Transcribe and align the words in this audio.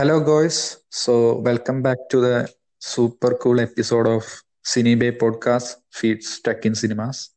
Hello 0.00 0.18
guys 0.18 0.78
so 0.90 1.42
welcome 1.42 1.82
back 1.82 2.14
to 2.14 2.18
the 2.18 2.28
super 2.80 3.34
cool 3.34 3.60
episode 3.60 4.08
of 4.08 4.44
Cinebay 4.64 5.10
podcast 5.10 5.98
feeds 5.98 6.42
tech 6.48 6.66
in 6.66 6.74
cinemas 6.74 7.30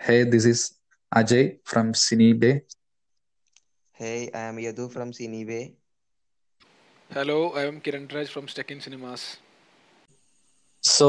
hey 0.00 0.22
this 0.22 0.46
is 0.46 0.72
Ajay 1.12 1.50
from 1.68 1.92
Cinebay 1.92 2.60
hey 3.96 4.30
I 4.36 4.40
am 4.40 4.60
Yadu 4.60 4.88
from 4.88 5.12
Cinebay 5.12 5.72
hello 7.14 7.54
I 7.58 7.66
am 7.66 7.78
Kiran 7.86 8.08
Raj 8.16 8.26
from 8.26 8.46
tech 8.58 8.72
in 8.72 8.80
cinemas 8.80 9.26
so 10.82 11.08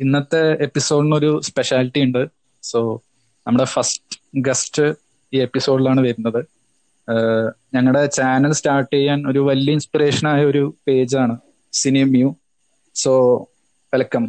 ഇന്നത്തെ 0.00 0.62
എപ്പിസോഡിന് 0.62 1.14
ഒരു 1.14 1.40
speciality 1.40 2.00
ഉണ്ട്. 2.00 2.28
So 2.62 3.02
നമ്മുടെ 3.46 3.64
first 3.64 4.18
guest 4.36 4.94
ഈ 5.32 5.40
എപ്പിസോഡിലാണ് 5.40 6.00
വരുന്നത്. 6.00 6.61
ഞങ്ങളുടെ 7.74 8.06
channel 8.06 8.52
start 8.52 8.94
ചെയ്യാൻ 8.94 9.26
ഒരു 9.26 9.40
വലിയ 9.40 9.72
ഇൻസ്പിറേഷൻ 9.72 10.28
ആയ 10.28 10.44
ഒരു 10.44 10.76
പേജാണ് 10.88 11.34
സിനിമ്യൂ 11.72 12.28
so 12.96 13.12
welcome 13.92 14.24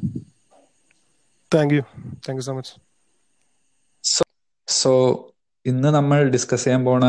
thank 1.51 1.73
you 1.73 1.83
thank 2.27 2.39
you 2.39 2.41
so 2.41 2.53
much 2.53 2.73
so 4.67 4.91
ഇന്ന് 5.65 5.87
നമ്മൾ 5.87 6.29
ഡിസ്കസ് 6.29 6.63
ചെയ്യാൻ 6.63 6.85
പോണ 6.85 7.03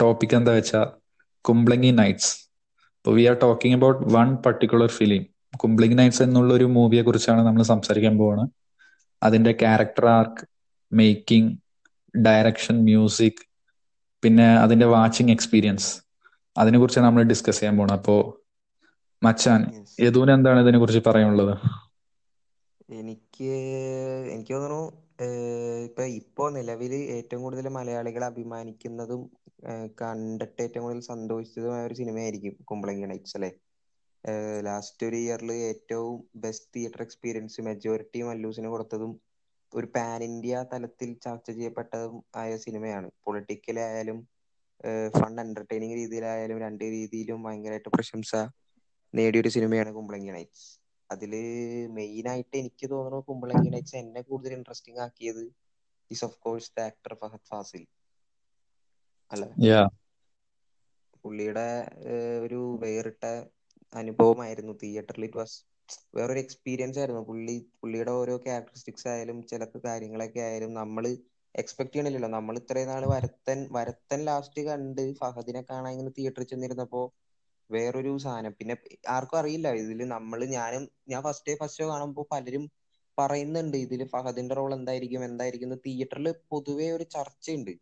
ടോപ്പിക് 0.00 0.34
എന്താ 0.34 0.52
വെച്ചാൽ 0.52 0.86
Kumbalangi 1.44 1.90
nights 1.90 2.32
we 3.04 3.26
are 3.26 3.36
talking 3.42 3.76
about 3.76 4.14
one 4.14 4.36
particular 4.36 4.88
film 4.88 5.22
Kumbalangi 5.56 5.98
nights 5.98 6.22
എന്നുള്ള 6.22 6.54
ഒരു 6.54 6.64
മൂവിയെ 6.64 7.02
കുറിച്ചാണ് 7.02 7.46
നമ്മൾ 7.46 7.62
സംസാരിക്കാൻ 7.62 8.18
പോകുന്നത് 8.18 8.50
അതിന്റെ 9.22 9.52
character 9.52 10.06
arc 10.06 10.44
making 10.92 11.52
direction 12.14 12.84
music 12.84 13.42
പിന്നെ 14.24 14.46
അതിന്റെ 14.58 14.86
വാച്ചിങ് 14.86 15.30
എക്സ്പീരിയൻസ്. 15.30 15.88
അതിനെ 16.56 16.78
കുറിച്ച് 16.78 17.00
നമ്മൾ 17.00 17.22
ഡിസ്കസ് 17.22 17.60
ചെയ്യാൻ 17.60 17.76
പോണം. 17.78 17.92
അപ്പോ 17.92 18.16
മച്ചാൻ. 19.22 19.60
യദുവിന് 20.00 20.32
എന്താണ് 20.32 20.60
ഇതിനെ 20.60 20.78
കുറിച്ച് 20.78 21.02
പറയാനുള്ളത്? 21.06 21.54
എനിക്ക് 22.90 23.50
എനിക്ക് 24.32 24.52
തോന്നുന്നു 24.54 24.82
ഇപ്പൊ 25.84 26.02
ഇപ്പോ 26.02 26.44
നിലവിൽ 26.50 26.94
ഏറ്റവും 27.16 27.42
കൂടുതൽ 27.42 27.68
മലയാളികൾ 27.68 28.24
അഭിമാനിക്കുന്നതും 28.24 29.20
കണ്ടിട്ട് 30.02 30.62
ഏറ്റവും 30.62 30.84
കൂടുതൽ 30.84 31.00
സന്തോഷിച്ചതുമായ 31.00 31.86
ഒരു 31.86 31.94
സിനിമയായിരിക്കും 31.94 32.56
കുമ്പളങ്ങി 32.70 33.06
നൈറ്റ്സ് 33.06 33.36
അല്ലെ? 33.36 33.50
ലാസ്റ്റ് 34.62 35.06
ഒരു 35.06 35.16
ഇയറിൽ 35.16 35.52
ഏറ്റവും 35.52 36.24
ബെസ്റ്റ് 36.36 36.68
തിയേറ്റർ 36.76 37.02
എക്സ്പീരിയൻസ് 37.02 37.60
മെജോറിറ്റി 37.60 38.22
മല്ലൂസിന് 38.22 38.68
കൊടുത്തതും 38.68 39.12
ഒരു 39.74 39.86
പാൻ 39.94 40.20
ഇന്ത്യ 40.26 40.56
തലത്തിൽ 40.70 41.10
ചർച്ച 41.24 41.48
ചെയ്യപ്പെട്ടതും 41.50 42.12
ആയ 42.40 42.50
സിനിമയാണ്. 42.64 43.08
പൊളിറ്റിക്കൽ 43.24 43.78
ആയാലും 43.84 44.18
ഫൺ 45.14 45.32
എന്റർടൈനിങ് 45.42 45.96
രീതിയിലായാലും 46.00 46.58
രണ്ട് 46.64 46.84
രീതിയിലും 46.96 47.38
ഭയങ്കരമായിട്ട് 47.44 47.90
പ്രശംസ 47.94 48.32
നേടിയ 49.14 49.32
നേടിയൊരു 49.32 49.50
സിനിമയാണ് 49.54 49.90
കുമ്പളങ്ങി 49.96 50.30
നൈറ്റ്സ് 50.34 50.66
അതിൽ 51.10 51.32
മെയിൻ 51.96 52.26
ആയിട്ട് 52.32 52.54
എനിക്ക് 52.62 52.86
തോന്നുന്നു 52.92 53.20
കുമ്പളങ്ങി 53.28 53.70
നൈറ്റ്സ് 53.70 53.96
എന്നെ 54.00 54.20
കൂടുതൽ 54.28 54.54
ഇൻട്രസ്റ്റിംഗ് 54.58 55.02
ആക്കിയത് 55.06 55.42
is 56.10 56.24
of 56.26 56.38
course 56.44 56.70
the 56.72 56.86
actor 56.88 57.14
Fahadh 57.20 57.48
Faasil 57.50 57.82
അല്ല? 59.32 59.44
പുള്ളിയുടെ 61.24 61.66
ഒരു 62.44 62.60
വേറിട്ട 62.82 63.22
അനുഭവമായിരുന്നു 63.92 64.72
തിയേറ്ററിൽ 64.80 65.24
ഇറ്റ് 65.26 65.40
വാസ് 65.40 65.58
വേറൊരു 66.16 66.40
എക്സ്പീരിയൻസ് 66.44 66.98
ആയിരുന്നു. 67.00 67.22
പുള്ളി 67.30 67.56
പുള്ളിയുടെ 67.80 68.12
ഓരോ 68.20 68.34
ക്യാരക്ടറിസ്റ്റിക്സ് 68.46 69.08
ആയാലും 69.12 69.38
ചില 69.50 69.64
കാര്യങ്ങളൊക്കെ 69.86 70.40
ആയാലും 70.48 70.72
നമ്മൾ 70.80 71.04
എക്സ്പെക്ട് 71.54 71.92
ചെയ്യണില്ലല്ലോ. 71.94 72.30
നമ്മൾ 72.38 72.54
ഇത്രയും 72.60 72.88
നാൾ 72.92 73.02
വരത്തൻ 73.14 73.58
വരത്തൻ 73.76 74.20
ലാസ്റ്റ് 74.28 74.62
കണ്ട് 74.68 75.02
ഫഹദിനെ 75.20 75.62
കാണാൻ 75.70 75.90
ഇങ്ങനെ 75.94 76.12
തിയേറ്ററിൽ 76.18 76.48
ചെന്നിരുന്നപ്പോ 76.52 77.02
വേറൊരു 77.70 78.12
സാധനം. 78.24 78.52
പിന്നെ 78.58 78.74
ആർക്കും 79.16 79.38
അറിയില്ല. 79.38 79.68
ഇതിൽ 79.82 80.00
നമ്മൾ 80.16 80.40
ഞാനും 80.56 80.82
ഞാൻ 81.12 81.20
ഫസ്റ്റ് 81.26 81.48
ഡേ 81.50 81.54
ഫസ്റ്റ് 81.62 81.80
ഷോ 81.82 81.88
കാണുമ്പോൾ 81.92 82.26
പലരും 82.32 82.64
പറയുന്നുണ്ട് 83.18 83.76
ഇതിൽ 83.76 84.00
ഫഹദിന്റെ 84.12 84.54
റോൾ 84.58 84.70
എന്തായിരിക്കും 84.74 85.22
എന്തായിരിക്കും 85.24 85.72
തിയേറ്ററിൽ 85.86 86.28
പൊതുവേ 86.52 86.88
ഒരു 86.96 87.04
ചർച്ചയുണ്ട്. 87.16 87.72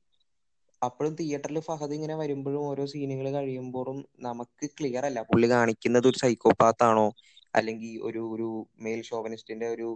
അപ്പോഴും 0.83 1.13
തിയേറ്ററിൽ 1.15 1.59
ഫഹദ് 1.67 1.95
ഇങ്ങനെ 1.97 2.15
വരുമ്പോഴും 2.21 2.63
ഓരോ 2.65 2.85
സീനുകൾ 2.93 3.27
കഴിയുമ്പോഴും 3.35 3.99
നമുക്ക് 4.21 4.67
ക്ലിയർ 4.77 5.05
അല്ല. 5.09 5.21
പുള്ളി 5.31 5.49
കാണിക്കുന്നത് 5.53 6.07
ഒരു 6.11 6.21
സൈക്കോപാത്ത് 6.23 6.85
ആണോ? 6.85 7.07
അല്ലെങ്കിൽ 7.55 7.93
ഒരു 8.09 8.23
ഒരു 8.35 8.49
മെയിൽ 8.85 9.01
ഷോവനിസ്റ്റിന്റെ 9.09 9.69
ഒരു 9.75 9.89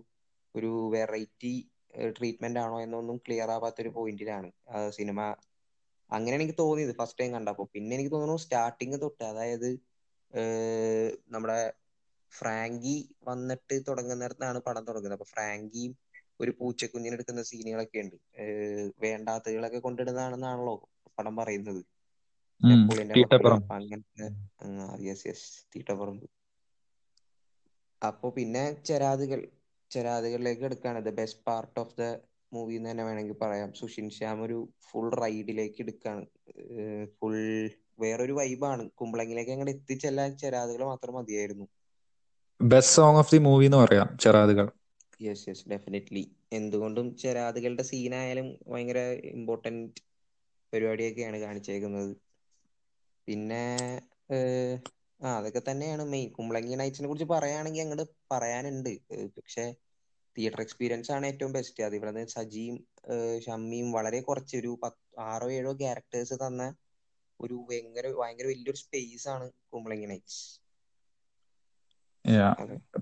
ഒരു 0.54 0.70
വെറൈറ്റി 0.94 1.52
ട്രീറ്റ്മെന്റ് 2.16 2.60
ആണോ 2.60 2.76
എന്നൊന്നും 2.82 3.16
ക്ലിയർ 3.24 3.50
ആവാത്ത 3.50 3.78
ഒരു 3.84 3.92
പോയിന്റിലാണ് 3.96 4.48
സിനിമ 4.96 5.18
അങ്ങനെ 6.10 6.34
എനിക്ക് 6.36 6.54
തോന്നിയത് 6.58 6.94
ഫസ്റ്റ് 6.98 7.20
ടൈം 7.20 7.30
കണ്ടപ്പോ. 7.34 7.64
പിന്നെ 7.72 7.92
എനിക്ക് 7.96 8.12
തോന്നുന്നു 8.12 8.42
സ്റ്റാർട്ടിങ് 8.44 8.98
തൊട്ട് 9.02 9.22
അതായത് 9.30 9.68
നമ്മുടെ 11.34 11.58
ഫ്രാങ്കി 12.32 12.96
വന്നിട്ട് 13.28 13.76
തുടങ്ങുന്നിടത്താണ് 13.88 14.58
പടം 14.66 14.84
തുടങ്ങുന്നത്. 14.88 15.18
അപ്പൊ 15.18 15.28
ഫ്രാങ്കിയും 15.32 15.92
ഒരു 16.40 16.52
പൂച്ചക്കുഞ്ഞിനെ 16.58 17.16
എടുക്കുന്ന 17.16 17.42
സീനുകളൊക്കെ 17.50 17.98
ഉണ്ട്. 18.04 18.16
വേണ്ടാത്തകളൊക്കെ 19.04 19.80
കൊണ്ടിടുന്നതാണെന്നാണല്ലോ 19.86 20.74
പടം 21.18 21.34
പറയുന്നത്. 21.40 21.82
അങ്ങനത്തെ 23.76 24.26
യെസ് 25.06 25.26
യെസ് 25.28 25.44
തീട്ടപ്പുറമ്പ് 25.72 26.26
അപ്പൊ 28.02 28.26
പിന്നെ 28.36 28.62
ചെരാതുകൾ 28.88 29.40
ചെരാതുകളിലേക്ക് 29.90 30.64
എടുക്കാണ്. 30.68 30.98
The 31.06 31.10
best 31.18 31.42
part 31.48 31.78
of 31.82 31.94
the 32.00 32.04
movie 32.52 32.74
എന്ന് 32.78 32.90
തന്നെ 32.90 33.04
വേണമെങ്കിൽ 33.08 33.36
പറയാം. 33.42 33.70
സുഷിൻ 33.80 34.06
ശ്യാം 34.16 34.38
ഒരു 34.46 34.58
ഫുൾ 34.88 35.08
റൈഡിലേക്ക് 35.22 35.80
എടുക്കാണ്. 35.84 36.24
ഫുൾ 37.16 37.36
വേറൊരു 38.02 38.34
വൈബാണ് 38.38 38.84
കുമ്പളങ്ങിലേക്ക് 39.00 39.52
അങ്ങോട്ട് 39.54 39.74
എത്തിച്ചെല്ലാൻ 39.76 40.30
ചെരാതുകൾ 40.42 40.82
മാത്രം 40.92 41.14
മതിയായിരുന്നു. 41.18 41.66
Best 42.60 42.94
song 42.96 43.20
of 43.20 43.32
the 43.32 43.38
movie 43.46 43.66
എന്ന് 43.68 43.78
പറയാം 43.82 44.08
ചെറാതുകൾ 44.24 44.66
യെസ് 45.20 45.46
യെസ് 45.46 45.68
ഡെഫിനറ്റ്ലി 45.68 46.22
എന്തുകൊണ്ടും 46.52 47.06
ചെരാതുകളുടെ 47.18 47.84
സീനായാലും 47.90 48.48
ഭയങ്കര 48.66 49.00
ഇമ്പോർട്ടന്റ് 49.32 50.02
പരിപാടിയൊക്കെയാണ് 50.72 51.38
കാണിച്ചേക്കുന്നത്. 51.40 52.12
പിന്നെ 53.28 53.62
ആ 55.20 55.30
അതൊക്കെ 55.36 55.60
തന്നെയാണ് 55.62 56.04
മെയിൻ 56.10 56.28
കുമ്പളങ്ങി 56.32 56.76
നൈറ്റ്സിനെ 56.76 57.08
കുറിച്ച് 57.08 57.28
പറയുകയാണെങ്കിൽ 57.30 57.82
അങ്ങോട്ട് 57.84 58.04
പറയാനുണ്ട്. 58.32 58.92
പക്ഷേ 59.36 59.64
തിയേറ്റർ 60.36 60.60
എക്സ്പീരിയൻസ് 60.64 61.10
ആണ് 61.12 61.26
ഏറ്റവും 61.30 61.52
ബെസ്റ്റ് 61.52 61.84
അതിവിടെ 61.86 62.12
നിന്ന് 62.12 62.32
സജിയും 62.34 62.76
ഷമ്മിയും 63.44 63.88
വളരെ 63.96 64.20
കുറച്ച് 64.22 64.54
ഒരു 64.60 64.72
പത്ത് 64.82 65.00
ആറോ 65.26 65.48
ഏഴോ 65.52 65.72
ക്യാരക്ടേഴ്സ് 65.80 66.36
തന്ന 66.42 66.62
ഒരു 67.40 67.56
ഭയങ്കര 67.68 68.06
ഭയങ്കര 68.16 68.46
വലിയൊരു 68.50 68.80
സ്പേസ് 68.82 69.26
ആണ് 69.34 69.46
കുമ്പളങ്ങി 69.68 70.08
നൈറ്റ്സ് 70.08 70.42
അതെ 70.50 70.65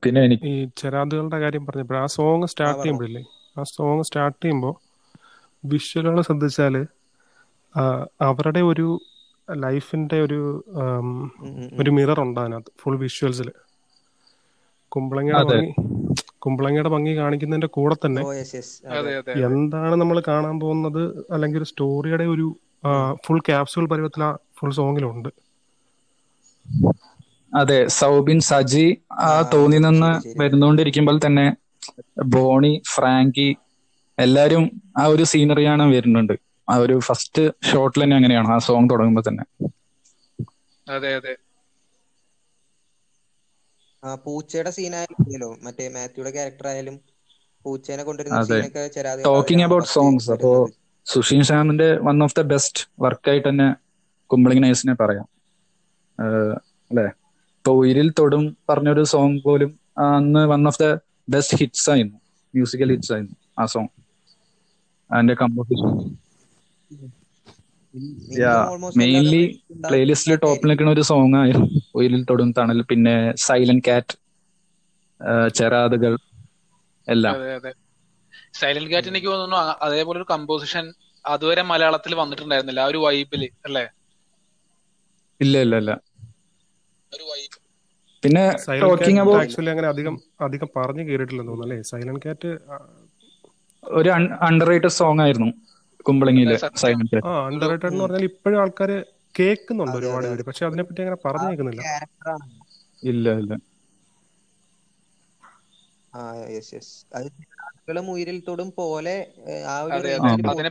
പിന്നെ 0.05 0.21
എനിക്ക് 0.21 0.47
ഈ 0.47 0.69
ചെരാതുകളുടെ 0.77 1.39
കാര്യം 1.41 1.67
പറഞ്ഞപ്പോൾ 1.67 1.97
ആ 1.97 2.07
സോങ് 2.07 2.47
സ്റ്റാർട്ട് 2.47 2.81
ചെയ്യുമ്പോഴില്ലേ 2.83 3.23
ആ 3.59 3.63
സോങ് 3.63 4.03
സ്റ്റാർട്ട് 4.03 4.39
ചെയ്യുമ്പോൾ 4.43 4.75
വിഷ്വലുകൾ 5.65 6.21
ശ്രദ്ധിച്ചാൽ 6.21 6.75
അവരുടെ 8.21 8.61
ഒരു 8.61 8.87
ലൈഫിന്റെ 9.49 10.21
ഒരു 10.21 10.41
ഒരു 11.79 11.91
മിറർ 11.91 12.21
ഉണ്ട് 12.21 12.41
അതിനകത്ത് 12.41 12.73
ഫുൾ 12.83 12.97
വിഷ്വൽസിൽ 12.97 13.49
കുമ്പളങ്ങയുടെ 14.89 15.45
ഭംഗി 15.45 15.73
കുമ്പളങ്ങയുടെ 16.39 16.89
ഭംഗി 16.89 17.13
കാണിക്കുന്നതിന്റെ 17.17 17.67
കൂടെ 17.67 17.95
തന്നെ 18.07 18.23
എന്താണ് 19.49 19.95
നമ്മൾ 19.95 20.23
കാണാൻ 20.29 20.61
പോകുന്നത് 20.61 21.03
അല്ലെങ്കിൽ 21.33 21.59
ഒരു 21.59 21.65
സ്റ്റോറിയുടെ 21.65 22.25
ഒരു 22.25 22.47
ഫുൾ 23.27 23.41
ക്യാപ്സ്യൂൾ 23.41 23.87
പരുവത്തിൽ 23.89 24.25
ആ 24.25 24.31
ഫുൾ 24.59 24.71
സോങ്ങിലുണ്ട് 24.71 25.31
അതെ 27.55 27.79
സൗബിൻ 27.97 28.39
സജി 28.49 28.87
ആ 29.25 29.33
തോന്നി 29.53 29.79
നിന്ന് 29.79 30.11
വരുന്നുകൊണ്ടിരിക്കുമ്പോൾ 30.41 31.19
തന്നെ 31.27 31.47
ബോണി 32.35 32.73
ഫ്രാങ്കി 32.95 33.49
എല്ലാരും 34.19 34.65
ആ 34.99 35.05
ഒരു 35.07 35.25
സീനറിയാണ് 35.33 35.85
വരുന്നുണ്ട്. 35.95 36.35
ആ 36.69 36.77
ഒരു 36.85 36.97
ഫസ്റ്റ് 37.09 37.43
ഷോട്ടിൽ 37.69 38.03
തന്നെ 38.03 38.17
അങ്ങനെയാണ് 38.17 38.49
ആ 38.55 38.59
സോങ് 38.67 38.91
തുടങ്ങുമ്പോൾ 38.93 39.25
തന്നെ. 39.29 39.45
അതെ 40.87 41.11
അതെ. 41.19 41.35
ആ 44.03 44.11
പൂച്ചയുടെ 44.25 44.71
സീനായാലും 44.77 45.53
മറ്റേ 45.67 45.85
മാത്യുടെ 45.95 46.31
ക്യാരക്ടർ 46.35 46.67
ആയാലും 46.73 46.97
പൂച്ചേനെ 47.65 48.03
കൊണ്ടുവരുന്ന 48.09 48.41
സീനൊക്കെ 48.49 48.83
ടോക്കിംഗ് 49.27 49.65
അബൌട്ട് 49.67 49.89
സോങ്സ് 49.95 50.29
അപ്പോ 50.35 50.51
സുഷീൻ 51.07 51.43
ശ്യാമിന്റെ 51.49 51.89
വൺ 52.07 52.19
ഓഫ് 52.25 52.37
ദ 52.37 52.43
ബെസ്റ്റ് 52.53 52.83
വർക്കായിട്ട് 53.05 53.49
തന്നെ 53.49 53.69
കുമ്പളിംഗ് 54.31 54.65
നൈസിനെ 54.65 54.95
പറയാം. 55.01 55.27
അല്ലെ? 56.91 57.07
ഇപ്പൊ 57.65 57.73
ഉയിരിൽ 57.81 58.09
തൊടും 58.19 58.43
പറഞ്ഞൊരു 58.69 59.03
സോങ് 59.13 59.39
പോലും 59.45 59.71
അന്ന് 60.07 60.41
one 60.51 60.63
of 60.71 60.81
the 60.83 60.87
best 61.29 61.57
hits 61.61 61.87
ആയിരുന്നു. 61.91 62.19
മ്യൂസിക്കൽ 62.55 62.91
ഹിറ്റ്സ് 62.95 63.13
ആയിരുന്നു 63.15 63.37
ആ 63.59 63.65
സോങ് 63.73 63.91
അതിന്റെ 65.11 65.35
കമ്പോസിഷൻ 65.43 65.89
മെയിൻലി 69.01 69.43
പ്ലേലിസ്റ്റിൽ 69.85 70.35
ടോപ്പിൽ 70.45 70.69
നിൽക്കുന്ന 70.71 70.93
ഒരു 70.97 71.05
സോങ് 71.11 71.37
ആയിരുന്നു. 71.43 71.69
ഉയിരിൽ 71.99 72.23
തൊടും 72.31 72.51
തണൽ 72.59 72.81
പിന്നെ 72.91 73.15
സൈലന്റ് 73.47 73.87
കാറ്റ് 73.89 74.15
ചെറാതുകൾ 75.59 76.13
എല്ലാം. 77.09 77.37
അതെ 77.37 77.49
അതെ. 77.59 77.73
സൈലന്റ് 78.61 78.91
കാറ്റ് 78.93 79.11
എനിക്ക് 79.13 79.29
തോന്നുന്നു 79.33 79.59
അതേപോലെ 79.87 80.19
ഒരു 80.21 80.29
കമ്പോസിഷൻ 80.33 80.85
അതുവരെ 81.25 81.63
മലയാളത്തിൽ 81.73 82.13
വന്നിട്ടുണ്ടായിരുന്നില്ല. 82.23 82.81
ആ 82.85 82.91
ഒരു 82.93 82.99
വൈബിൽ 83.05 83.43
അല്ലേ? 83.69 83.85
ഇല്ല 85.41 85.57
ഇല്ല 85.65 85.77
ഇല്ല. 85.83 85.93
പിന്നെ 88.23 88.43
സൈലന്റ് 88.65 88.85
ടോക്കിംഗ് 88.85 89.21
അബൌട്ട് 89.23 89.41
ആക്ച്വലി 89.43 89.71
അങ്ങനെ 89.73 89.89
അധികം 89.93 90.15
അധികം 90.47 90.69
പറഞ്ഞു 90.77 91.03
കേട്ടിട്ടില്ലെന്ന് 91.09 91.53
തോന്നുന്നു 91.53 91.67
അല്ലേ? 91.69 91.87
സൈലന്റ് 91.91 92.23
കാറ്റ് 92.27 92.51
ഒരു 93.83 94.11
അണ്ടർ 94.49 94.67
റേറ്റഡ് 94.71 94.97
സോങ് 94.99 95.23
ആയിരുന്നു 95.25 95.49
കുമ്പളങ്ങിയിലെ 96.07 96.57
സൈലന്റ് 96.63 96.81
സൈലന്റ് 96.83 97.21
ആ 97.27 97.33
അണ്ടർ 97.49 97.69
റേറ്റഡ് 97.73 97.91
എന്ന് 97.91 98.05
പറഞ്ഞാൽ 98.05 98.25
ഇപ്പോഴും 98.31 98.59
ആൾക്കാർ 98.63 98.91
കേൾക്കുന്നുണ്ട് 99.35 99.97
ഒരുപാട് 100.01 100.27
പേര്. 100.31 100.43
പക്ഷെ 100.49 100.65
അതിനെപ്പറ്റി 100.69 101.03
അങ്ങനെ 101.05 101.19
പറഞ്ഞു 101.27 101.47
കേൾക്കുന്നില്ല. 101.51 101.83
ഇല്ല 103.03 103.29
ഇല്ല. 103.43 103.53
ആ 106.13 106.21
യെസ് 106.55 106.73
യെസ് 106.75 106.93
അത് 107.17 107.29
ആളുകളും 107.67 108.07
ഉയരിൽ 108.13 108.39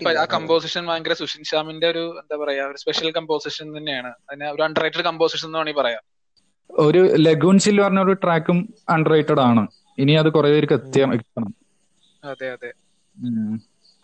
പോലെ 0.05 0.19
ആ 0.21 0.25
കമ്പോസിഷൻ 0.35 0.83
ഭയങ്കര 0.89 1.13
സുഷിൻ 1.21 1.41
ശ്യാമിന്റെ 1.49 1.87
ഒരു 1.93 2.03
എന്താ 2.21 2.35
പറയാ 2.43 2.63
ഒരു 2.71 2.79
സ്പെഷ്യൽ 2.83 3.09
കമ്പോസിഷൻ 3.17 3.67
തന്നെയാണ്. 3.77 4.11
അതിനെ 4.29 4.47
ഒരു 4.55 4.63
അണ്ടർ 4.67 4.83
റേറ്റഡ് 4.85 5.05
കമ്പോസിഷൻ 5.09 5.47
എന്ന് 5.49 5.59
വേണമെങ്കിൽ 5.59 5.81
പറയാം. 5.81 6.03
ഒരു 6.69 7.15
ലഗൂൺ 7.15 7.59
ചിൽ 7.59 7.81
പറഞ്ഞ 7.81 7.99
ഒരു 7.99 8.13
ട്രാക്കും 8.13 8.73
അണ്ടർ 8.89 9.09
റേറ്റഡ് 9.11 9.39
ആണ്. 9.39 9.67
ഇനി 9.97 10.11
അത് 10.11 10.29
കുറെ 10.29 10.49
പേർക്ക് 10.49 10.73
എത്തിയാ 10.73 11.13
എത്തണം 11.13 11.55
അതെ 12.23 12.51
അതെ. 12.51 12.73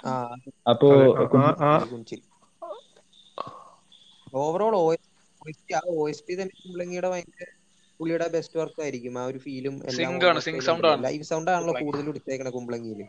ആ. 0.05 0.35
അപ്പോ 0.69 0.89
ഓവറോൾ 4.33 4.97
പുള്ളിയുടെ 7.99 8.27
ബെസ്റ്റ് 8.27 8.59
വർക്ക് 8.59 8.81
ആയിരിക്കും. 8.81 9.19
ആ 9.19 9.25
ഒരു 9.25 9.37
ഫീലും. 9.37 9.81
ലൈവ് 11.01 11.23
സൗണ്ട് 11.23 11.51
ആണല്ലോ. 11.51 11.73
കൂടുതൽ 11.73 12.09
എടുത്തേക്കണ 12.09 12.49
കുമ്പളങ്ങിയിൽ 12.49 13.01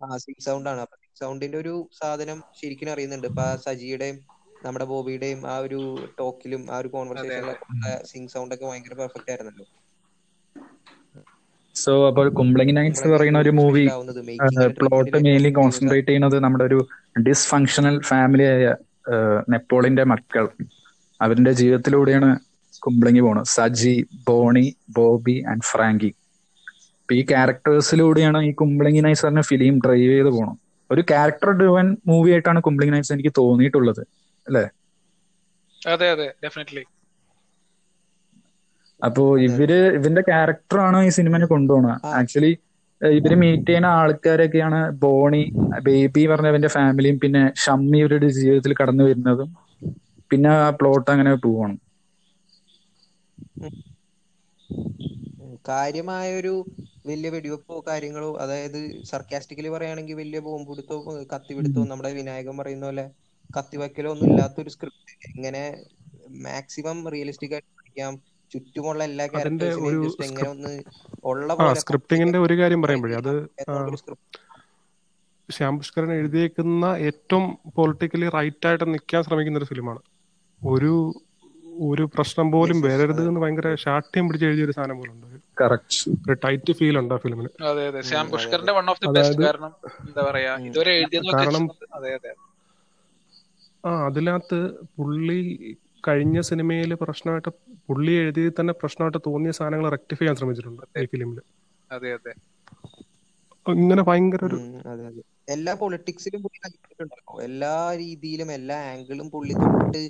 ആ 0.00 0.16
സിങ്ക് 0.16 0.40
സൗണ്ട് 0.40 0.70
ആണ്. 0.70 0.80
അപ്പൊ 0.80 0.96
സൗണ്ടിന്റെ 1.20 1.58
ഒരു 1.58 1.88
സാധനം 1.98 2.44
ശരിക്കും 2.62 2.90
അറിയുന്നുണ്ട്. 2.92 3.26
ഇപ്പൊ 3.26 3.56
സജിയുടെയും 3.56 4.35
നമ്മുടെ 4.64 4.86
ബോബിയുടെയും 4.90 5.40
ആ 5.52 5.56
ഒരു 5.66 5.80
ടോക്കിലും 6.18 6.62
ആ 6.72 6.78
ഒരു 6.82 6.88
കോൺവെർസേഷനിലൊക്കെ 6.94 7.68
സിംഗ് 8.10 8.32
സൗണ്ട് 8.34 8.54
ഒക്കെ 8.56 8.66
ഭയങ്കര 8.70 8.94
പെർഫെക്റ്റ് 9.00 9.30
ആയിരുന്നല്ലോ. 9.32 9.66
സോ 11.76 11.92
അപ്പോൾ 12.08 12.26
കുമ്പളങ്ങി 12.38 12.74
നൈറ്റ്സ് 12.76 13.02
എന്ന് 13.04 13.14
പറയുന്ന 13.16 13.38
ഒരു 13.44 13.52
മൂവി 13.60 13.84
പ്ലോട്ട് 14.78 15.18
മെയിൻലി 15.26 15.50
കോൺസെൻട്രേറ്റ് 15.58 16.08
ചെയ്യുന്നത് 16.08 16.36
നമ്മുടെ 16.44 16.64
ഒരു 16.70 16.78
ഡിസ്ഫങ്ഷണൽ 17.28 17.96
ഫാമിലി 18.10 18.46
ആയ 18.52 18.66
നെപ്പോളിന്റെ 19.54 20.04
മക്കൾ. 20.12 20.46
അവരുടെ 21.20 21.52
ജീവിതത്തിലൂടെയാണ് 21.60 22.30
കുമ്പളങ്ങി 22.82 23.22
പോണത് 23.26 23.50
Saji 23.56 23.94
Bonny 24.28 24.66
Bobby 24.98 25.36
and 25.50 25.66
Franky. 25.70 26.10
അപ്പൊ 27.02 27.14
ഈ 27.20 27.22
ക്യാരക്ടേഴ്സിലൂടെയാണ് 27.32 28.38
ഈ 28.48 28.52
കുമ്പളങ്ങി 28.60 29.00
നൈറ്റ്സ് 29.06 29.24
പറഞ്ഞ 29.26 29.42
ഫിലിം 29.50 29.74
ഡ്രൈവ് 29.84 30.12
ചെയ്ത് 30.14 30.30
പോകണം 30.36 30.56
ഒരു 30.90 31.02
ക്യാരക്ടർ 31.10 31.50
ഡ്രിവൻ 31.60 31.86
മൂവി 32.10 32.30
ആയിട്ടാണ് 32.34 32.60
കുംബ്ലിംഗ് 32.66 32.92
നൈറ്റ്സ് 32.94 33.12
എനിക്ക് 33.16 33.32
തോന്നിയിട്ടുള്ളത്. 33.38 34.02
അതെ 35.82 36.06
അതെ. 36.10 36.28
ഡെഫിനറ്റ്ലി 36.42 36.84
അപ്പോ 39.02 39.22
ഇവർ 39.44 39.70
ഇവന്റെ 39.96 40.22
ക്യാരക്ടറാണ് 40.26 40.98
ഈ 41.04 41.14
സിനിമനെ 41.16 41.46
കൊണ്ടുപോകുന്നത് 41.48 41.96
ആക്ച്വലി 42.18 42.52
ഇവർ 43.00 43.32
മീറ്റ് 43.40 43.66
ചെയ്യുന്ന 43.66 43.88
ആൾക്കാരൊക്കെയാണ് 43.96 44.80
ബോണി 45.02 45.42
ബേബി 45.86 46.22
പറഞ്ഞ 46.30 46.50
ഇവന്റെ 46.52 46.70
ഫാമിലിയും 46.76 47.18
പിന്നെ 47.22 47.42
ഷമ്മി 47.64 47.98
ഇവരുടെ 48.02 48.28
ജീവിതത്തിൽ 48.38 48.74
കടന്നു 48.76 49.04
വരുന്നതും 49.08 49.50
പിന്നെ 50.30 50.50
ആ 50.56 50.70
പ്ലോട്ട് 50.78 51.10
അങ്ങനെ 51.14 51.32
പോവാണ്. 51.42 51.76
കാര്യമായൊരു 55.66 56.52
വലിയ 57.04 57.28
വെടിവെപ്പോ 57.34 57.74
കാര്യങ്ങളോ 57.86 58.30
അതായത് 58.42 58.78
സർക്കാസ്റ്റിക്കലി 59.10 59.70
പറയുകയാണെങ്കിൽ 59.74 60.16
വലിയ 60.20 60.40
ബോംബെടുത്തോ 60.46 60.96
കത്തിപിടുത്തോ 61.32 61.82
നമ്മുടെ 61.90 62.10
വിനായകൻ 62.18 62.56
പറയുന്ന 62.60 62.86
പോലെ 62.86 63.06
കത്തിവെക്കലോ 63.50 64.10
ഒന്നും 64.10 64.30
ഇല്ലാത്ത 64.30 64.60
ഒരു 64.60 64.70
സ്ക്രിപ്റ്റ് 64.70 65.28
എങ്ങനെ 65.28 65.62
മാക്സിമം 66.42 67.10
റിയലിസ്റ്റിക് 67.10 67.52
ആയിട്ട് 67.52 67.76
പഠിക്കാം. 67.78 68.14
ചുറ്റുമുള്ള 68.50 69.04
എല്ലാ 69.04 69.26
ക്യാരക്ടേഴ്സിനെയും 69.26 70.04
ജസ്റ്റ് 70.04 70.24
എങ്ങനെ 70.24 70.50
ഒന്ന് 70.50 70.82
ഉള്ള 71.24 71.54
പോലെ 71.54 71.74
സ്ക്രിപ്റ്റിംഗിന്റെ 71.74 72.38
ഒരു 72.38 72.58
കാര്യം 72.58 72.82
പറയുമ്പോഴേ 72.82 73.14
അത് 73.14 73.32
ശ്യാം 75.48 75.76
പുഷ്കരൻ 75.78 76.12
എഴുതിയേക്കുന്ന 76.12 76.84
ഏറ്റവും 77.00 77.58
പൊളിറ്റിക്കലി 77.76 78.28
റൈറ്റ് 78.28 78.66
ആയിട്ട് 78.66 78.88
നിൽക്കാൻ 78.88 79.22
ശ്രമിക്കുന്ന 79.22 79.58
ഒരു 79.58 79.64
ഫിലിമാണ് 79.64 80.00
ഒരു 80.62 80.92
ഒരു 81.80 82.10
പ്രശ്നം 82.14 82.50
പോലും 82.50 82.80
വരരുത്. 82.80 83.28
എന്ന് 83.28 83.40
ഭയങ്കര 83.40 83.74
ശാഠ്യം 83.74 84.28
പിടിച്ച് 84.28 84.46
എഴുതിയ 84.46 84.64
ഒരു 84.64 84.72
സാധനം 84.72 84.96
പോലെ 84.96 85.12
ഉണ്ട്. 85.12 85.26
ഒരു 86.28 86.36
ടൈറ്റ് 86.44 86.72
ഫീൽ 86.72 86.98
ഉണ്ട് 86.98 87.14
ആ 87.14 87.16
ഫിലിമിന് 87.16 87.64
അതെ 87.64 87.86
അതെ. 87.88 88.00
ശ്യാം 88.00 88.30
പുഷ്കറിന്റെ 88.30 88.72
വൺ 88.72 88.90
ഓഫ് 88.90 89.00
ദി 89.00 89.06
ബെസ്റ്റ് 89.06 89.42
കാരണം 89.42 89.72
എന്താ 90.08 90.22
പറയാ. 90.30 90.56
ഇതുവരെ 90.60 90.92
എഴുതിയത് 90.92 91.26
കാരണം- 91.32 91.70
അതെ 91.94 92.14
അതെ. 92.14 92.32
ആ 93.86 93.92
അതിനകത്ത് 94.06 94.58
പുള്ളി 94.96 95.40
കഴിഞ്ഞ 96.04 96.38
സിനിമയിൽ 96.48 96.90
പ്രശ്നമായിട്ട് 97.02 97.50
പുള്ളി 97.88 98.12
എഴുതി 98.20 98.42
തന്നെ 98.58 98.72
പ്രശ്നമായിട്ട് 98.80 99.20
തോന്നിയ 99.26 99.52
സാധനങ്ങൾ 99.58 99.86
റെക്ടിഫൈ 99.94 100.20
ചെയ്യാൻ 100.20 100.36
ശ്രമിച്ചിട്ടുണ്ട് 100.40 100.82
ഈ 100.98 101.06
ഫിലിമിൽ 101.12 101.38
അതെ 101.90 102.10
അതെ. 102.16 102.32
ഇങ്ങനെ 103.66 104.02
ഭയങ്കര 104.08 104.42
ഒരു 104.48 104.58
അതെ 104.90 105.04
അതെ. 105.08 105.22
എല്ലാ 105.54 105.72
പൊളിറ്റിക്സിലും 105.80 106.40
പുള്ളി 106.44 106.58
കളിച്ചിട്ടുണ്ടല്ലോ 106.64 107.34
എല്ലാ 107.46 107.72
രീതിയിലും 108.00 108.48
എല്ലാ 108.56 108.76
ആംഗിളും 108.90 109.26
പുള്ളി 109.34 109.54
തൊട്ട് 109.62 110.02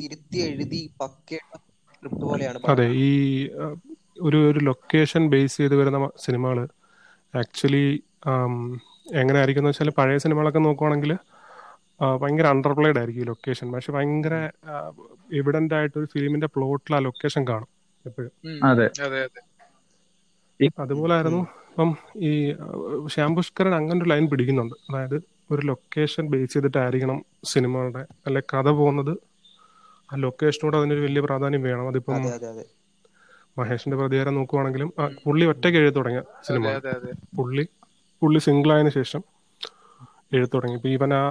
തിരുത്തി 0.00 0.38
എഴുതി 0.46 0.80
പക്കയുടെ 1.00 1.58
സ്ക്രിപ്റ്റ് 1.88 2.24
പോലെയാണ് 2.24 2.68
അതെ 2.72 2.86
ഈ 3.02 3.08
ഒരു 4.20 4.38
ഒരു 4.48 4.60
ലൊക്കേഷൻ 4.68 5.22
ബേസ് 5.32 5.56
ചെയ്ത് 5.58 5.76
വരുന്ന 5.80 5.98
സിനിമകൾ 6.24 6.58
ആക്ച്വലി 7.34 7.84
എങ്ങനെ 9.14 9.36
ആയിരിക്കും 9.40 9.62
എന്ന് 9.62 9.72
വെച്ചാൽ 9.72 9.90
പഴയ 9.98 10.18
സിനിമകളൊക്കെ 10.24 10.60
നോക്കുവാണെങ്കിൽ 10.64 11.12
ഭയങ്കര 12.00 12.46
അണ്ടർപ്ലേഡ് 12.46 12.98
ആയിരിക്കും 12.98 13.22
ഈ 13.22 13.24
ലൊക്കേഷൻ 13.24 13.72
പക്ഷെ 13.72 13.92
ഭയങ്കര 13.92 14.34
എവിഡന്റ് 15.32 15.74
ആയിട്ട് 15.74 15.98
ഒരു 15.98 16.06
ഫിലിമിന്റെ 16.06 16.46
പ്ലോട്ടിൽ 16.46 16.94
ആ 16.94 16.98
ലൊക്കേഷൻ 16.98 17.48
കാണും 17.48 17.70
എപ്പോഴും. 18.06 18.32
അതെ. 18.64 18.86
അതെ 19.04 19.20
അതെ. 19.22 19.40
അതുപോലെ 20.78 21.14
ആയിരുന്നു 21.14 21.40
ഇപ്പം 21.70 21.90
ഈ 22.20 22.30
ശ്യാം 23.06 23.36
പുഷ്കരൻ 23.36 23.74
അങ്ങനെ 23.74 24.00
ഒരു 24.00 24.08
ലൈൻ 24.10 24.26
പിടിക്കുന്നുണ്ട്. 24.26 24.74
അതായത് 24.90 25.16
ഒരു 25.50 25.62
ലൊക്കേഷൻ 25.66 26.26
ബേസ് 26.26 26.52
ചെയ്തിട്ടായിരിക്കണം 26.52 27.18
സിനിമകളുടെ 27.44 28.02
അല്ലെ 28.26 28.42
കഥ 28.54 28.68
പോകുന്നത്. 28.70 29.12
ആ 30.08 30.16
ലൊക്കേഷനോട് 30.16 30.76
അതിനൊരു 30.76 31.00
വലിയ 31.00 31.20
പ്രാധാന്യം 31.20 31.62
വേണം. 31.62 31.88
അതിപ്പം 31.88 32.14
അതെ 32.16 32.32
അതെ 32.34 32.48
അതെ. 32.48 32.64
മഹേഷിന്റെ 33.58 33.96
പ്രതികാരം 33.96 34.34
നോക്കുവാണെങ്കിലും 34.34 34.90
പുള്ളി 35.24 35.46
ഒറ്റയ്ക്ക് 35.46 35.78
എഴുതി 35.78 35.94
തുടങ്ങിയ 35.96 36.22
സിനിമ. 36.46 36.64
അതെ 36.68 36.90
അതെ. 36.90 36.90
അതെ 36.98 37.12
പുള്ളി 37.36 37.64
പുള്ളി 38.22 38.38
സിംഗിൾ 38.38 38.72
ആയതിനു 38.72 38.90
ശേഷം 38.90 39.22
എഴുതി 40.32 40.50
തുടങ്ങി. 40.54 40.76
ഇപ്പൊ 40.78 40.88
ഈവൻ 40.94 41.12
ആ 41.14 41.22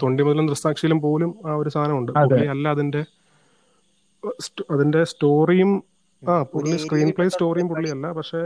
തൊണ്ടി 0.00 0.22
മുതലും 0.22 0.46
ദൃസാക്ഷിയിലും 0.50 0.98
പോലും 1.04 1.30
ആ 1.46 1.54
ഒരു 1.60 1.70
സാധനം 1.74 1.96
ഉണ്ട് 2.00 2.10
പുള്ളി 2.22 2.46
അല്ല 2.54 2.66
അതിന്റെ 2.74 3.02
അതിന്റെ 4.74 5.00
സ്റ്റോറിയും 5.10 5.70
ആ 6.22 6.34
പുള്ളി 6.52 6.76
സ്ക്രീൻ 6.82 7.10
പ്ലേ 7.16 7.26
സ്റ്റോറിയും 7.34 7.68
പുള്ളി 7.70 7.90
അല്ല 7.94 8.06
പക്ഷെ 8.18 8.40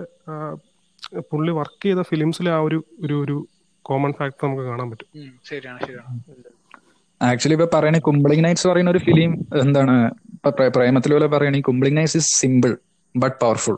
പുള്ളി 1.31 1.53
വർക്ക് 1.59 1.85
ചെയ്ത 1.85 2.03
ഫിലിംസിലെ 2.11 2.51
ആ 2.51 2.61
ഒരു 2.67 2.77
ഒരു 3.05 3.17
ഒരു 3.25 3.37
കോമൺ 3.85 4.13
ഫാക്ടർ 4.19 4.45
നമുക്ക് 4.47 4.65
കാണാൻ 4.69 4.89
പറ്റും. 4.93 5.09
ശരിയാണ് 5.49 5.81
ശരിയാണ്. 5.81 6.13
ആക്ച്വലി 7.21 7.57
ഇപ്പൊ 7.57 7.67
പറയണ 7.75 7.97
കുംബ്ലിംഗ് 8.07 8.45
നൈറ്റ്സ് 8.45 8.67
പറയുന്ന 8.69 8.91
ഒരു 8.91 9.03
ഫിലിം 9.07 9.33
എന്താണ് 9.63 9.95
പ്രേമത്തിലൂടെ 10.73 11.27
പറയുകയാണെങ്കിൽ 11.29 11.69
Kumbalangi 11.71 11.99
nights 11.99 12.19
is 12.21 12.31
simple 12.41 12.73
but 13.15 13.37
powerful 13.43 13.77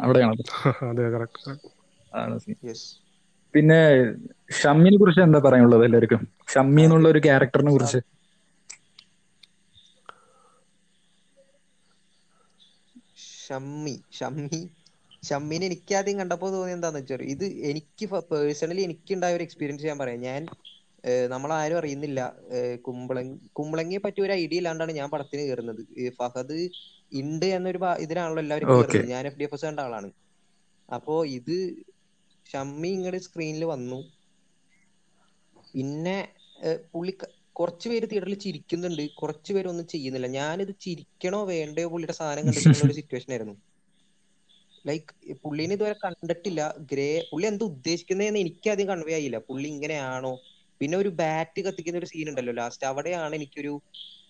അവിടെയാണ് 0.00 0.44
അതെ 0.88 1.06
കറക്റ്റ് 1.14 1.52
ആണ് 2.12 2.36
സീ. 2.40 2.52
യെസ് 2.68 2.86
പിന്നെ 3.54 3.78
ഷമ്മിനെ 4.60 4.96
കുറിച്ച് 5.00 5.22
എന്താ 5.26 5.38
പറയാനുള്ളത് 5.46 5.84
എല്ലാവർക്കും? 5.88 6.20
ഷമ്മി 6.52 6.82
എന്നുള്ള 6.86 7.06
ഒരു 7.12 7.20
ക്യാരക്ടറിനെ 7.26 7.72
കുറിച്ച്. 7.74 8.00
ഷമ്മി 13.46 13.96
ഷമ്മി 14.18 14.60
ഷമ്മിനെ 15.28 15.64
എനിക്ക് 15.70 15.94
ആദ്യം 15.98 16.16
കണ്ടപ്പോൾ 16.20 16.50
തോന്നിയത് 16.52 16.76
എന്താന്ന് 16.76 17.00
വെച്ചാൽ 17.00 17.22
ഇത് 17.34 17.44
എനിക്ക് 17.70 18.04
പേഴ്സണലി 18.30 18.82
എനിക്ക് 18.88 19.12
ഉണ്ടായ 19.16 19.36
ഒരു 19.38 19.44
എക്സ്പീരിയൻസ് 19.46 19.84
ഞാൻ 19.90 19.98
പറയാം. 20.02 20.20
ഞാൻ 20.28 20.42
നമ്മൾ 21.32 21.50
ആരും 21.58 21.78
അറിയുന്നില്ല. 21.80 22.20
കുമ്പളങ്ങി 22.86 23.36
കുമ്പളങ്ങിയെ 23.58 24.00
പറ്റി 24.06 24.20
ഒരു 24.26 24.32
ഐഡിയ 24.40 24.60
ഇല്ലാണ്ടാണ് 24.62 24.92
ഞാൻ 25.00 25.08
പടത്തിന് 25.14 25.44
കയറുന്നത് 25.46 25.82
ഫഹദ് 26.18 26.58
ഉണ്ട് 27.20 27.46
എന്നൊരു 27.56 27.80
ഇതിനാണല്ലോ 28.04 28.42
എല്ലാവരും. 28.44 28.68
കയറുന്നത് 28.72 29.10
ഞാൻ 29.14 29.26
എഫ് 29.30 29.38
ഡി 29.40 29.46
എഫ് 29.48 29.56
എസ് 29.58 29.66
കണ്ട 29.68 29.80
ആളാണ്. 29.86 30.10
അപ്പോ 30.88 31.16
ഇത് 31.38 31.56
ഷമ്മി 32.52 32.90
ഇങ്ങോട്ട് 32.96 33.20
സ്ക്രീനിൽ 33.26 33.64
വന്നു. 33.72 34.00
പിന്നെ 35.68 36.16
പുള്ളി 36.92 37.12
കുറച്ച് 37.56 37.86
പേര് 37.90 38.06
തിയേറ്ററിൽ 38.10 38.36
ചിരിക്കുന്നുണ്ട്. 38.44 39.02
കുറച്ച് 39.20 39.50
പേര് 39.54 39.68
ഒന്നും 39.72 39.86
ചെയ്യുന്നില്ല. 39.92 40.28
ഞാനിത് 40.38 40.72
ചിരിക്കണോ 40.84 41.40
വേണ്ടയോ 41.52 41.90
പുള്ളിയുടെ 41.92 42.16
സാധനം 42.20 42.46
കണ്ടിട്ടുള്ള 42.48 42.84
ഒരു 42.86 42.96
സിറ്റുവേഷൻ 42.98 43.32
ആയിരുന്നു. 43.34 43.56
ലൈക്ക് 44.84 45.12
പുള്ളീനെ 45.42 45.74
ഇതുവരെ 45.76 45.96
കണ്ടിട്ടില്ല. 46.02 46.60
ഗ്രേ 46.90 47.08
പുള്ളി 47.30 47.46
എന്താ 47.50 47.64
ഉദ്ദേശിക്കുന്നതെന്ന് 47.70 48.40
എനിക്ക് 48.44 48.70
ആദ്യം 48.72 48.88
കൺവേ 48.90 49.14
ആയില്ല. 49.18 49.38
പുള്ളി 49.48 49.68
ഇങ്ങനെയാണോ? 49.74 50.32
പിന്നെ 50.80 50.96
ഒരു 50.98 51.10
ബാറ്റ് 51.20 51.60
കത്തിക്കുന്ന 51.66 52.00
ഒരു 52.00 52.08
സീൻ 52.10 52.28
ഉണ്ടല്ലോ. 52.30 52.54
ലാസ്റ്റ് 52.54 52.86
അവിടെയാണ് 52.90 53.34
എനിക്കൊരു 53.40 53.72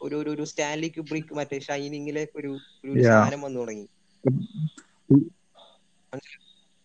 ഒരു 0.01 0.17
ഒരു 0.21 0.31
ഒരു 0.35 0.45
സ്റ്റാൻലി 0.51 0.89
ക്യൂബ്രിക്ക് 0.95 1.35
മറ്റേ 1.39 1.59
ഷൈനിങ്ങിലെ 1.69 2.25
ഒരു 2.39 2.53
ഒരു 2.87 3.03
സാധനം 3.09 3.43
വന്നു 3.47 3.61
തുടങ്ങി? 3.63 3.87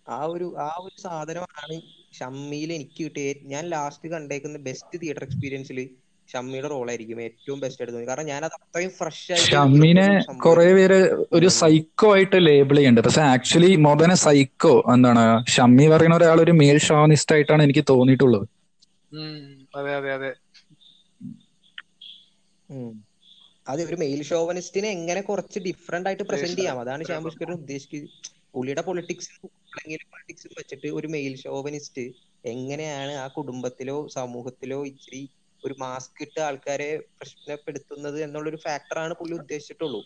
ആ 0.08 0.20
ഒരു 0.34 0.48
ആ 0.62 0.72
ഒരു 0.84 0.96
സാധനമാണ് 1.04 1.76
ഷമ്മിയിൽ 2.14 2.70
എനിക്ക് 2.76 3.00
കിട്ടിയ 3.00 3.24
ഞാൻ 3.54 3.64
ലാസ്റ്റ് 3.74 4.10
കണ്ടേക്കുന്ന 4.14 4.60
ബെസ്റ്റ് 4.68 5.00
തിയേറ്റർ 5.02 5.24
എക്സ്പീരിയൻസിൽ 5.28 5.80
ഷമ്മിയുടെ 6.30 6.70
റോളായിരിക്കും 6.70 7.20
ഏറ്റവും 7.28 7.60
ബെസ്റ്റ് 7.62 7.82
ആയിട്ട് 7.82 7.94
തോന്നി. 7.94 8.08
കാരണം 8.08 8.28
ഞാൻ 8.32 8.42
അത് 8.48 8.56
അത്രയും 8.60 8.92
ഫ്രഷ് 8.98 9.30
ആയിട്ട് 9.34 9.60
ഷമ്മിനെ 9.60 10.08
കുറെ 10.44 10.66
പേര് 10.78 10.98
ഒരു. 11.38 11.48
സൈക്കോ 11.58 12.08
ആയിട്ട് 12.14 12.38
ലേബിൾ 12.48 12.78
ചെയ്യുന്നുണ്ട്. 12.78 13.08
പക്ഷെ 13.08 13.24
actually 13.34 13.72
more 13.86 13.96
than 13.98 14.12
a 14.12 14.20
psycho 14.24 14.74
എന്താണ് 14.94 15.24
ഷമ്മി 15.56 15.88
പറയുന്ന 15.94 16.18
ഒരാൾ 16.20 16.40
ഒരു 16.42 16.56
മേൽ 16.60 16.80
ഷോണിസ്റ്റ് 16.88 17.36
ആയിട്ടാണ് 17.36 17.64
എനിക്ക് 17.68 17.84
തോന്നിയിട്ടുള്ളത്. 17.92 18.46
ഉം. 19.12 19.38
അതെ 19.78 19.94
അതെ 19.98 20.12
അതെ. 20.14 20.32
ഉം. 22.70 22.94
അത് 23.68 23.82
ഒരു 23.86 23.98
മെയിൽ 24.02 24.22
ഷോവനിസ്റ്റിനെ 24.30 24.90
എങ്ങനെ 24.98 25.22
കുറച്ച് 25.28 25.60
ഡിഫറെന്റ് 25.66 26.10
ആയിട്ട് 26.10 26.26
പ്രസന്റ് 26.30 26.58
ചെയ്യാം? 26.58 26.78
അതാണ് 26.84 27.04
ശ്യാം 27.08 27.24
പുഷ്കരൻ 27.26 27.56
ഉദ്ദേശിക്കുന്നത് 27.60 28.14
പുള്ളിയുടെ 28.58 28.82
പൊളിറ്റിക്സും 28.82 29.50
പൊളിറ്റിക്സും 30.06 30.52
വെച്ചിട്ട് 30.58 30.88
ഒരു 30.94 31.08
മെയിൽ 31.08 31.36
ഷോവനിസ്റ്റ് 31.36 32.04
എങ്ങനെയാണ് 32.46 33.14
ആ 33.16 33.28
കുടുംബത്തിലോ 33.28 34.08
സമൂഹത്തിലോ 34.08 34.86
ഇച്ചിരി 34.86 35.22
ഒരു 35.64 35.76
മാസ്ക് 35.80 36.24
ഇട്ട് 36.24 36.40
ആൾക്കാരെ 36.40 36.90
പ്രശ്നപ്പെടുത്തുന്നത് 37.18 38.24
എന്നുള്ളൊരു 38.24 38.58
ഫാക്ടറാണ് 38.58 39.14
പുള്ളി 39.14 39.36
ഉദ്ദേശിച്ചിട്ടുള്ളൂ. 39.36 40.02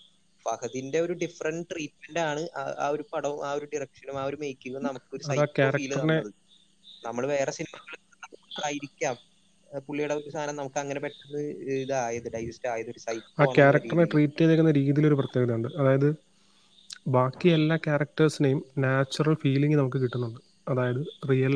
ഫഹദിന്റെ 0.46 1.00
ഒരു 1.00 1.14
ഡിഫറെന്റ് 1.14 1.68
ട്രീറ്റ്മെന്റ് 1.72 2.20
ആണ് 2.22 2.48
ആ- 2.56 2.76
ആ 2.80 2.88
ഒരു 2.88 3.04
പടവും 3.12 3.48
ആ 3.48 3.54
ഒരു 3.54 3.66
ഡയറക്ഷനും 3.66 4.20
ആ 4.20 4.26
ഒരു 4.26 4.38
മേക്കിങ്ങും 4.38 4.84
നമുക്ക് 4.84 5.10
ഒരു 5.12 5.26
അത് 5.26 5.42
ആ 5.62 5.70
ഫീൽ 5.72 5.92
തന്നത്. 5.96 6.30
നമ്മൾ 7.06 7.28
വേറെ 7.28 7.52
സിനിമകൾ 7.52 7.96
ആയിരിക്കാം. 8.64 9.16
ഏഹ് 9.70 9.82
പുള്ളിയുടെ 9.82 10.14
ഒരു 10.14 10.30
സാധനം 10.30 10.56
നമുക്ക് 10.56 10.80
അങ്ങനെ 10.80 11.00
പെട്ടെന്ന് 11.00 11.42
ഇതായത് 11.78 12.28
ഡൈജസ്റ്റ് 12.34 12.68
ആയത് 12.68 12.90
ഒരു 12.90 13.02
ആ 13.38 13.46
സൈക്കോ 13.46 13.48
ക്യാരക്ടറിനെ 13.56 14.06
ട്രീറ്റ് 14.06 14.40
ചെയ്തേക്കുന്ന 14.40 14.72
രീതിയിൽ 14.80 15.08
ഒരു 15.08 15.18
പ്രത്യേകത 15.22 15.54
ഉണ്ട് 15.54 15.70
അതായത് 15.76 16.10
ബാക്കി 17.06 17.48
എല്ലാ 17.50 17.76
ക്യാരക്ടേഴ്സിനെയും 17.86 18.60
നാച്ചുറൽ 18.78 19.36
ഫീലിംഗ് 19.44 19.78
നമുക്ക് 19.80 19.98
കിട്ടുന്നുണ്ട്. 19.98 20.40
അതായത് 20.70 21.02
റിയൽ 21.30 21.56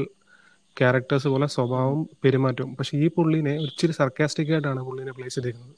ക്യാരക്ടേഴ്സ് 0.78 1.28
പോലെ 1.34 1.48
സ്വഭാവം 1.48 2.00
പെരുമാറ്റവും. 2.24 2.72
പക്ഷെ 2.75 2.94
ഈ 2.98 3.08
പുള്ളിനെ 3.18 3.54
ഒരിച്ചിരി 3.64 3.94
സർക്കാസ്റ്റിക് 4.02 4.52
ആയിട്ടാണ് 4.54 4.82
പുള്ളിനെ 4.88 5.12
പ്ലേസ് 5.12 5.36
ചെയ്തിരിക്കുന്നത്. 5.36 5.75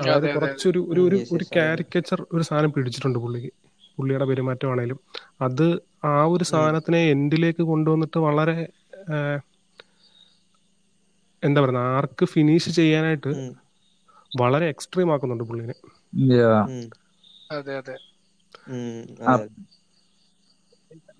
അതായത് 0.00 0.16
അതെ 0.16 0.28
അതെ 0.28 0.32
കുറച്ചൊരു 0.36 0.80
ഒരു 0.92 1.00
ഒരു 1.08 1.18
ഒരു 1.36 1.44
കാരിക്കേച്ചർ 1.56 2.20
ഒരു 2.34 2.42
സാധനം 2.42 2.72
പിടിച്ചിട്ടുണ്ട് 2.76 3.18
പുള്ളിക്ക്. 3.18 3.50
പുള്ളിയുടെ 3.96 4.26
പെരുമാറ്റമാണേലും 4.30 4.98
അത് 5.46 5.66
ആ 6.04 6.16
ഒരു 6.34 6.44
സാധനത്തിനെ 6.44 7.00
എൻഡിലേക്ക് 7.14 7.62
കൊണ്ടുവന്നിട്ട് 7.62 8.18
വളരെ 8.26 8.56
എന്താ 11.42 11.60
പറയുക 11.60 11.82
ആർക്ക് 11.96 12.24
ഫിനിഷ് 12.24 12.70
ചെയ്യാനായിട്ട് 12.78 13.30
വളരെ 14.32 14.66
എക്സ്ട്രീം 14.68 15.08
ആക്കുന്നുണ്ട് 15.14 15.44
പുള്ളിനെ. 15.44 15.74
അതെ 17.50 17.74
അതെ. 17.80 17.94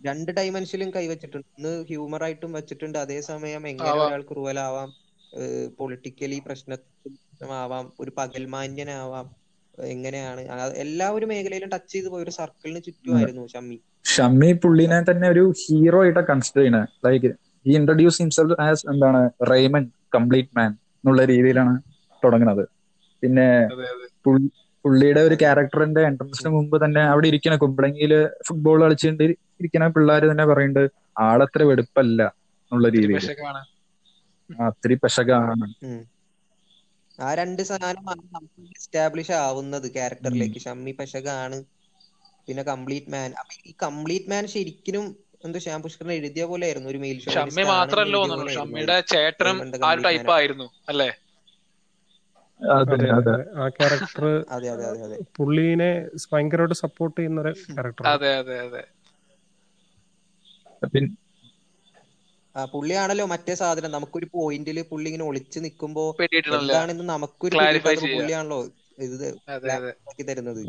രണ്ട് 0.06 0.30
ഡൈമെൻഷനിലും 0.38 0.90
കൈവച്ചിട്ടുണ്ട്. 0.94 1.46
ഒന്ന് 1.56 1.72
ഹ്യൂമർ 1.90 2.22
ആയിട്ടും 2.26 2.52
വെച്ചിട്ടുണ്ട്. 2.58 2.98
അതേസമയം 3.04 3.62
എങ്ങനെ 3.72 3.90
ആവാം. 3.92 4.06
ഒരാൾ 4.08 4.22
ക്രൂവലാവാം 4.30 4.90
പൊളിറ്റിക്കലി 5.78 6.38
പ്രശ്നമാവാം 6.46 7.84
ഒരു 8.02 8.12
പകൽമാന്യനാവാം 8.18 9.26
എങ്ങനെയാണ്? 9.94 10.40
എല്ലാ 10.84 11.06
ഒരു 11.16 11.26
മേഖലയിലും 11.32 11.70
ടച്ച് 11.74 11.92
ചെയ്ത് 11.94 12.08
പോയ. 12.12 12.22
ഒരു 12.26 12.32
സർക്കിളിന് 12.38 12.80
ചുറ്റുമായിരുന്നു 12.86 13.44
ഷമ്മി. 13.54 13.78
ഷമ്മി 14.04 14.50
പുള്ളിനെ 14.62 14.98
തന്നെ 15.10 15.26
ഒരു 15.34 15.44
ഹീറോ 15.62 15.98
ആയിട്ട് 16.04 16.22
കൺസിഡർ 16.30 16.60
ചെയ്യണേ 16.60 16.82
ലൈക്ക് 17.06 17.30
ഈ 17.66 17.72
ഇൻട്രൊഡ്യൂസ് 17.78 18.20
ഹിംസെൽഫ് 18.22 18.56
ആസ് 18.66 18.84
എന്താണ് 18.92 19.20
റേമൻ 19.50 19.84
കംപ്ലീറ്റ് 20.16 20.54
മാൻ 20.58 20.70
എന്നുള്ള 20.98 21.24
രീതിയിലാണ് 21.32 21.74
തുടങ്ങുന്നത്. 22.22 22.64
പിന്നെ 23.22 23.46
പുള്ളിയുടെ 24.84 25.22
ഒരു 25.28 25.36
ക്യാരക്ടറിന്റെ 25.40 26.02
എൻട്രൻസിന് 26.08 26.50
മുമ്പ് 26.54 26.76
തന്നെ 26.82 27.02
അവിടെ 27.10 27.26
ഇരിക്കണ 27.30 27.54
കുമ്പളങ്ങിയിൽ 27.62 28.12
ഫുട്ബോൾ 28.46 28.78
കളിച്ചുകൊണ്ട് 28.84 29.24
ഇരിക്കണ 29.60 29.86
പിള്ളേര് 29.94 30.26
തന്നെ 30.30 30.44
പറയുന്നുണ്ട് 30.50 30.84
ആളത്ര 31.24 31.62
വെടുപ്പല്ല 31.70 32.20
എന്നുള്ള 32.72 32.88
രീതിയിൽ 32.94 33.20
പെശകാണ്. 33.20 33.60
അത്തിരി 34.50 34.96
പെശകാണ്. 35.02 35.66
ആ 37.18 37.30
രണ്ട് 37.38 37.62
സാധനമാണ് 37.68 38.22
നമുക്ക് 38.28 38.60
എസ്റ്റാബ്ലിഷ് 38.76 39.34
ആവുന്നത് 39.40 39.86
ക്യാരക്ടറിലേക്ക് 39.96 40.60
ഷമ്മി 40.64 40.92
പെശകാണ് 41.00 41.58
പിന്നെ 42.46 42.62
കംപ്ലീറ്റ് 42.68 43.10
മാൻ 43.14 43.30
അപ്പൊ 43.40 43.52
ഈ 43.62 43.74
കംപ്ലീറ്റ് 43.82 44.30
മാൻ 44.32 44.44
ശരിക്കും 44.54 45.04
എന്തോ 45.44 45.58
ശ്യാം 45.64 45.80
പുഷ്കരൻ 45.84 46.12
എഴുതിയ 46.16 46.44
പോലെ 46.48 46.64
ആയിരുന്നു 46.66 46.88
ഒരു 46.92 46.98
മെയിൽ 47.02 47.18
ഷമ്മി 47.26 47.62
മാത്രല്ലോ 47.70 48.20
ഷമ്മിയുടെ 48.56 48.96
ചേട്ടനും 49.12 49.58
ആ 49.82 49.92
ഒരു 49.92 50.02
ടൈപ്പ് 50.06 50.32
ആയിരുന്നു 50.36 50.66
അല്ലേ? 50.90 51.08
ആ 53.56 53.68
ക്യാരക്ടർ 53.76 54.24
അതെ 54.50 54.68
അതെ 54.74 54.86
അതെ 54.86 55.02
അതെ. 55.06 55.18
പുള്ളീനെ 55.36 55.90
ഭയങ്കരമായിട്ട് 56.26 56.76
സപ്പോർട്ട് 56.82 57.16
ചെയ്യുന്ന 57.18 57.40
ഒരു 57.44 57.52
ക്യാരക്ടർ 57.66 58.08
അതെ 58.12 58.30
അതെ 58.40 58.56
അതെ. 58.64 58.82
പുള്ളിയാണല്ലോ 62.54 63.24
മറ്റേ 63.32 63.54
സാധനം. 63.60 63.90
നമുക്കൊരു 63.94 64.26
പോയിന്റിൽ 64.32 64.78
പുള്ളി 64.90 65.08
ഇങ്ങനെ 65.10 65.26
ഒളിച്ചു 65.26 65.58
നിൽക്കുമ്പോ 65.64 66.04
എന്താണെന്ന് 66.52 67.04
നമുക്കൊരു 67.12 67.58
പുള്ളിയാണല്ലോ 68.06 68.58
ഇത് 69.06 69.26
അതെ 69.50 69.72
അതെ. 69.76 69.92
ആക്കി 70.04 70.24
തരുന്നത്. 70.24 70.62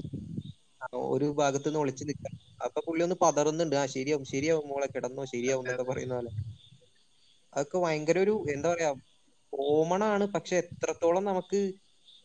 ഒരു 1.11 1.27
ഭാഗത്ത് 1.37 1.67
നിന്ന് 1.67 1.79
ഒളിച്ചു 1.79 2.03
നിൽക്കാം 2.03 2.33
അപ്പൊ 2.65 2.79
പുള്ളി 2.87 3.03
ഒന്ന് 3.03 3.17
പതറുന്നുണ്ട്. 3.23 3.75
ആ 3.75 3.85
ശരിയാവും 3.95 4.25
ശരിയാവും 4.31 4.65
മോളെ 4.71 4.87
കിടന്നോ 4.89 5.23
ശരിയാവും 5.33 5.63
എന്നൊക്കെ 5.63 5.85
പറയുന്ന 5.85 6.13
പോലെ. 6.17 6.31
അതൊക്കെ 7.53 7.77
ഭയങ്കര 7.79 8.17
ഒരു 8.19 8.33
എന്താ 8.53 8.67
പറയാ 8.71 8.89
കോമൺ 9.53 10.01
ആണ് 10.13 10.25
പക്ഷെ 10.35 10.55
എത്രത്തോളം 10.63 11.23
നമുക്ക് 11.29 11.59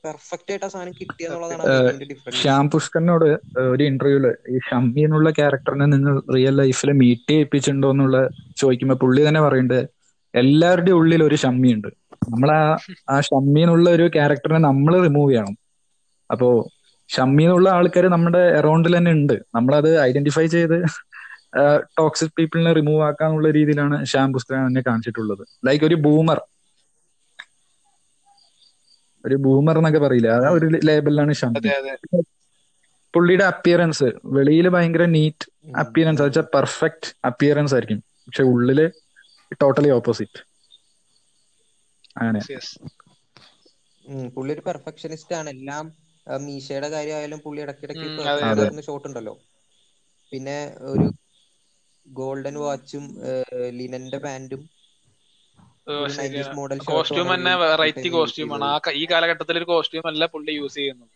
പെർഫെക്റ്റ് 0.04 0.50
ആയിട്ട് 0.52 0.66
ആ 0.66 0.71
സാധനം 0.73 0.95
കിട്ടിയെന്നുള്ളതാണ് 0.99 1.62
ഡിഫറൻസ് 2.11 2.40
ശ്യാം 2.42 2.64
പുഷ്കറിനോട് 2.73 3.28
ഒരു 3.73 3.83
ഇന്റർവ്യൂൽ 3.90 4.26
ഈ 4.54 4.59
ഷമ്മി 4.68 5.02
എന്നുള്ള 5.06 5.30
ക്യാരക്ടറിനെ 5.38 5.87
നിങ്ങൾ 5.95 6.14
റിയൽ 6.37 6.54
ലൈഫിൽ 6.62 6.92
മീറ്റ് 7.02 7.33
ചെയ്യിപ്പിച്ചിട്ടുണ്ടോ 7.33 7.90
എന്നുള്ള 7.95 8.18
ചോദിക്കുമ്പോ 8.62 8.97
പുള്ളി 9.04 9.23
തന്നെ 9.28 9.42
പറയുന്നുണ്ട് 9.47 9.80
എല്ലാവരുടെയും 10.35 10.97
ഉള്ളിൽ 11.00 11.21
ഒരു 11.28 11.37
ഷമ്മി 11.42 11.68
ഉണ്ട്. 11.76 11.90
നമ്മൾ 12.33 12.49
ആ 12.59 12.62
ആ 13.14 13.16
ഷമ്മി 13.28 13.61
എന്നുള്ള 13.64 13.88
ഒരു 13.97 14.06
ക്യാരക്ടറിനെ 14.16 14.61
നമ്മൾ 14.68 14.95
റിമൂവ് 15.06 15.30
ചെയ്യണം. 15.33 15.54
അപ്പോ 16.30 16.49
ഷമ്മി 17.11 17.42
എന്നുള്ള 17.47 17.68
ആൾക്കാർ 17.78 18.04
നമ്മുടെ 18.14 18.42
അറൗണ്ടിൽ 18.61 18.95
തന്നെ 18.99 19.12
ഉണ്ട്. 19.18 19.37
നമ്മളത് 19.56 19.90
ഐഡന്റിഫൈ 20.09 20.47
ചെയ്ത് 20.56 20.78
ടോക്സിക് 21.99 22.35
പീപ്പിളിനെ 22.38 22.73
റിമൂവ് 22.78 23.02
ആക്കാന്നുള്ള 23.09 23.50
രീതിയിലാണ് 23.59 23.97
ശ്യാം 24.11 24.33
പുസ്തകം 24.37 24.66
എന്നെ 24.71 24.83
കാണിച്ചിട്ടുള്ളത്. 24.88 25.45
ലൈക്ക് 25.68 25.85
ഒരു 25.90 25.97
ബൂമർ 26.06 26.40
ഒരു 29.26 29.37
ബൂമർ 29.45 29.76
എന്നൊക്കെ 29.80 30.00
പറയില്ല? 30.04 30.30
ആ 30.38 30.50
ഒരു 30.56 30.66
ലേബലിലാണ് 30.88 31.33
അതെ 31.59 31.71
അതെ. 31.78 31.95
പുള്ളിയുടെ 33.14 33.45
അപ്പിയറൻസ് 33.52 34.06
വെളിയിൽ 34.37 34.66
ഭയങ്കര 34.75 35.04
നീറ്റ് 35.14 35.47
അപ്പിയറൻസ് 35.83 36.23
വെച്ചാൽ 36.26 36.47
പെർഫെക്റ്റ് 36.54 37.11
അപ്പിയറൻസ് 37.28 37.75
ആയിരിക്കും. 37.76 38.00
പക്ഷെ 38.26 38.45
ഉള്ളിൽ 38.52 38.80
ടോട്ടലി 39.61 39.90
ഓപ്പോസിറ്റ് 39.99 40.40
അങ്ങനെ. 42.16 42.42
പുള്ളി 44.35 44.52
ഒരു 44.54 44.62
പെർഫെക്ഷനിസ്റ്റ് 44.66 45.35
ആണ്. 45.38 45.49
എല്ലാം 45.56 45.85
മീശയുടെ 46.26 46.88
കാര്യമായാലും 46.95 47.40
പുള്ളി 47.45 47.61
ഇടയ്ക്കിടയ്ക്ക് 47.64 48.09
അതെ, 48.33 48.45
അതെ. 48.52 48.68
ഷോട്ട് 48.87 49.06
ഉണ്ടല്ലോ. 49.09 49.35
പിന്നെ 50.33 50.59
ഒരു 50.92 51.06
ഗോൾഡൻ 52.06 52.56
വാച്ചും 52.64 53.04
ലിനന്റെ 53.78 54.18
പാന്റും 54.25 54.62
ഒരു 54.62 54.62
90s 54.62 54.62
മോഡൽ 54.62 54.75
കോസ്റ്റ്യൂം 56.88 57.28
തന്നെ 57.35 57.52
വെറൈറ്റി 57.62 58.11
കോസ്റ്റ്യൂം 58.16 58.52
ആണ്. 58.57 58.66
ആ 58.71 58.93
ഈ 59.02 59.05
കാലഘട്ടത്തിൽ 59.12 59.59
ഒരു 59.61 59.69
കോസ്റ്റ്യൂം 59.73 60.07
അല്ല 60.12 60.26
പുള്ളി 60.35 60.55
യൂസ് 60.61 60.76
ചെയ്യുന്നത്. 60.81 61.12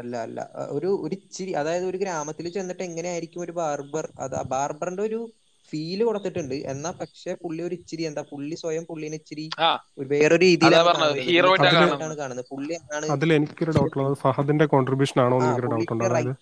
അല്ല 0.00 0.14
അല്ല. 0.26 0.38
ഒരു 0.76 0.90
ഒരു 1.04 1.14
ഇച്ചിരി 1.18 1.52
അതായത് 1.60 1.86
ഒരു 1.90 1.98
ഗ്രാമത്തിൽ 2.02 2.46
ചെന്നിട്ട് 2.56 2.82
എങ്ങനെയായിരിക്കും 2.90 3.42
ഒരു 3.46 3.52
ബാർബർ 3.60 4.04
അതാ 4.24 4.38
ആ 4.42 4.48
ബാർബറിന്റെ 4.54 5.02
ഒരു 5.08 5.20
ഫീൽ 5.68 6.00
കൊടുത്തിട്ടുണ്ട്. 6.08 6.54
എന്നാ 6.72 6.90
പക്ഷെ 7.00 7.32
പുള്ളി 7.42 7.62
ഒരു 7.66 7.74
ഇച്ചിരി 7.78 8.02
എന്താ 8.10 8.22
പുള്ളി 8.30 8.56
സ്വയം 8.62 8.84
പുള്ളിനെ 8.90 9.16
ഇച്ചിരി 9.20 9.44
ഒരു 9.98 10.06
വേറൊരു 10.12 10.40
രീതിയിലാണ് 10.44 12.16
കാണുന്നത്. 12.20 12.44
പുള്ളി 12.52 12.76
അതിൽ 13.16 13.28
എനിക്കൊരു 13.38 13.74
ഡൗട്ട് 13.78 13.94
ഉള്ളത്. 13.98 14.16
ഫഹദിന്റെ 14.24 14.66
കോൺട്രിബ്യൂഷൻ 14.74 15.18
ആണോ 15.24 15.38
എനിക്കൊരു 15.44 15.70
ഡൗട്ട് 15.74 15.92
ഉണ്ട്. 15.94 16.04
അതായത് 16.10 16.32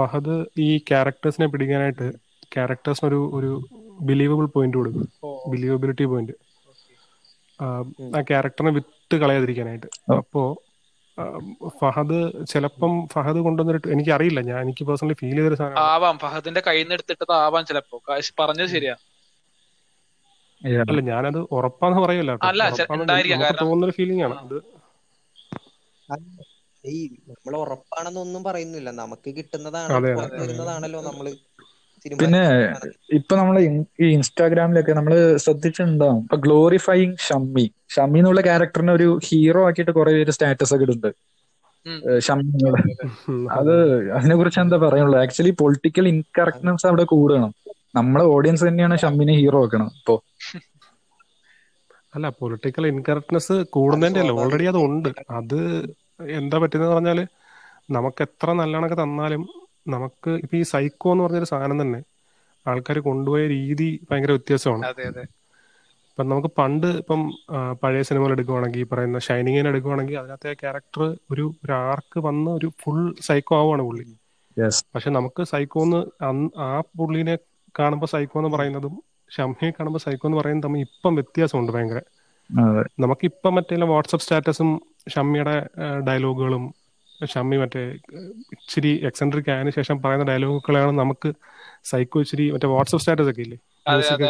ഫഹദ് 0.00 0.36
ഈ 0.66 0.70
ക്യാരക്ടേഴ്സിനെ 0.90 1.48
പിടിക്കാനായിട്ട് 1.54 2.08
ക്യാരക്ടേഴ്സിന് 2.56 3.08
ഒരു 3.10 3.22
ഒരു 3.38 3.52
ബിലീവബിൾ 4.00 4.46
പോയിന്റ് 4.46 4.76
കൊടുക്കും. 4.76 5.06
ബിലീവബിലിറ്റി 5.50 6.04
പോയിന്റ് 6.04 6.32
ആ 8.16 8.20
ക്യാരക്ടറിനെ 8.20 8.72
വിത്ത് 8.72 9.16
കളയാതിരിക്കാനായിട്ട്. 9.16 9.86
അപ്പോ 10.12 10.42
ഫഹദ് 11.80 12.46
ചിലപ്പം 12.46 13.08
ഫഹദ് 13.12 13.36
കൊണ്ടുവന്നിട്ട് 13.36 13.88
എനിക്കറിയില്ല 13.88 14.40
ഞാൻ 14.40 14.60
എനിക്ക് 14.60 14.84
പേഴ്സണലി 14.84 15.12
ഫീൽ 15.12 15.34
ചെയ്തൊരു 15.34 15.54
സാധനം 15.54 15.78
ആവാം 15.78 16.18
ഫഹദിന്റെ 16.18 16.62
കയ്യിൽ 16.66 16.84
നിന്ന് 16.84 16.94
എടുത്തിട്ട് 16.94 17.32
ആവാം 17.32 17.64
ചിലപ്പോ. 17.66 18.02
പറഞ്ഞത് 18.40 18.68
ശരിയാ. 18.68 18.94
അല്ല 20.62 21.00
ഞാനത് 21.10 21.38
ഉറപ്പാന്ന് 21.38 22.02
പറയല്ല 22.02 22.32
തോന്നുന്നൊരു 23.60 23.92
ഫീലിംഗ് 23.92 24.24
ആണ്. 24.24 24.36
അത് 24.38 24.56
നമ്മൾ 27.30 27.56
ഉറപ്പാണെന്നൊന്നും 27.56 28.42
പറയുന്നില്ല. 28.44 28.90
നമുക്ക് 28.90 29.30
കിട്ടുന്നതാണ് 29.36 29.92
വരുന്നതാണല്ലോ 30.40 31.00
നമ്മൾ. 31.02 31.26
പിന്നെ 32.04 32.40
ഇപ്പൊ 33.18 33.34
നമ്മൾ 33.36 33.56
ഈ 33.60 34.08
ഇൻസ്റ്റാഗ്രാമിലൊക്കെ 34.16 34.92
നമ്മൾ 34.92 35.12
ശ്രദ്ധിച്ചിട്ടുണ്ടാവും 35.44 36.18
ഇപ്പൊ 36.24 36.38
ഗ്ലോറിഫൈങ് 36.44 37.16
ഷമ്മി. 37.26 37.64
ഷമ്മി 37.94 38.18
എന്നുള്ള 38.20 38.42
ക്യാരക്ടറിനെ 38.46 38.92
ഒരു 38.98 39.08
ഹീറോ 39.26 39.62
ആക്കിയിട്ട് 39.68 39.92
കുറെ 39.92 40.12
പേര് 40.16 40.34
സ്റ്റാറ്റസ് 40.36 40.74
ഒക്കെ 40.76 40.86
ഇടുന്നുണ്ട്. 40.86 41.10
ഉം. 41.86 42.00
ഷമ്മി 42.26 42.50
അത് 43.58 43.74
അതിനെ 44.16 44.34
കുറിച്ച് 44.38 44.60
എന്താ 44.62 44.78
പറയാനുള്ളത് 44.84 45.22
ആക്ച്വലി 45.24 45.52
പൊളിറ്റിക്കൽ 45.60 46.06
ഇൻകറക്ട്നെസ് 46.12 46.86
അവിടെ 46.90 47.04
കൂടണം. 47.12 47.52
നമ്മളെ 47.94 48.24
ഓഡിയൻസ് 48.34 48.64
തന്നെയാണ് 48.66 48.94
ഷമ്മിനെ 49.02 49.34
ഹീറോ 49.40 49.60
ആക്കണം 49.64 49.90
ഇപ്പൊ. 49.98 50.14
അല്ല 52.14 52.26
പൊളിറ്റിക്കൽ 52.38 52.84
ഇൻകറക്ട്നെസ് 52.90 53.56
കൂടുന്നതിന്റെ 53.74 54.22
അല്ല 54.22 54.34
ഓൾറെഡി 54.38 54.66
അത് 54.72 54.78
ഉണ്ട്. 54.86 55.10
അത് 55.38 55.58
എന്താ 56.38 56.56
പറ്റുന്നത് 56.62 56.92
പറഞ്ഞാൽ 56.94 57.20
നമുക്ക് 57.90 58.20
എത്ര 58.26 58.48
നല്ലണക്ക് 58.60 58.96
തന്നാലും 58.96 59.42
നമുക്ക് 59.88 60.30
ഇപ്പൊ 60.30 60.56
ഈ 60.56 60.62
സൈക്കോ 60.62 61.12
എന്ന് 61.12 61.24
പറഞ്ഞൊരു 61.24 61.44
സാധനം 61.44 61.82
തന്നെ 61.82 62.02
ആൾക്കാർ 62.66 62.98
കൊണ്ടുപോയ 62.98 63.46
രീതി 63.46 64.00
ഭയങ്കര 64.10 64.30
വ്യത്യാസമാണ്. 64.30 64.84
അതെ 64.86 65.06
അതെ. 65.06 65.20
ഇപ്പം 66.10 66.28
നമുക്ക് 66.28 66.48
പണ്ട് 66.58 66.86
ഇപ്പം 66.86 67.32
പഴയ 67.82 68.02
സിനിമകൾ 68.02 68.30
എടുക്കുവാണെങ്കിൽ 68.30 68.80
ഈ 68.80 68.82
പറയുന്ന 68.82 69.18
ഷൈനിങ്ങിനെ 69.18 69.68
എടുക്കുവാണെങ്കിൽ 69.68 70.18
അതിനകത്തെ 70.18 70.52
ക്യാരക്ടർ 70.52 71.16
ഒരു 71.30 71.54
ഒരു 71.64 71.72
ആർക്ക് 71.72 72.20
വന്ന് 72.20 72.50
ഒരു 72.50 72.72
ഫുൾ 72.80 73.14
സൈക്കോ 73.20 73.56
ആവുകയാണ് 73.56 73.82
പുള്ളി. 73.82 74.04
യെസ് 74.58 74.84
പക്ഷെ 74.94 75.10
നമുക്ക് 75.10 75.42
സൈക്കോ 75.42 75.82
എന്ന് 75.82 76.60
ആ 76.60 76.80
പുള്ളിനെ 76.80 77.38
കാണുമ്പോൾ 77.78 78.06
സൈക്കോ 78.06 78.40
എന്ന് 78.40 78.56
പറയുന്നതും 78.56 79.02
ഷംഹിയെ 79.36 79.70
കാണുമ്പോൾ 79.70 79.98
സൈക്കോ 79.98 80.28
എന്ന് 80.28 80.38
പറയുന്നത് 80.38 80.64
തമ്മിൽ 80.64 80.80
ഇപ്പം 80.80 81.14
വ്യത്യാസമുണ്ട് 81.14 81.72
ഭയങ്കര. 81.72 82.00
നമുക്ക് 82.50 83.02
നമുക്കിപ്പം 83.02 83.54
മറ്റേ 83.54 83.76
വാട്സപ്പ് 83.76 84.22
സ്റ്റാറ്റസും 84.22 84.82
ഷമ്മിയുടെ 85.08 85.66
ഡയലോഗുകളും 86.08 86.74
ഷമ്മി 87.26 87.56
മറ്റേ 87.56 87.82
ഇച്ചിരി 88.52 89.06
എക്സെൻട്രിക് 89.06 89.50
ആയതിനു 89.50 89.70
ശേഷം 89.70 90.02
പറയുന്ന 90.02 90.24
ഡയലോഗുകളാണ് 90.24 90.98
നമുക്ക് 90.98 91.30
സൈക്കോ 91.84 92.20
ഇച്ചിരി 92.20 92.50
മറ്റേ 92.50 92.66
വാട്സപ്പ് 92.66 93.00
സ്റ്റാറ്റസ് 93.00 93.28
ഒക്കെ 93.28 93.40
ഇല്ലേ? 93.40 93.58
മ്യൂസിക് 93.86 94.14
ഒക്കെ 94.14 94.26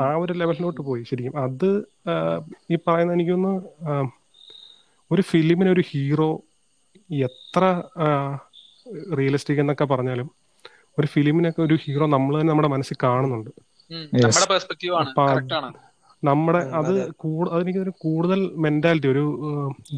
ആ 0.00 0.14
ഒരു 0.16 0.32
ലെവലിലോട്ട് 0.32 0.80
പോയി 0.80 1.02
ശരിക്കും. 1.02 1.34
അത് 1.44 1.68
ഈ 2.70 2.78
പറയുന്ന 2.86 3.12
എനിക്കൊന്ന് 3.12 3.52
ഒരു 5.10 5.22
ഫിലിമിന് 5.22 5.70
ഒരു 5.70 5.82
ഹീറോ 5.86 6.30
എത്ര 7.10 7.62
റിയലിസ്റ്റിക് 9.18 9.60
എന്നൊക്കെ 9.60 9.84
പറഞ്ഞാലും 9.84 10.28
ഒരു 10.98 11.06
ഫിലിമിനൊക്കെ 11.06 11.62
ഒരു 11.62 11.74
ഹീറോ 11.74 12.06
നമ്മൾ 12.06 12.40
തന്നെ 12.40 12.50
നമ്മുടെ 12.50 12.68
മനസ്സിൽ 12.68 12.96
കാണുന്നുണ്ട്. 13.02 13.50
അപ്പൊ 15.06 15.24
നമ്മുടെ 16.22 16.60
അത് 16.80 16.92
അതെനിക്ക് 17.54 17.80
ഒരു 17.84 17.92
കൂടുതൽ 18.04 18.40
മെന്റാലിറ്റി 18.64 19.08
ഒരു 19.14 19.24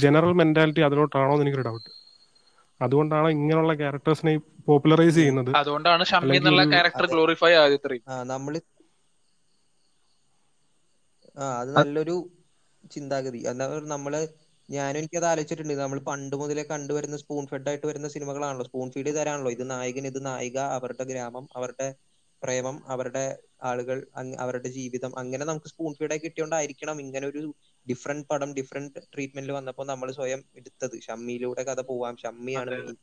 ജനറൽ 0.04 0.33
മെന്റാലിറ്റി 0.40 0.83
അതിലോട്ടാണോ 0.88 1.33
എന്ന് 1.35 1.45
എനിക്കൊരു 1.47 1.66
ഡൗട്ട് 1.69 1.90
അതുകൊണ്ടാണ് 2.81 3.28
ഇങ്ങനെയുള്ള 3.37 3.75
ക്യാരക്ടേഴ്സിനെ 3.81 4.33
പോപ്പുലറൈസ് 4.69 5.16
ചെയ്യുന്നത്. 5.19 5.50
അതുകൊണ്ടാണ് 5.61 6.04
ഷമ്മി 6.12 6.37
എന്നുള്ള 6.38 6.64
ക്യാരക്ടർ. 6.75 7.07
ഗ്ലോറിഫൈ 7.12 7.52
നമ്മൾ 8.33 8.54
ആ 11.37 11.45
അത് 11.61 11.71
നല്ലൊരു 11.76 12.16
ചിന്താഗതി. 12.95 13.38
എന്താ 13.50 13.66
നമ്മൾ 13.95 14.12
ഞാനും 14.69 15.07
അത് 15.21 15.26
ആലോചിച്ചിട്ടുണ്ട്. 15.31 15.75
നമ്മൾ 15.83 15.99
പണ്ട് 16.09 16.35
മുതലേ 16.40 16.64
കണ്ടുവരുന്ന 16.73 17.16
സ്പൂൺ 17.23 17.45
ഫെഡ് 17.50 17.69
ആയിട്ട് 17.71 17.87
വരുന്ന 17.90 18.09
സിനിമകളാണല്ലോ. 18.14 18.66
Spoon 18.71 18.88
feed 18.95 19.12
തരാണല്ലോ. 19.19 19.52
ഇത് 19.57 19.64
നായകൻ 19.71 20.07
ഇത് 20.12 20.21
നായിക 20.26 20.59
അവരുടെ 20.76 21.04
ഗ്രാമം 21.11 21.47
അവരുടെ 21.59 21.88
പ്രേമം 22.44 22.82
അവരുടെ 22.86 23.38
ആളുകൾ 23.62 24.06
അവരുടെ 24.38 24.68
ജീവിതം 24.68 25.18
അങ്ങനെ 25.18 25.44
നമുക്ക് 25.44 25.66
സ്പൂൺ 25.66 25.92
ഫീഡ് 25.92 25.98
ഫീഡായി 25.98 26.20
കിട്ടിയോണ്ടായിരിക്കണം 26.24 27.00
ഇങ്ങനെ 27.00 27.26
ഒരു 27.26 27.54
ഡിഫറെന്റ് 27.90 28.26
പടം 28.28 28.54
ഡിഫറെന്റ് 28.54 28.92
ട്രീറ്റ്മെന്റിൽ 29.14 29.52
വന്നപ്പോൾ 29.52 29.86
നമ്മൾ 29.86 30.12
സ്വയം 30.12 30.44
എടുത്തത്. 30.56 31.00
ഷമ്മിയിലൂടെ 31.00 31.62
കഥ 31.62 31.80
പോവാം. 31.80 32.16
ഷമ്മിയാണ് 32.16 32.94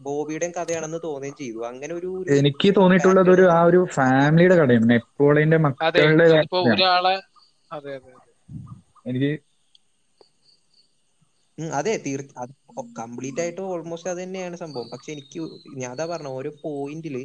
ബോബിയുടെയും 0.00 0.52
കഥയാണെന്ന് 0.52 0.98
തോന്നുകയും 1.04 1.36
ചെയ്തു. 1.36 1.66
അങ്ങനെ 1.66 1.94
ഒരു 1.94 2.24
എനിക്ക് 2.30 2.74
തോന്നിയിട്ടുള്ളത് 2.76 3.30
ഒരു 3.30 3.42
ആ 3.42 3.62
ഒരു 3.62 3.86
ഫാമിലിയുടെ 3.92 4.56
കഥയാണ്. 4.56 4.90
നെപ്പോളിയന്റെ 4.90 5.56
മക്കളുടെ 5.56 6.24
എനിക്ക് 9.06 9.45
ഉം, 11.58 11.68
അതെ 11.72 11.94
തീർ 12.04 12.20
അത് 12.36 12.52
കംപ്ലീറ്റ് 12.98 13.40
ആയിട്ട് 13.42 13.62
ഓൾമോസ്റ്റ് 13.70 14.10
അത് 14.10 14.20
തന്നെയാണ് 14.22 14.56
സംഭവം. 14.62 14.88
പക്ഷെ 14.92 15.10
എനിക്ക് 15.16 15.40
ഞാൻ 15.80 15.90
അതാ 15.94 16.06
പറഞ്ഞ 16.06 16.30
ഓരോ 16.38 16.50
പോയിന്റിൽ 16.64 17.16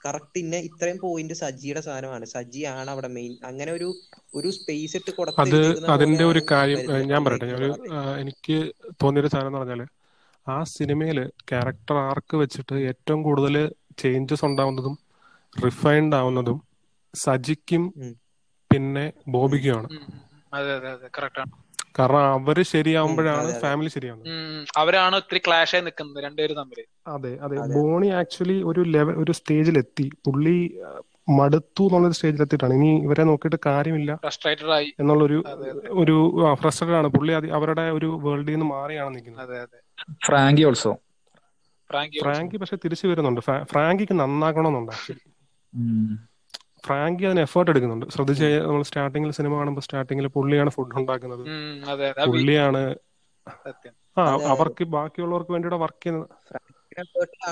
കറക്റ്റ് 0.00 0.38
ഇന്ന 0.38 0.56
ഇത്രയും 0.68 0.98
പോയിന്റ് 1.00 1.34
സജിയുടെ 1.40 1.80
സാധനമാണ്. 1.80 2.26
ആണ് 2.74 2.90
അവിടെ 2.94 3.10
മെയിൻ 3.16 3.32
അങ്ങനെ 3.48 3.70
ഒരു 3.72 3.88
ഒരു 4.34 4.50
സ്പേസ് 4.58 4.96
ഇട്ട് 4.98 5.12
അത് 5.38 5.56
അതിന്റെ 5.92 6.24
ഒരു 6.30 6.40
കാര്യം 6.50 6.80
ഞാൻ 7.10 7.20
പറയട്ടെ. 7.26 7.46
ഞാൻ 7.48 7.58
ഒരു 7.60 7.70
എനിക്ക് 8.22 8.56
തോന്നിയൊരു 9.02 9.30
സാധനം 9.32 9.50
എന്ന് 9.50 9.60
പറഞ്ഞാൽ 9.62 9.82
ആ 10.46 10.56
സിനിമയിൽ 10.74 11.18
ക്യാരക്ടർ 11.50 11.96
ആർക്ക് 12.04 12.36
വെച്ചിട്ട് 12.36 12.74
ഏറ്റവും 12.90 13.20
കൂടുതൽ 13.22 13.54
ചേഞ്ചസ് 13.98 14.44
ഉണ്ടാവുന്നതും 14.44 14.94
റിഫൈൻഡ് 15.56 16.16
ആവുന്നതും 16.16 16.58
സജിക്കും 17.14 17.84
പിന്നെ 18.70 19.04
ബോബിക്കുമാണ്. 19.34 19.88
അതെ 20.52 20.72
അതെ 20.76 20.90
അതെ. 20.90 21.08
കറക്റ്റ് 21.16 21.40
ആണ്. 21.42 21.52
കാരണം 21.98 22.18
അവർ 22.18 22.62
ശരിയാവുമ്പോഴാണ്. 22.62 23.60
ഫാമിലി 23.60 23.88
ശരിയാവുന്നത്. 23.88 24.66
അവരാണ് 24.76 25.16
ഒത്തിരി 25.16 25.40
ക്ലാഷ് 25.46 25.74
ആയി 25.74 25.82
നിൽക്കുന്നത് 25.82 26.24
രണ്ടുപേരും 26.24 26.56
തമ്മിൽ 26.56 26.84
അതെ 27.06 27.38
അതെ. 27.38 27.74
ബോണി 27.74 28.06
ആക്ച്വലി 28.06 28.62
ഒരു 28.62 28.80
ലെവൽ 28.80 29.14
ഒരു 29.14 29.32
സ്റ്റേജിൽ 29.32 29.78
എത്തി. 29.78 30.10
പുള്ളി 30.26 30.80
മടുത്തു 31.28 31.88
സ്റ്റേജിൽ 31.88 32.12
സ്റ്റേജിലെത്തിയിട്ടാണ് 32.12 32.74
ഇനി 32.74 33.00
ഇവരെ 33.04 33.24
നോക്കിയിട്ട് 33.24 33.56
കാര്യമില്ല 33.66 34.14
ഫ്രസ്ട്രേറ്റഡ് 34.14 34.70
ആയി. 34.70 34.94
എന്നുള്ളൊരു. 35.00 35.44
ഒരു 35.88 36.46
ഫ്രസ്ട്രേറ്റഡ് 36.54 36.98
ആണ് 36.98 37.08
പുള്ളി 37.08 37.32
അത് 37.32 37.50
അവരുടെ 37.50 37.82
ഒരു 37.82 38.20
വേൾഡിൽ 38.22 38.50
നിന്ന് 38.50 38.66
മാറിയാണ് 38.66 39.14
നിൽക്കുന്നത്. 39.14 39.42
അതെ 39.42 39.60
അതെ. 39.60 40.02
ഫ്രാങ്കി 40.26 40.62
ഓൾസോ 40.62 40.96
ഫ്രാങ്കി 41.90 42.18
ഫ്രാങ്കി 42.22 42.56
പക്ഷെ 42.56 42.76
തിരിച്ചു 42.76 43.06
വരുന്നുണ്ട്. 43.06 43.40
ഫ്രാ- 43.40 43.64
ഫ്രാങ്കിക്ക് 43.64 44.12
നന്നാക്കണമെന്നുണ്ട് 44.12 44.92
ആക്ച്വലി 44.92 46.27
ഫ്രാങ്കി 46.86 47.24
അതിന് 47.24 47.40
എഫേർട്ട് 47.40 47.70
എടുക്കുന്നുണ്ട്. 47.70 48.06
ശ്രദ്ധിച്ച് 48.06 48.44
നമ്മൾ 48.44 48.82
സ്റ്റാർട്ടിങ്ങിൽ 48.82 49.30
സിനിമ 49.30 49.58
കാണുമ്പോൾ 49.58 49.80
സ്റ്റാർട്ടിങ്ങിൽ 49.80 50.26
പുള്ളിയാണ് 50.26 50.70
ഫുഡ് 50.70 50.98
ഉണ്ടാക്കുന്നത്. 50.98 51.48
അതെ 51.90 52.08
അതെ. 52.08 52.22
ആ 52.22 52.24
പുള്ളിയാണ് 52.24 52.94
സത്യം. 53.64 53.92
ആ. 54.18 54.22
അവർക്ക് 54.46 54.84
ബാക്കിയുള്ളവർക്ക് 54.84 55.52
വേണ്ടിയുടെ 55.52 55.76
വർക്ക് 55.76 56.04
ചെയ്യുന്നത്. 56.04 56.28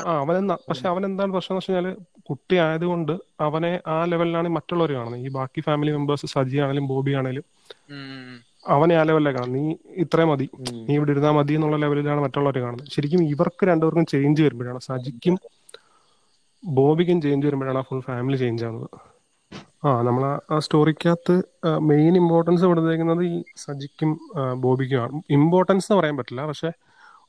ആ 0.07 0.19
അവനെന്താ 0.19 0.57
പക്ഷെ 0.69 0.89
അവൻ 0.89 1.05
എന്താണ് 1.05 1.33
പ്രശ്നം 1.33 1.55
എന്ന് 1.55 1.59
വെച്ച് 1.59 1.73
കഴിഞ്ഞാൽ 1.73 2.23
കുട്ടി 2.31 2.57
ആയതുകൊണ്ട് 2.57 3.13
അവനെ 3.41 3.81
ആ 3.87 4.05
ലെവലിലാണ് 4.05 4.49
മറ്റുള്ളവർ 4.49 4.93
കാണുന്നത്. 4.93 5.21
ഈ 5.21 5.29
ബാക്കി 5.29 5.61
ഫാമിലി 5.61 5.93
മെമ്പേഴ്സ് 5.93 6.27
സജി 6.27 6.57
ആണെങ്കിലും 6.57 6.87
ബോബി 6.89 7.13
ആണെങ്കിലും 7.13 7.45
അവനെ 8.67 8.95
ആ 8.95 9.03
ലെവലിലെ 9.03 9.31
കാണുന്നത്. 9.33 9.61
നീ 9.61 9.75
ഇത്രേ 9.89 10.25
മതി. 10.25 10.51
നീ 10.61 10.95
ഇവിടെ 10.95 11.11
ഇരുന്നാ 11.11 11.31
മതി 11.31 11.55
എന്നുള്ള 11.55 11.77
ലെവലിലാണ് 11.77 12.21
മറ്റുള്ളവർ 12.21 12.59
കാണുന്നത്. 12.59 12.89
ശരിക്കും 12.91 13.25
ഇവർക്ക് 13.25 13.67
രണ്ടുപേർക്കും 13.67 14.07
ചേഞ്ച് 14.07 14.43
വരുമ്പോഴാണ്. 14.43 14.81
സജിക്കും 14.81 15.39
ബോബിക്കും 16.65 17.23
ചേഞ്ച് 17.23 17.47
വരുമ്പോഴാണ് 17.47 17.79
ആ 17.79 17.81
ഫുൾ 17.81 18.01
ഫാമിലി 18.01 18.37
ചേഞ്ച് 18.37 18.65
ആവുന്നത്. 18.65 19.16
ആ 19.87 19.91
നമ്മൾ 20.03 20.23
ആ 20.55 20.59
സ്റ്റോറിക്കകത്ത് 20.59 21.35
മെയിൻ 21.91 22.15
ഇമ്പോർട്ടൻസ് 22.21 22.65
കൊടുത്തേക്കുന്നത് 22.71 23.23
ഈ 23.31 23.35
സജിക്കും 23.65 24.11
ബോബിക്കും 24.13 24.61
ബോബിക്കുമാണ് 24.65 25.21
ഇമ്പോർട്ടൻസ് 25.37 25.87
എന്ന് 25.89 25.99
പറയാൻ 26.01 26.17
പറ്റില്ല 26.21 26.45
പക്ഷെ 26.51 26.71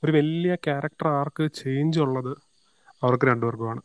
ഒരു 0.04 0.12
വലിയ 0.18 0.54
ക്യാരക്ടർ 0.68 1.08
ആർക്ക് 1.20 1.46
ചേഞ്ച് 1.62 2.00
ഉള്ളത് 2.06 2.34
അവർക്ക് 3.04 3.26
രണ്ടുപേർക്കുമാണ്. 3.32 3.82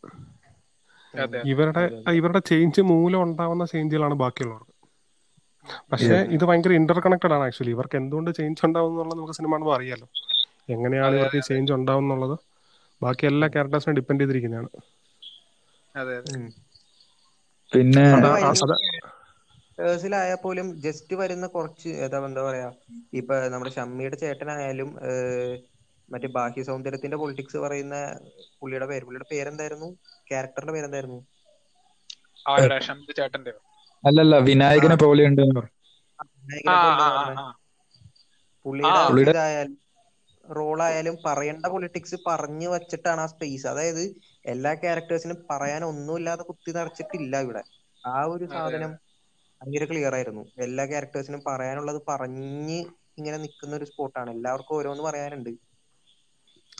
ഇവരുടെ 1.52 1.82
ഇവരുടെ 2.18 2.40
ചേഞ്ച് 2.50 2.80
മൂലം 2.90 3.22
ഉണ്ടാവുന്ന 3.26 3.64
ചേഞ്ചുകളാണ് 3.72 4.16
ബാക്കിയുള്ളവർക്ക് 4.22 4.70
പക്ഷെ 5.92 6.16
ഇത് 6.36 6.44
ഭയങ്കര 6.48 6.72
ഇന്റർ 6.80 6.98
കണക്റ്റഡ് 7.04 7.34
ആണ് 7.36 7.44
ആക്ച്വലി 7.48 7.72
ഇവർക്ക് 7.76 7.96
എന്തുകൊണ്ട് 8.00 8.30
ചേഞ്ച് 8.38 8.62
ഉണ്ടാവും 8.66 8.92
എന്നുള്ളത് 8.92 9.18
നമുക്ക് 9.18 9.36
സിനിമ 9.38 9.52
കാണുമ്പോൾ 9.54 9.74
അറിയാലോ. 9.76 10.06
എങ്ങനെയാണ് 10.74 11.14
ഇവർക്ക് 11.18 11.40
ചേഞ്ച് 11.50 11.72
ഉണ്ടാവും 11.78 12.04
എന്നുള്ളത്. 12.06 12.36
ബാക്കി 13.02 13.24
എല്ലാ 13.30 13.46
ക്യാരക്ടേഴ്സിനും 13.54 13.96
ഡിപ്പെൻഡ് 13.98 14.22
ചെയ്തിരിക്കുന്നതാണ്. 14.22 14.70
അതെ. 15.94 16.16
പിന്നെ 17.72 18.04
ഭയങ്കര 18.24 18.72
പോലും 20.42 20.66
ജസ്റ്റ് 20.84 21.14
വരുന്ന 21.20 21.46
കുറച്ച് 21.48 21.90
ഏതാ 22.04 22.18
എന്താ 22.26 22.42
പറയാ 22.46 22.68
ഇപ്പൊ 23.20 23.34
നമ്മുടെ 23.52 23.70
ഷമ്മിയുടെ 23.76 24.16
ചേട്ടനായാലും 24.22 24.90
മറ്റേ 26.08 26.28
ബാഹ്യ 26.34 26.62
സൗന്ദര്യത്തിന്റെ 26.68 27.18
പൊളിറ്റിക്സ് 27.20 27.58
പറയുന്ന 27.64 27.96
പുള്ളിയുടെ 28.60 28.86
പേര് 28.90 29.04
പുള്ളിയുടെ 29.04 29.28
പേരെന്തായിരുന്നു? 29.32 29.88
ക്യാരക്ടറിന്റെ 30.26 30.74
പേരെന്തായിരുന്നു? 30.76 31.20
അല്ലല്ല 34.04 34.34
വിനായകനെ 34.46 34.96
പോലെ 35.02 35.22
ഉണ്ട് 35.28 35.42
പുള്ളിയുടെ 38.66 39.44
റോളായാലും 40.44 41.16
പറയേണ്ട 41.24 41.66
പൊളിറ്റിക്സ് 41.72 42.16
പറഞ്ഞു 42.26 42.68
വച്ചിട്ടാണ് 42.74 43.20
ആ 43.20 43.28
സ്പേസ് 43.32 43.66
അതായത് 43.72 44.04
എല്ലാ 44.44 44.72
ക്യാരക്ടേഴ്സിനും 44.82 45.38
പറയാൻ 45.50 45.82
ഒന്നുമില്ലാതെ 45.84 46.42
കുത്തി 46.42 46.70
നിറച്ചിട്ടില്ല 46.76 47.34
ഇവിടെ. 47.46 47.62
ആ 48.04 48.18
ഒരു 48.34 48.46
സാധനം 48.54 48.92
ഭയങ്കര 49.60 49.84
ക്ലിയർ 49.90 50.14
ആയിരുന്നു. 50.18 50.42
എല്ലാ 50.66 50.84
ക്യാരക്ടേഴ്സിനും 50.92 51.42
പറയാനുള്ളത് 51.48 52.00
പറഞ്ഞ് 52.08 52.78
ഇങ്ങനെ 53.18 53.36
നിൽക്കുന്ന 53.44 53.74
ഒരു 53.76 53.86
സ്പോട്ടാണ് 53.90 54.30
എല്ലാവർക്കും 54.36 54.76
ഓരോന്ന് 54.78 55.02
പറയാനുണ്ട്. 55.08 55.52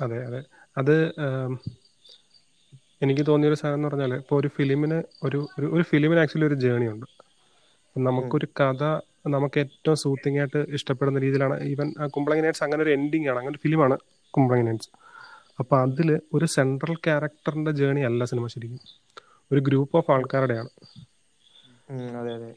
അതെ 0.05 0.19
അതെ. 0.29 0.41
അത് 0.77 0.95
എനിക്ക് 3.05 3.23
തോന്നിയ 3.29 3.51
ഒരു 3.51 3.59
സാധനം 3.61 3.79
എന്ന് 3.79 3.89
പറഞ്ഞാൽ 3.89 4.13
ഇപ്പോൾ 4.23 4.37
ഒരു 4.41 4.49
ഫിലിമിന് 4.57 4.99
ഒരു 5.27 5.39
ഒരു 5.59 5.67
ഒരു 5.77 5.85
ഫിലിമിന് 5.91 6.21
ആക്ച്വലി 6.21 6.47
ഒരു 6.51 6.59
ജേണി 6.65 6.87
ഉണ്ട്. 6.93 7.07
നമുക്കൊരു 7.97 8.47
കഥ 8.61 8.83
നമുക്ക് 9.35 9.59
ഏറ്റവും 9.65 9.97
സൂത്തിങ് 10.03 10.39
ആയിട്ട് 10.39 10.61
ഇഷ്ടപ്പെടുന്ന 10.77 11.19
രീതിയിലാണ്. 11.25 11.57
ഈവൻ 11.73 11.89
കുമ്പളങ്ങി 12.15 12.45
നൈറ്റ്സ് 12.45 12.65
അങ്ങനെ 12.67 12.83
ഒരു 12.83 12.93
എൻഡിങ് 12.97 13.27
ആണ്. 13.31 13.39
അങ്ങനെ 13.41 13.55
ഒരു 13.55 13.63
ഫിലിമാണ് 13.65 13.97
കുമ്പളങ്ങി 14.35 14.67
നൈറ്റ്സ് 14.69 14.91
അപ്പോൾ 15.63 15.79
അതിൽ 15.87 16.09
ഒരു 16.35 16.47
സെൻട്രൽ 16.57 16.95
ക്യാരക്ടറിന്റെ 17.07 17.73
ജേണി 17.81 18.03
അല്ല 18.11 18.25
സിനിമ 18.31 18.47
ശരിക്കും. 18.55 18.83
ഒരു 19.51 19.61
ഗ്രൂപ്പ് 19.61 19.97
ഓഫ് 20.01 20.11
ആൾക്കാരുടെയാണ്. 20.11 20.71
അതെ 22.21 22.33
അതെ. 22.37 22.51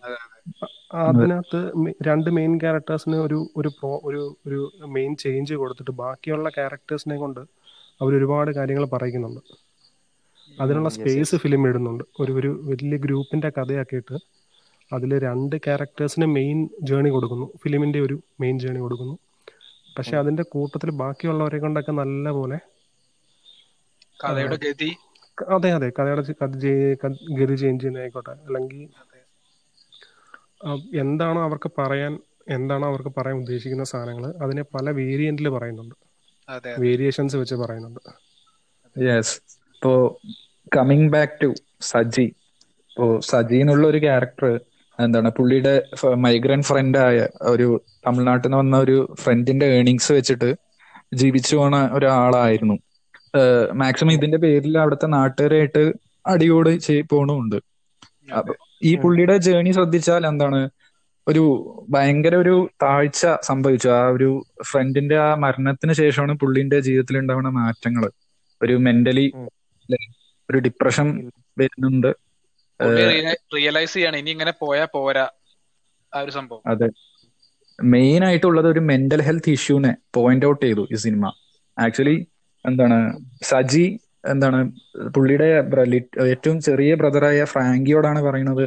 അതിനകത്ത് 1.03 1.59
രണ്ട് 2.07 2.29
മെയിൻ 2.29 2.59
ക്യാരക്ടേഴ്സിന് 2.59 3.17
ഒരു 3.27 3.39
ഒരു 3.57 3.69
പ്രോ 3.77 3.91
ഒരു 4.09 4.21
ഒരു 4.47 4.59
മെയിൻ 4.95 5.15
ചേഞ്ച് 5.23 5.53
കൊടുത്തിട്ട് 5.61 5.93
ബാക്കിയുള്ള 6.01 6.49
ക്യാരക്ടേഴ്സിനെ 6.49 7.17
കൊണ്ട് 7.17 7.41
അവർ 8.01 8.11
ഒരുപാട് 8.19 8.51
കാര്യങ്ങൾ 8.51 8.85
പറയുന്നുണ്ട്. 8.93 9.41
അതിനുള്ള 10.57 10.89
സ്പേസ് 10.97 11.35
ഫിലിം 11.43 11.67
ഇടുന്നുണ്ട്. 11.69 12.03
ഒരു 12.19 12.31
ഒരു 12.39 12.51
വലിയ 12.69 12.97
ഗ്രൂപ്പിന്റെ 12.97 13.49
കഥയാക്കിയിട്ട് 13.57 14.15
അതിൽ 14.91 15.11
രണ്ട് 15.19 15.55
ക്യാരക്ടേഴ്സിന് 15.65 16.25
മെയിൻ 16.37 16.57
ജേണി 16.81 17.09
കൊടുക്കുന്നു. 17.09 17.47
ഫിലിമിന്റെ 17.63 17.99
ഒരു 17.99 18.15
മെയിൻ 18.41 18.59
ജേണി 18.59 18.79
കൊടുക്കുന്നു. 18.79 19.15
പക്ഷെ 19.97 20.17
അതിന്റെ 20.17 20.43
കൂട്ടത്തിൽ 20.53 20.89
ബാക്കിയുള്ളവരെ 21.01 21.59
കൊണ്ടൊക്കെ 21.59 21.93
നല്ല 22.01 22.29
പോലെ 22.31 22.57
കഥയുടെ 24.19 24.57
ഗതി? 24.65 24.89
അതെ 25.55 25.69
അതെ. 25.77 25.89
കഥയുടെ 25.97 26.23
ഗതി 27.37 27.55
ചേഞ്ച് 27.55 27.81
ചെയ്യുന്നതായിക്കോട്ടെ. 27.81 28.33
അല്ലെങ്കിൽ 28.47 28.81
എന്താണ് 30.99 31.39
അവർക്ക് 31.39 31.69
പറയാൻ 31.77 32.13
എന്താണ് 32.49 32.85
അവർക്ക് 32.85 33.11
പറയാൻ 33.17 33.37
ഉദ്ദേശിക്കുന്ന 33.37 33.83
സാധനങ്ങൾ? 33.83 34.33
അതിനെ 34.43 34.63
പല 34.75 34.89
വേരിയന്റിൽ 34.99 35.49
പറയുന്നുണ്ട്. 35.49 35.95
അതെ 36.47 36.73
വേരിയേഷൻസ് 36.83 37.35
വെച്ച് 37.35 37.55
പറയുന്നുണ്ട്. 37.55 38.01
യെസ് 38.95 39.35
ഇപ്പോ 39.75 39.93
കമ്മിങ് 40.67 41.09
ബാക്ക് 41.09 41.33
ടു 41.41 41.49
സജി. 41.81 42.27
ഇപ്പോ 42.91 43.05
സജി 43.29 43.55
എന്നുള്ള 43.55 43.87
ഒരു 43.87 43.97
ക്യാരക്ടർ 43.97 44.51
എന്താണ്? 44.99 45.29
പുള്ളിയുടെ 45.37 45.73
മൈഗ്രന്റ് 46.25 46.65
ഫ്രണ്ട് 46.65 46.97
ആയ 46.97 47.17
ഒരു 47.53 47.67
തമിഴ്നാട്ടിൽ 48.07 48.47
നിന്ന് 48.47 48.57
വന്ന 48.57 48.75
ഒരു 48.77 48.97
ഫ്രണ്ടിന്റെ 49.21 49.67
ഏണിങ്സ് 49.77 50.11
വെച്ചിട്ട് 50.11 50.49
ജീവിച്ചു 51.13 51.53
പോണ 51.55 51.75
ഒരാളായിരുന്നു. 51.93 52.75
മാക്സിമം 53.73 54.11
ഇതിന്റെ 54.11 54.37
പേരിൽ 54.37 54.77
അവിടുത്തെ 54.77 55.07
നാട്ടുകാരായിട്ട് 55.07 55.93
അടിയോട് 56.27 56.77
ചെയ്- 56.77 57.05
പോണുമുണ്ട്. 57.11 57.55
അപ്പൊ 58.33 58.53
ഈ 58.83 58.95
പുള്ളിയുടെ 58.95 59.37
ജേണി 59.37 59.71
ശ്രദ്ധിച്ചാൽ 59.71 60.27
എന്താണ്? 60.27 60.69
ഒരു 61.27 61.75
ഭയങ്കര 61.89 62.35
ഒരു 62.35 62.69
താഴ്ച 62.83 63.27
സംഭവിച്ചു. 63.43 63.89
ആ 63.89 64.07
ഒരു 64.07 64.45
ഫ്രണ്ടിന്റെ 64.63 65.17
ആ 65.17 65.35
മരണത്തിന് 65.35 65.93
ശേഷമാണ് 65.93 66.33
പുള്ളിന്റെ 66.33 66.79
ജീവിതത്തിൽ 66.79 67.17
ഉണ്ടാവുന്ന 67.17 67.49
മാറ്റങ്ങൾ 67.49 68.11
ഒരു 68.61 68.73
മെന്റലി 68.73 69.33
ഒരു 70.51 70.57
ഡിപ്രഷൻ 70.57 71.31
വരുന്നുണ്ട്. 71.59 72.15
റിയലൈസ് 73.55 73.93
ചെയ്യാണ്. 73.93 74.15
ഇനി 74.15 74.31
ഇങ്ങനെ 74.31 74.53
പോയാ 74.59 74.87
പോരാ 74.93 75.27
ആ 76.15 76.19
ഒരു 76.19 76.31
സംഭവം. 76.31 76.61
അതെ. 76.67 76.89
മെയിൻ 77.83 78.25
ആയിട്ടുള്ളത് 78.25 78.67
ഒരു 78.67 78.79
മെന്റൽ 78.79 79.21
ഹെൽത്ത് 79.21 79.51
ഇഷ്യൂനെ 79.51 79.95
പോയിന്റ് 80.13 80.45
ഔട്ട് 80.45 80.65
ചെയ്തു 80.65 80.87
ഈ 80.91 80.95
സിനിമ 80.95 81.33
ആക്ച്വലി 81.79 82.27
എന്താണ് 82.65 82.97
സജി 83.43 83.85
എന്താണ് 84.31 84.59
പുള്ളിയുടെ 85.15 85.47
ഏറ്റവും 86.25 86.57
ചെറിയ 86.61 86.91
ബ്രദറായ 86.95 87.43
ഫ്രാങ്കിയോടാണ് 87.43 88.21
പറയുന്നത് 88.21 88.65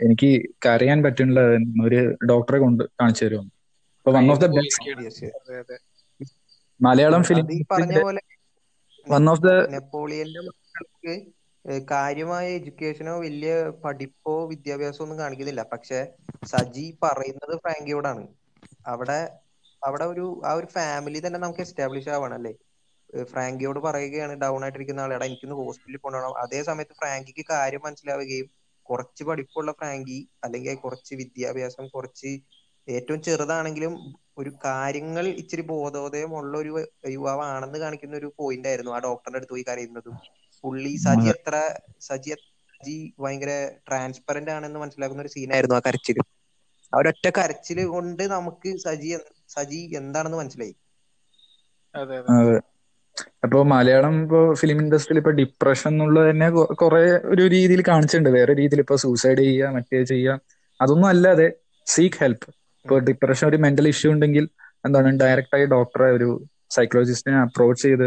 എനിക്ക് 0.00 0.30
കരയാൻ 0.66 0.98
പറ്റുന്നില്ല 1.04 1.40
ഒരു 1.86 2.00
ഡോക്ടറെ 2.30 2.58
കൊണ്ട് 2.58 2.84
കാണിച്ചു 3.00 3.24
തരുമെന്ന് 3.24 3.52
അപ്പൊ 3.98 4.12
one 4.12 4.26
of 4.32 4.40
the 4.40 4.48
best 4.56 5.78
Malayalam 6.80 7.22
അത് 7.22 7.26
പറഞ്ഞ 7.72 7.86
ഫിലിം 7.88 8.04
പോലെ 8.06 8.22
വൺ 9.06 9.24
ഓഫ് 9.30 9.42
ദ 9.42 9.52
നെപ്പോളിയന്റെ 9.74 10.42
മക്കൾക്ക് 10.48 11.14
കാര്യമായ 11.90 12.44
എഡ്യൂക്കേഷനോ 12.58 13.14
വലിയ 13.18 13.52
പഠിപ്പോ 13.84 14.34
വിദ്യാഭ്യാസമോ 14.48 15.04
ഒന്നും 15.04 15.18
കാണിക്കുന്നില്ല. 15.18 15.62
പക്ഷെ 15.72 15.98
സജി 16.46 16.86
പറയുന്നത് 17.02 17.54
ഫ്രാങ്കിയോടാണ്. 17.64 18.22
അവിടെ 18.86 19.18
അവിടെ 19.82 20.04
ഒരു 20.04 20.26
ആ 20.44 20.52
ഒരു 20.52 20.68
ഫാമിലി 20.76 21.18
തന്നെ 21.26 21.38
നമുക്ക് 21.38 21.62
എസ്റ്റാബ്ലിഷ് 21.66 22.10
ആവണം 22.16 22.36
അല്ലേ 22.38 22.52
ഫ്രാങ്കിയോട് 23.26 23.80
പറയുകയാണ് 23.80 24.34
ഡൗൺ 24.42 24.62
ആയിട്ടിരിക്കുന്ന 24.64 25.00
ആളെടാ 25.00 25.26
എനിക്കൊന്ന് 25.28 25.56
ഹോസ്പിറ്റലിൽ 25.60 26.00
കൊണ്ടുപോകണം. 26.00 26.38
അതേ 26.44 26.60
സമയത്ത് 26.68 26.94
ഫ്രാങ്കിക്ക് 27.00 27.44
കാര്യം 27.50 27.82
മനസ്സിലാവുകയും 27.86 28.48
കുറച്ച് 28.86 29.22
പഠിപ്പുള്ള 29.28 29.70
ഫ്രാങ്കി 29.78 30.16
അല്ലെങ്കിൽ 30.44 30.76
കുറച്ച് 30.84 31.12
വിദ്യാഭ്യാസം 31.20 31.86
കുറച്ച് 31.90 32.30
ഏറ്റവും 32.88 33.20
ചെറുതാണെങ്കിലും 33.22 33.94
ഒരു 34.38 34.50
കാര്യങ്ങൾ 34.64 35.24
ഇച്ചിരി 35.40 35.62
ബോധോദയമുള്ള 35.70 36.54
ഒരു 36.58 36.72
യുവാവാണെന്ന് 37.12 37.78
കാണിക്കുന്ന 37.82 38.16
ഒരു 38.16 38.28
പോയിന്റ് 38.38 38.68
ആയിരുന്നു 38.70 38.92
ആ 38.92 39.00
ഡോക്ടറിന്റെ 39.06 39.40
അടുത്ത് 39.40 39.54
പോയി 39.54 39.64
കരയുന്നതും. 39.64 40.16
പുള്ളി 40.64 40.92
സജി 40.98 41.28
എത്ര 41.34 41.54
സജി 42.08 42.32
സജി 42.74 42.94
ഭയങ്കര 43.18 43.52
ട്രാൻസ്പെറന്റ് 43.86 44.52
ആണെന്ന് 44.52 44.80
മനസ്സിലാക്കുന്ന 44.82 45.24
ഒരു 45.24 45.34
സീനായിരുന്നു 45.34 45.76
ആ 45.76 45.82
കരച്ചിൽ 45.86 46.18
ആ 46.92 46.98
ഒരൊറ്റ 46.98 47.26
കരച്ചിൽ 47.34 47.78
കൊണ്ട് 47.88 48.22
നമുക്ക് 48.34 48.70
സജി 48.84 49.10
സജി 49.48 49.80
എന്താണെന്ന് 50.00 50.38
മനസ്സിലായി. 50.40 50.74
അതെ 51.94 52.18
അതെ. 52.20 52.34
അതെ. 52.36 52.56
അപ്പൊ 53.44 53.58
മലയാളം 53.72 54.14
ഇപ്പോ 54.22 54.40
ഫിലിം 54.60 54.78
ഇൻഡസ്ട്രിയിൽ 54.82 55.18
ഇപ്പൊ 55.22 55.32
ഡിപ്രഷൻ 55.40 55.90
എന്നുള്ളത് 55.94 56.26
തന്നെ 56.30 56.48
കുറെ 56.82 57.02
ഒരു 57.32 57.44
രീതിയിൽ 57.54 57.82
കാണിച്ചിട്ടുണ്ട്. 57.90 58.30
വേറെ 58.38 58.52
രീതിയിൽ 58.60 58.80
ഇപ്പൊ 58.84 58.96
സൂസൈഡ് 59.04 59.40
ചെയ്യുക 59.46 59.70
മറ്റേ 59.76 60.00
ചെയ്യുക. 60.12 60.34
അതൊന്നും 60.80 61.08
അല്ലാതെ 61.12 61.46
സീക്ക് 61.86 62.20
ഹെൽപ്പ് 62.22 62.48
ഇപ്പൊ 62.84 62.96
ഡിപ്രഷൻ 63.08 63.44
ഒരു 63.50 63.58
മെന്റൽ 63.64 63.88
ഇഷ്യൂ 63.92 64.08
ഉണ്ടെങ്കിൽ 64.14 64.44
എന്താണ് 64.84 65.10
ഡയറക്റ്റ് 65.22 65.56
ആയി 65.56 65.66
ഡോക്ടറെ 65.74 66.10
ഒരു 66.18 66.28
സൈക്കോളജിസ്റ്റിനെ 66.76 67.38
അപ്രോച്ച് 67.46 67.82
ചെയ്ത് 67.86 68.06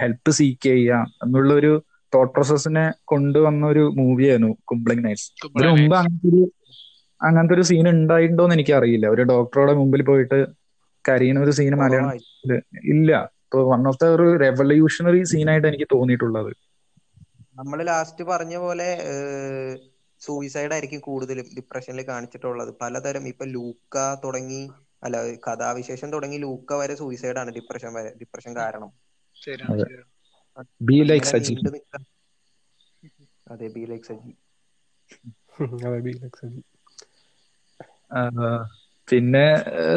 ഹെൽപ്പ് 0.00 0.32
സീക്ക് 0.38 0.62
ചെയ്യുക 0.66 0.94
എന്നുള്ള 1.24 1.50
ഒരു 1.60 1.72
തോട്ട് 2.12 2.32
പ്രോസസ്സിനെ 2.34 2.84
കൊണ്ടുവന്ന 3.12 3.64
ഒരു 3.72 3.84
മൂവിയായിരുന്നു 3.98 4.50
കുംബ്ലിംഗ് 4.72 5.04
നൈറ്റ്സ് 5.06 5.28
ഇതിനു 5.48 5.70
മുമ്പ് 5.74 5.96
അങ്ങനത്തെ 6.00 6.28
ഒരു 6.32 6.42
അങ്ങനത്തെ 7.20 7.54
ഒരു 7.56 7.64
സീൻ 7.70 7.86
ഉണ്ടായിട്ടുണ്ടോ 7.92 8.44
എന്ന് 8.46 8.56
എനിക്ക് 8.58 8.74
അറിയില്ല 8.78 9.06
ഒരു 9.14 9.22
ഡോക്ടറുടെ 9.32 9.74
മുമ്പിൽ 9.80 10.02
പോയിട്ട് 10.10 10.38
കരയുന്ന 11.04 11.40
ഒരു 11.46 11.52
സീൻ 11.58 11.74
മലയാളം 11.82 12.12
ഇല്ല. 12.94 13.10
ഇപ്പൊ 13.56 13.68
വൺ 13.68 13.82
ഓഫ് 13.90 13.98
ദ 14.00 14.06
ഒരു 14.14 14.24
റെവല്യൂഷണറി 14.42 15.20
സീനായിട്ട് 15.30 15.66
എനിക്ക് 15.68 15.86
തോന്നിയിട്ടുള്ളത്. 15.92 16.50
നമ്മൾ 17.58 17.78
ലാസ്റ്റ് 17.88 18.24
പറഞ്ഞ 18.30 18.54
പോലെ 18.64 18.88
സൂയിസൈഡ് 20.20 20.74
ആയിരിക്കും 20.74 21.00
കൂടുതലും 21.06 21.46
ഡിപ്രഷനിൽ 21.56 22.04
കാണിച്ചിട്ടുള്ളത്. 22.10 22.70
പലതരം 22.82 23.24
ഇപ്പൊ 23.32 23.44
ലൂക്ക 23.54 23.94
തുടങ്ങി 24.24 24.62
അല്ല 25.04 25.16
കഥാവിശേഷം 25.46 26.10
തുടങ്ങി 26.14 26.38
ലൂക്ക 26.44 26.78
വരെ 26.82 26.94
സൂയിസൈഡ് 27.02 27.40
ആണ് 27.42 27.50
ഡിപ്രഷൻ 27.58 27.92
വരെ 27.98 28.12
ഡിപ്രഷൻ 28.22 28.52
കാരണം. 28.60 28.90
ശരിയാണ് 29.36 29.86
ബി 30.88 30.98
ലൈക് 31.10 31.28
സജി. 31.32 31.56
അതെ 33.52 33.68
ബി 33.76 33.84
ലൈക് 33.90 34.08
സജി. 34.10 34.32
അതെ 35.88 35.98
ബി 36.06 36.12
ലൈക് 36.20 36.38
സജി. 36.40 36.60
പിന്നെ 39.08 39.44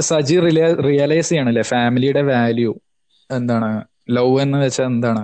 സജി 0.09 0.35
റിയലൈസ് 0.87 1.29
ചെയ്യണല്ലേ? 1.29 1.63
ഫാമിലിയുടെ 1.71 2.21
വാല്യൂ 2.31 2.71
എന്താണ് 3.29 3.69
ലവ് 4.09 4.41
എന്ന് 4.41 4.57
വെച്ചാൽ 4.57 4.85
എന്താണ് 4.85 5.23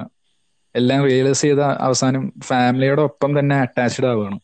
എല്ലാം 0.75 1.01
റിയലൈസ് 1.05 1.41
ചെയ്ത 1.41 1.59
അവസാനം 1.85 2.23
ഫാമിലിയുടെ 2.47 3.03
ഒപ്പം 3.09 3.31
തന്നെ 3.39 3.55
അറ്റാച്ച്ഡ് 3.63 4.07
ആവുകയാണ്. 4.07 4.39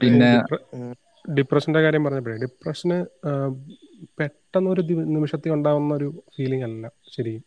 പിന്നെ 0.00 0.30
ഡിപ്രഷന്റെ 1.24 1.80
കാര്യം 1.84 2.04
പറഞ്ഞപ്പോഴേ 2.04 2.36
ഡിപ്രഷന് 2.44 2.98
പെട്ടെന്ന് 4.18 4.70
ഒരു 4.70 4.82
നിമിഷത്തിൽ 5.14 5.50
ഉണ്ടാവുന്ന 5.56 5.94
ഒരു 5.94 6.08
ഫീലിംഗ് 6.34 6.66
അല്ല 6.68 6.84
ശരിക്കും. 7.14 7.44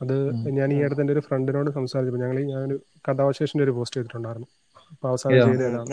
അത് 0.00 0.14
ഞാൻ 0.56 0.68
ഈ 0.72 0.82
അടുത്ത് 0.82 1.02
എന്റെ 1.02 1.12
ഒരു 1.12 1.22
ഫ്രണ്ടിനോട് 1.26 1.70
സംസാരിച്ചപ്പോൾ 1.70 2.22
ഞങ്ങൾ 2.22 2.38
ഞാനൊരു 2.52 2.76
കഥാവശേഷന്റെ 3.06 3.64
ഒരു 3.64 3.74
പോസ്റ്റ് 3.78 3.96
ചെയ്തിട്ടുണ്ടായിരുന്നു. 3.96 4.48
അപ്പൊ 4.92 5.06
അവസാനം 5.10 5.40
ചെയ്തതാണ് 5.42 5.90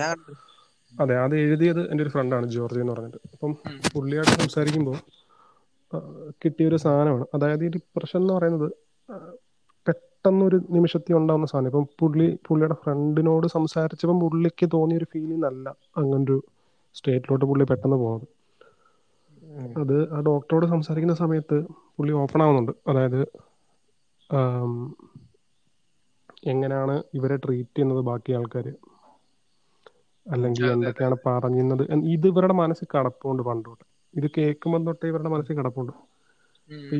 അതെ 0.94 1.16
അത് 1.18 1.36
എഴുതിയത് 1.38 1.82
എന്റെ 1.92 2.04
ഒരു 2.04 2.10
ഫ്രണ്ടാണ് 2.10 2.46
ജോർജ് 2.48 2.80
എന്ന് 2.80 2.94
പറഞ്ഞിട്ട്. 2.94 3.20
അപ്പം. 3.34 3.52
പുള്ളിയായിട്ട് 3.94 4.34
സംസാരിക്കുമ്പോൾ 4.38 4.98
കിട്ടിയൊരു 6.42 6.78
സാധനമാണ്. 6.86 7.26
അതായത് 7.34 7.64
ഈ 7.66 7.70
ഡിപ്രഷൻ 7.76 8.20
എന്ന് 8.22 8.34
പറയുന്നത് 8.34 8.68
പെട്ടെന്ന് 9.88 10.06
പെട്ടെന്നൊരു 10.18 10.58
നിമിഷത്തിൽ 10.76 11.16
ഉണ്ടാവുന്ന 11.16 11.48
സാധനം. 11.52 11.70
ഇപ്പം 11.72 11.86
പുള്ളി 12.00 12.28
പുള്ളിയുടെ 12.48 12.76
ഫ്രണ്ടിനോട് 12.84 13.48
സംസാരിച്ചപ്പം 13.48 14.18
പുള്ളിക്ക് 14.20 14.66
തോന്നിയ 14.74 14.98
ഒരു 14.98 15.08
ഫീലിംഗ് 15.14 15.46
അല്ല 15.46 15.68
അങ്ങനൊരു 15.98 16.38
സ്റ്റേറ്റിലോട്ട് 16.96 17.46
പുള്ളി 17.46 17.66
പെട്ടെന്ന് 17.72 17.98
പോകുന്നത് 17.98 18.28
അത് 19.82 19.96
ആ 20.16 20.20
ഡോക്ടറോട് 20.22 20.66
സംസാരിക്കുന്ന 20.66 21.16
സമയത്ത് 21.16 21.58
പുള്ളി 21.98 22.14
ഓപ്പൺ 22.22 22.42
ആവുന്നുണ്ട്. 22.44 22.74
അതായത് 22.90 23.20
എങ്ങനെയാണ് 26.52 26.96
ഇവരെ 27.14 27.36
ട്രീറ്റ് 27.46 27.74
ചെയ്യുന്നത് 27.76 28.02
ബാക്കി 28.10 28.32
ആൾക്കാർ 28.40 28.66
അല്ലെങ്കിൽ. 30.26 30.66
എന്തൊക്കെയാണ് 30.76 31.18
പറയുന്നത് 31.26 31.84
ഇത് 32.16 32.28
ഇവരുടെ 32.32 32.56
മനസ്സിൽ 32.62 32.88
കടപ്പുണ്ട് 32.96 33.44
പണ്ട് 33.44 33.68
തൊട്ട് 33.70 33.86
ഇത് 34.18 34.28
കേൾക്കുമ്പോൾ 34.38 34.82
തൊട്ടേ 34.88 35.08
ഇവരുടെ 35.08 35.30
മനസ്സിൽ 35.30 35.58
കിടപ്പുണ്ട്. 35.58 35.94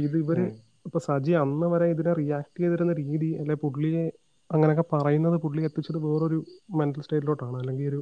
ഇത് 0.02 0.18
ഇവർ. 0.22 0.40
ഇപ്പൊ 0.88 1.00
സജി 1.08 1.34
അന്ന് 1.42 1.68
വരെ 1.68 1.88
ഇതിനെ 1.94 2.12
റിയാക്ട് 2.14 2.58
ചെയ്തിരുന്ന 2.58 2.94
രീതി 3.02 3.30
അല്ലെ 3.42 3.56
പുള്ളിയെ 3.64 4.06
അങ്ങനെയൊക്കെ 4.50 4.86
പറയുന്നത് 4.94 5.38
പുള്ളി 5.44 5.62
എത്തിച്ചത് 5.68 6.00
വേറൊരു 6.06 6.40
മെന്റൽ 6.78 7.02
സ്റ്റേറ്റിലോട്ടാണ് 7.02 7.58
അല്ലെങ്കിൽ 7.58 7.88
ഒരു 7.90 8.00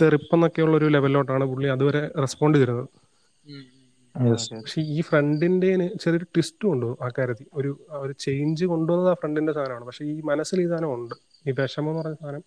തെറിപ്പെന്നൊക്കെയുള്ള 0.00 0.74
ഒരു 0.78 0.88
ലെവലിലോട്ടാണ് 0.94 1.44
പുള്ളി 1.50 1.68
അതുവരെ 1.74 2.02
റെസ്പോണ്ട് 2.22 2.56
ചെയ്തിരുന്നത്. 2.58 2.88
പക്ഷെ 4.58 4.80
ഈ 4.94 5.00
ഫ്രണ്ടിന്റെ 5.08 5.68
ചെറിയൊരു 6.02 6.26
ട്വിസ്റ്റ് 6.32 6.66
ഉണ്ട് 6.72 6.86
ആ 7.04 7.08
കാര്യത്തിൽ 7.18 7.46
ഒരു 7.54 7.70
ഒരു 8.00 8.14
ചേഞ്ച് 8.24 8.64
കൊണ്ടുവന്നത് 8.72 9.10
ആ 9.10 9.18
ഫ്രണ്ടിന്റെ 9.22 9.52
സാധനമാണ്. 9.52 9.86
പക്ഷെ 9.88 10.04
ഈ 10.12 10.16
മനസ്സിൽ 10.30 10.60
ഈ 10.60 10.68
സാധനം 10.72 10.92
ഉണ്ട്. 10.96 11.14
ഈ 11.46 11.52
വിഷമം 11.58 11.90
എന്ന് 11.90 12.02
പറഞ്ഞ 12.02 12.16
സാധനം 12.22 12.44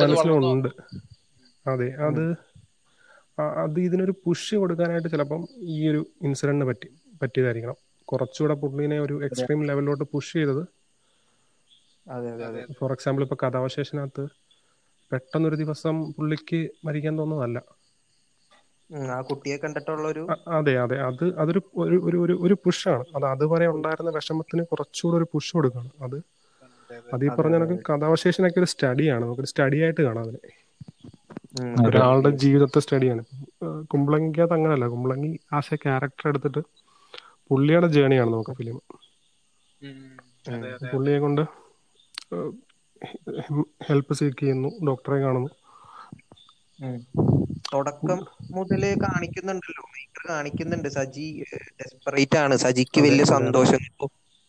മനസ്സിലുണ്ട്. 0.00 0.68
അതെ 1.66 1.88
അതെ. 2.06 2.26
അത് 3.62 3.78
ഇതിനൊരു 3.86 4.14
പുഷ് 4.24 4.54
കൊടുക്കാനായിട്ട് 4.60 5.10
ചിലപ്പം 5.14 5.42
ഈ 5.72 5.78
ഒരു 5.90 6.00
ഇൻസിഡന്റിന് 6.26 6.66
പറ്റി 6.70 6.88
പറ്റിയതായിരിക്കണം. 7.22 7.76
കുറച്ചുകൂടെ 8.08 8.54
പുള്ളിനെ 8.62 8.98
ഒരു 9.06 9.14
എക്സ്ട്രീം 9.26 9.60
ലെവലിലോട്ട് 9.68 10.04
പുഷ് 10.12 10.32
ചെയ്തത്. 10.36 10.62
ഫോർ 12.78 12.92
എക്സാമ്പിൾ 12.94 13.22
ഇപ്പൊ 13.26 13.36
കഥാവശേഷനകത്ത് 13.42 14.24
പെട്ടെന്നൊരു 15.10 15.56
ദിവസം 15.62 15.96
പുള്ളിക്ക് 16.16 16.58
മരിക്കാൻ 16.86 17.14
തോന്നുന്നതല്ല. 17.20 17.58
ആ 19.10 19.18
കുട്ടിയെ 19.28 19.56
കണ്ടിട്ടുള്ള 19.62 20.04
ഒരു 20.12 20.22
അതെ 20.58 20.74
അതെ. 20.84 20.96
അത് 21.08 21.24
അതൊരു 21.42 21.60
ഒരു 22.10 22.34
ഒരു 22.44 22.54
പുഷാണ് 22.64 23.04
അത് 23.16 23.26
അതുവരെ 23.32 23.66
ഉണ്ടായിരുന്ന 23.74 24.12
വിഷമത്തിന് 24.18 24.62
കുറച്ചുകൂടെ 24.70 25.16
ഒരു 25.20 25.26
പുഷ് 25.34 25.52
കൊടുക്കുകയാണ് 25.56 25.92
അത് 26.06 26.18
അതെ 27.12 27.24
ഈ 27.26 27.30
പറഞ്ഞ 27.38 27.56
കണക്ക് 27.58 27.76
കഥാവശേഷനൊക്കെ 27.88 28.60
ഒരു 28.62 28.68
സ്റ്റഡിയാണ് 28.72 29.22
നമുക്കൊരു 29.24 29.50
സ്റ്റഡി 29.52 29.78
ആയിട്ട് 29.84 30.02
കാണാം 30.06 30.22
അതിനെ. 30.24 30.40
ഒരാളുടെ. 31.84 32.30
ജീവിതത്തെ 32.42 32.80
സ്റ്റഡിയാണ് 32.84 33.22
കുമ്പളങ്ങിക്കകത്ത് 33.92 34.56
അങ്ങനല്ല. 34.56 34.86
കുമ്പളങ്ങി 34.94 35.30
ആസ് 35.58 35.72
എ 35.74 35.78
ക്യാരക്ടർ 35.84 36.26
എടുത്തിട്ട് 36.30 36.62
പുള്ളിയുടെ 37.50 37.88
ജേണിയാണ് 37.96 38.30
നമുക്ക് 38.32 38.54
ഫിലിം 38.58 38.78
പുള്ളിയെ 40.92 41.18
കൊണ്ട് 41.20 41.42
ഹെൽപ്പ് 43.86 44.14
സീക്ക് 44.18 44.40
ചെയ്യുന്നു 44.40 44.70
ഡോക്ടറെ 44.88 45.18
കാണുന്നു. 45.24 45.50
തുടക്കം 47.72 48.20
മുതലേ 48.54 48.92
കാണിക്കുന്നുണ്ടല്ലോ. 49.04 49.84
മേക്കർ 49.94 50.24
കാണിക്കുന്നുണ്ട്. 50.30 50.88
സജി 50.98 51.26
ഡെസ്പറേറ്റ് 51.80 52.38
ആണ്. 52.44 52.56
സജിക്ക് 52.64 53.00
വലിയ 53.06 53.26
സന്തോഷം. 53.34 53.82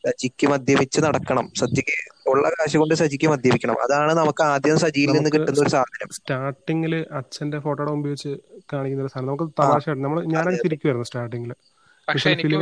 സജിക്ക് 0.03 0.45
മദ്യപിച്ച് 0.51 0.99
നടക്കണം. 1.05 1.45
സജിക്ക് 1.59 1.95
ഉള്ള 2.31 2.45
കാശ് 2.53 2.77
കൊണ്ട് 2.81 2.93
സജിക്ക് 3.01 3.27
മദ്യപിക്കണം. 3.31 3.77
അതാണ് 3.85 4.11
നമുക്ക് 4.19 4.43
ആദ്യം 4.49 4.77
സജിയിൽ 4.83 5.11
നിന്ന് 5.15 5.29
കിട്ടുന്ന 5.35 5.59
ഒരു 5.59 5.71
സാധനം. 5.75 6.11
സ്റ്റാർട്ടിങ്ങിൽ 6.17 6.93
അച്ഛന്റെ 7.19 7.59
ഫോട്ടോ 7.65 7.83
മുമ്പ് 7.91 8.07
വെച്ച് 8.13 8.31
കാണിക്കുന്ന 8.71 9.03
ഒരു 9.05 9.11
സാധനം. 9.13 9.29
നമുക്ക് 9.29 9.47
തമാശയായിട്ട് 9.59 10.03
നമ്മൾ 10.05 10.19
ഞാനത് 10.33 10.57
സ്റ്റാർട്ടിങ്ങിൽ 10.57 10.93
അതെ. 10.93 11.07
സ്റ്റാർട്ടിങ്ങിൽ 11.09 11.53
പക്ഷെ 12.07 12.29
എനിക്ക് 12.33 12.57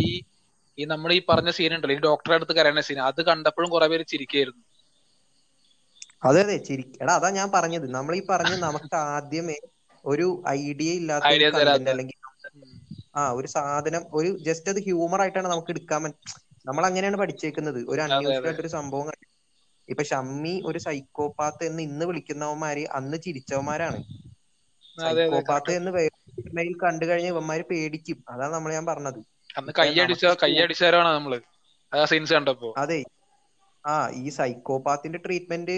ഈ 0.00 0.04
ഈ 0.78 0.84
നമ്മൾ 0.92 1.10
ഈ 1.12 1.20
പറഞ്ഞ 1.30 1.50
സീൻ 1.56 1.72
ഉണ്ടല്ലോ 1.76 1.96
ഈ 1.96 2.02
ഡോക്ടറെ 2.04 2.34
അടുത്ത് 2.36 2.54
കരയുന്ന 2.58 2.82
സീൻ 2.86 3.00
അത് 3.08 3.20
കണ്ടപ്പോഴും 3.28 3.70
കുറെ 3.74 3.86
പേര് 3.92 4.04
ചിരിക്കായിരുന്നു. 4.12 4.62
അതെ 6.22 6.40
അതെ. 6.44 6.56
ചിരിക്കടാ 6.68 7.14
അതാ 7.18 7.28
ഞാൻ 7.38 7.48
പറഞ്ഞത്. 7.54 7.86
നമ്മൾ 7.96 8.12
ഈ 8.16 8.22
പറഞ്ഞ 8.30 8.52
നമുക്ക് 8.66 8.96
ആദ്യമേ 9.08 9.56
ഒരു 10.04 10.26
ഐഡിയ 10.54 10.90
ഇല്ലാത്ത 11.00 11.24
അല്ലെങ്കിൽ. 11.92 12.16
ആ 13.14 13.22
ഒരു 13.38 13.48
സാധനം 13.54 14.02
ഒരു 14.12 14.30
ജസ്റ്റ് 14.46 14.70
അത് 14.72 14.80
ഹ്യൂമർ 14.86 15.20
ആയിട്ടാണ് 15.20 15.48
നമുക്ക് 15.48 15.72
എടുക്കാൻ 15.74 16.02
നമ്മൾ 16.66 16.82
അങ്ങനെയാണ് 16.88 17.18
പഠിച്ചേക്കുന്നത്. 17.20 17.80
ഒരു 17.86 18.00
അതെ 18.08 18.34
ഒരു 18.54 18.68
സംഭവം 18.68 19.08
ഇപ്പൊ 19.88 20.04
ഷമ്മി 20.04 20.54
ഒരു 20.66 20.78
സൈക്കോപാത്ത് 20.78 21.64
എന്ന് 21.64 21.82
ഇന്ന് 21.82 22.04
വിളിക്കുന്നവന്മാര് 22.04 22.84
അന്ന് 22.98 23.16
ചിരിച്ചവന്മാരാണ്. 23.24 23.98
സൈക്കോപാത്ത് 24.98 25.72
എന്ന് 25.78 25.90
വേറെ 25.92 26.10
കണ്ടു 26.82 27.04
കഴിഞ്ഞ 27.06 27.28
ഇവന്മാര് 27.28 27.64
പേടിക്കും. 27.70 28.18
അതാണ് 28.28 28.54
നമ്മൾ 28.54 28.72
ഞാൻ 28.72 28.86
പറഞ്ഞത്. 28.86 29.20
അന്ന് 29.58 29.72
കൈയടിച്ച 29.78 30.24
കൈയടിച്ചാരാണ് 30.42 31.10
നമ്മൾ. 31.10 31.34
സീൻസ് 31.92 32.34
കണ്ടപ്പോ. 32.34 32.70
അതെ. 32.82 33.00
ആ 33.84 33.94
ഈ 34.16 34.28
സൈക്കോപാത്തിന്റെ 34.36 35.18
ട്രീറ്റ്മെന്റ് 35.18 35.76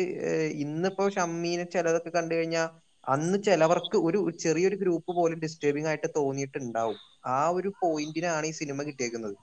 ഇന്നിപ്പോ 0.64 1.04
ഷമ്മീനെ 1.10 1.64
ചിലതൊക്കെ 1.74 2.10
കണ്ടു 2.10 2.32
കഴിഞ്ഞാൽ 2.34 2.66
അന്ന് 3.06 3.38
ചിലവർക്ക് 3.46 3.96
ഒരു 4.06 4.20
ചെറിയൊരു 4.42 4.76
ഗ്രൂപ്പ് 4.76 5.12
പോലും 5.14 5.38
ഡിസ്റ്റർബിംഗ് 5.44 5.90
ആയിട്ട് 5.90 6.08
തോന്നിയിട്ടുണ്ടാവും. 6.16 6.98
ആ 7.32 7.40
ഒരു 7.56 7.70
പോയിന്റിനാണ് 7.82 8.46
ഈ 8.46 8.58
സിനിമ 8.60 8.78
കിട്ടിയേക്കുന്നത്. 8.88 9.36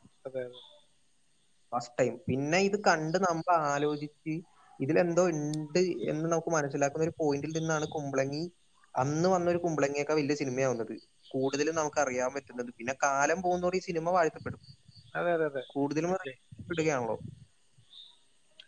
ഫസ്റ്റ് 1.72 1.96
ടൈം 2.00 2.14
പിന്നെ 2.28 2.60
ഇത് 2.68 2.78
കണ്ട് 2.84 3.18
നമ്മൾ 3.24 3.44
ആലോചിച്ച് 3.70 4.34
ഇതിലെന്തോ 4.80 5.24
ഉണ്ട് 5.32 5.82
എന്ന് 6.12 6.28
നമുക്ക് 6.32 6.52
മനസ്സിലാക്കുന്ന 6.56 7.08
ഒരു 7.08 7.16
പോയിന്റിൽ 7.20 7.54
നിന്നാണ് 7.58 7.88
കുമ്പളങ്ങി 7.96 8.44
അന്ന് 8.96 9.28
വന്ന 9.30 9.48
ഒരു 9.50 9.60
കുമ്പളങ്ങിയൊക്കെ 9.64 10.16
വലിയ 10.20 10.36
സിനിമയാവുന്നത് 10.40 10.94
കൂടുതലും 11.32 11.76
നമുക്ക് 11.80 12.00
അറിയാൻ 12.04 12.30
പറ്റുന്നത്. 12.36 12.72
പിന്നെ 12.78 12.96
കാലം 13.04 13.40
പോകുന്നതോടെ 13.44 13.78
ഈ 13.78 13.88
സിനിമ 13.88 14.10
വാഴ്ത്തപ്പെടും. 14.16 14.62
അതെ 15.16 15.32
അതെ 15.38 15.48
അതെ. 15.50 15.64
കൂടുതലും 15.74 16.12
ഇടുകയാണല്ലോ 16.70 17.16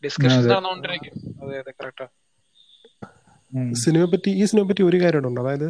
ഡിസ്കഷൻസ് 0.03 0.51
അതെ. 0.51 0.51
നടന്നുകൊണ്ടിരിക്കും. 0.51 1.15
അതെ 1.41 1.55
അതെ 1.61 1.73
കറക്റ്റാ 1.73 2.07
ഉം. 2.07 2.22
സിനിമയെ 3.83 4.05
പറ്റി 4.05 4.29
ഈ 4.29 4.45
സിനിമയെ 4.45 4.67
പറ്റി 4.69 4.83
ഒരു 4.83 5.01
കാര്യമുണ്ട്. 5.01 5.41
അതായത് 5.41 5.67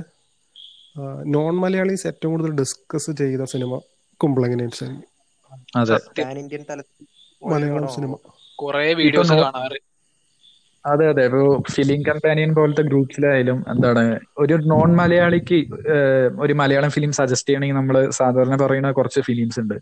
നോൺ 1.35 1.53
മലയാളീസ് 1.55 2.07
ഏറ്റവും 2.07 2.31
കൂടുതൽ 2.33 2.51
ഡിസ്കസ് 2.51 3.11
ചെയ്ത 3.11 3.43
സിനിമ 3.43 3.79
കുമ്പളങ്ങനെ 4.21 4.63
നൈറ്റ്സ് 4.63 4.89
അതെ. 5.77 5.97
സത്യം 5.97 6.39
ഇന്ത്യൻ 6.39 6.65
തലത്തിൽ 6.69 7.05
മലയാളം 7.53 7.87
സിനിമ. 7.95 8.13
കൊറേ 8.55 8.93
വീഡിയോസ് 8.93 9.33
കാണാറ്. 9.33 9.79
അതെ 10.85 11.09
അതെ. 11.09 11.23
ഇപ്പൊ 11.25 11.41
ഫിലിം 11.71 12.01
കമ്പാനിയൻ 12.03 12.55
പോലത്തെ 12.55 12.81
ഗ്രൂപ്പ്സിലായാലും 12.81 13.65
എന്താണ് 13.69 14.03
ഒരു 14.37 14.53
നോൺ 14.53 14.95
മലയാളിക്ക് 14.95 15.59
ഒരു 16.39 16.53
മലയാളം 16.53 16.89
ഫിലിം 16.89 17.11
സജസ്റ്റ് 17.11 17.49
ചെയ്യണമെങ്കിൽ 17.49 17.75
നമ്മൾ 17.75 18.09
സാധാരണ 18.09 18.55
പറയുന്ന 18.55 18.91
കുറച്ച് 18.91 19.21
ഫിലിംസ് 19.21 19.59
ഉണ്ട്. 19.59 19.77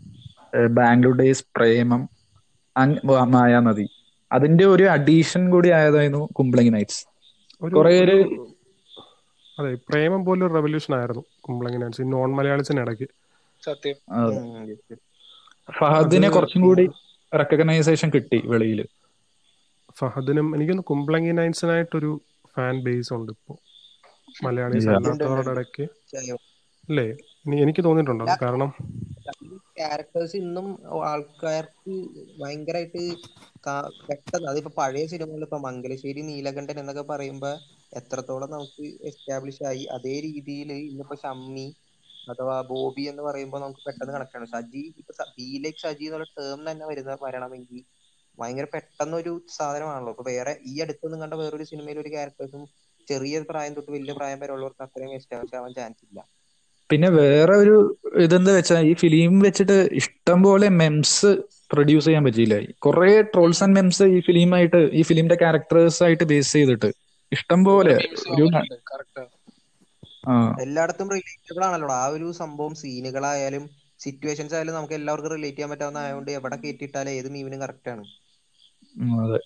ബാംഗ്ലൂർ 0.78 1.16
ഡേയ്സ് 1.16 1.44
പ്രേമം 1.56 2.02
മായാ 2.76 2.90
നദി 3.16 3.32
മായാനദി 3.32 3.86
അതിന്റെ 4.32 4.64
ഒരു 4.64 4.82
അഡീഷൻ 4.82 5.50
കൂടി 5.50 5.68
ആയതായിരുന്നു 5.68 6.28
കുമ്പളങ്ങി 6.38 6.70
നൈറ്റ്സ് 6.70 7.02
അതെ 9.58 9.74
പ്രേമം 9.74 10.24
പോലെ 10.24 10.46
ഒരു 10.46 10.54
റെവല്യൂഷൻ 10.54 10.94
ആയിരുന്നു 10.94 11.24
കുമ്പളങ്ങനാൻസ് 11.40 12.02
നോൺ 12.04 12.34
മലയാളിച്ചിന് 12.34 12.80
ഇടയ്ക്ക്. 12.80 13.06
സത്യം. 13.64 13.96
ഫഹദിനെ 15.72 16.28
കുറച്ചും 16.28 16.62
കൂടി 16.62 16.84
റെക്കഗ്നൈസേഷൻ 17.34 18.10
കിട്ടി 18.14 18.42
വെളിയിൽ 18.46 18.86
ഫഹദിനും 19.98 20.56
എനിക്കൊന്ന് 20.56 20.82
കുമ്പളങ്ങി 20.82 21.32
നൈൻസിനായിട്ടൊരു 21.32 22.20
ഫാൻ 22.56 22.84
ബേസ് 22.84 23.12
ഉണ്ട് 23.12 23.32
ഇപ്പോ. 23.32 23.54
മലയാളീസ് 24.44 24.88
അല്ലാത്തവരുടെ 24.88 25.50
ഇടയ്ക്ക്. 25.50 25.82
അല്ലേ? 26.88 27.06
എനിക്ക് 27.62 27.84
തോന്നിയിട്ടുണ്ടോ? 27.84 28.26
കാരണം 28.42 28.70
ക്യാരക്ടേഴ്സ് 29.82 30.36
ഇന്നും 30.42 30.66
ആൾക്കാർക്ക് 31.10 31.94
ഭയങ്കരമായിട്ട് 32.40 33.02
പെട്ടെന്ന് 34.02 34.48
അതിപ്പോ 34.50 34.70
പഴയ 34.78 35.04
സിനിമകൾ 35.06 35.42
ഇപ്പൊ 35.46 35.58
മംഗലശ്ശേരി 35.66 36.22
നീലകണ്ഠൻ 36.28 36.78
എന്നൊക്കെ 36.82 37.04
പറയുമ്പോ 37.10 37.50
എത്രത്തോളം 37.92 38.50
നമുക്ക് 38.50 38.84
എസ്റ്റാബ്ലിഷ് 39.10 39.64
ആയി. 39.70 39.84
അതേ 39.96 40.14
രീതിയിൽ 40.26 40.70
ഇന്നിപ്പോ 40.82 41.16
ഷമ്മി 41.22 41.66
അഥവാ 42.28 42.56
ബോബി 42.70 43.02
എന്ന് 43.10 43.22
പറയുമ്പോൾ 43.26 43.60
നമുക്ക് 43.62 43.82
പെട്ടെന്ന് 43.86 44.12
കണക്ട് 44.16 44.36
ആണ്. 44.38 44.46
സജി 44.52 44.82
ഇപ്പൊ 45.00 45.12
ബീലേക്ക് 45.36 45.80
സജി 45.84 46.04
എന്നുള്ള 46.08 46.26
ടേം 46.36 46.60
തന്നെ 46.70 46.84
വരുന്ന 46.90 47.16
വരണമെങ്കിൽ 47.24 47.80
ഭയങ്കര 48.38 48.66
പെട്ടെന്ന് 48.72 49.16
ഒരു 49.20 49.32
സാധനമാണല്ലോ. 49.56 50.12
ഇപ്പൊ 50.14 50.24
വേറെ 50.30 50.52
ഈ 50.64 50.74
അടുത്തൊന്നും 50.84 51.20
കണ്ട 51.22 51.34
വേറൊരു 51.42 51.64
സിനിമയിൽ 51.70 51.98
ഒരു 52.02 52.12
ക്യാരക്ടേഴ്സും 52.14 52.64
ചെറിയ 53.08 53.36
പ്രായം 53.50 53.74
തൊട്ട് 53.76 53.92
വലിയ 53.94 54.12
പ്രായം 54.18 54.40
വരെ 54.42 54.52
ഉള്ളവർക്ക് 54.56 54.84
അത്രയും 54.86 55.14
എസ്റ്റാബ്ലിഷ് 55.18 55.56
ആവാൻ 55.58 55.72
ചാൻസ് 55.78 56.04
ഇല്ല. 56.06 56.18
പിന്നെ 56.92 57.08
വേറെ 57.16 57.54
ഒരു 57.56 57.74
ഇതെന്താ 58.16 58.52
വെച്ചാൽ 58.52 58.86
ഈ 58.86 58.94
ഫിലിം 58.94 59.40
വെച്ചിട്ട് 59.40 59.76
ഇഷ്ടം 59.92 60.42
പോലെ 60.42 60.68
മെംസ് 60.80 61.30
പ്രൊഡ്യൂസ് 61.72 62.04
ചെയ്യാൻ 62.04 62.24
പറ്റിയില്ല. 62.24 62.56
കുറെ 62.78 63.22
ട്രോൾസ് 63.32 63.62
ആൻഡ് 63.62 63.76
മെംസ് 63.76 64.06
ഈ 64.14 64.20
ഫിലിമായിട്ട് 64.20 64.80
ഈ 64.92 65.02
ഫിലിമിന്റെ 65.02 65.34
ക്യാരക്ടേഴ്സ് 65.34 66.02
ആയിട്ട് 66.02 66.24
ബേസ് 66.24 66.52
ചെയ്തിട്ട്. 66.52 66.90
ഇഷ്ടം 67.32 67.60
പോലെ. 67.64 67.94
ഒരു 68.34 68.46
എല്ലായിടത്തും 70.64 71.08
റിലേറ്റബിൾ 71.14 71.62
ആണല്ലോ 71.64 71.94
ആ 71.94 72.06
ഒരു 72.14 72.28
സംഭവം 72.40 72.74
സീനുകളായാലും 72.80 73.64
സിറ്റുവേഷൻസ് 74.00 74.54
ആയാലും 74.54 74.74
നമുക്ക് 74.74 74.94
എല്ലാവർക്കും 74.94 75.34
റിലേറ്റ് 75.34 75.56
ചെയ്യാൻ 75.56 75.72
പറ്റാവുന്ന 75.72 75.98
ആയതുകൊണ്ട് 75.98 76.30
എവിടെ 76.38 76.56
കേട്ടിട്ടാലും 76.56 77.12
ഏത് 77.12 77.28
മീമിനും 77.34 77.60
കറക്റ്റ് 77.60 77.90
ആണ്. 77.94 78.04
അതെ. 79.18 79.40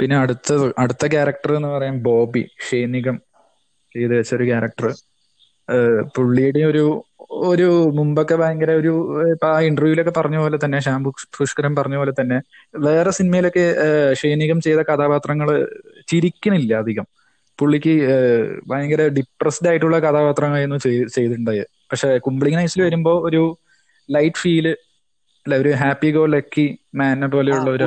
പിന്നെ 0.00 0.16
അടുത്ത 0.18 0.52
അടുത്ത 0.78 1.06
ക്യാരക്ടർ 1.06 1.52
എന്ന് 1.56 1.68
പറയാൻ 1.68 1.96
ബോബി 2.02 2.42
ഷേനികം 2.66 3.16
ചെയ്ത് 3.94 4.14
വെച്ച 4.14 4.34
ഒരു 4.34 4.44
ക്യാരക്ടർ 4.44 4.88
പുള്ളിയുടെ 6.16 6.58
ഒരു 6.64 6.84
ഒരു 7.46 7.66
മുമ്പൊക്കെ 7.92 8.34
ഭയങ്കര 8.34 8.70
ഒരു 8.72 8.92
ഇപ്പൊ 9.32 9.46
ആ 9.48 9.60
ഇന്റർവ്യൂലൊക്കെ 9.60 10.12
പറഞ്ഞ 10.16 10.36
പോലെ 10.36 10.58
തന്നെ 10.64 10.80
ശ്യാം 10.80 11.02
പുഷ്കരൻ 11.38 11.76
പറഞ്ഞ 11.76 11.96
പോലെ 11.96 12.12
തന്നെ 12.20 12.38
വേറെ 12.78 13.10
സിനിമയിലൊക്കെ 13.10 13.64
ഷേനികം 14.14 14.60
ചെയ്ത 14.60 14.80
കഥാപാത്രങ്ങൾ 14.82 15.48
ചിരിക്കണില്ല 16.08 16.74
അധികം. 16.74 17.06
പുള്ളിക്ക് 17.58 17.94
ഭയങ്കര 18.66 19.02
ഡിപ്രസ്ഡ് 19.08 19.68
ആയിട്ടുള്ള 19.68 19.98
കഥാപാത്രങ്ങളായിരുന്നു 19.98 20.76
ചെയ്- 20.78 21.08
ചെയ്തിട്ടുണ്ടായത് 21.08 21.66
പക്ഷെ 21.90 22.18
കുംബ്ലിംഗ് 22.18 22.58
നൈസിൽ 22.58 22.82
വരുമ്പോ 22.82 23.12
ഒരു 23.20 23.42
ലൈറ്റ് 24.08 24.36
ഫീൽ 24.36 24.66
അല്ല 25.46 25.56
ഒരു 25.56 25.70
ഹാപ്പി 25.80 26.10
ഗോ 26.10 26.24
ലക്കി 26.28 26.66
മാനെ 26.94 27.26
പോലെയുള്ള 27.28 27.70
ഒരു 27.70 27.86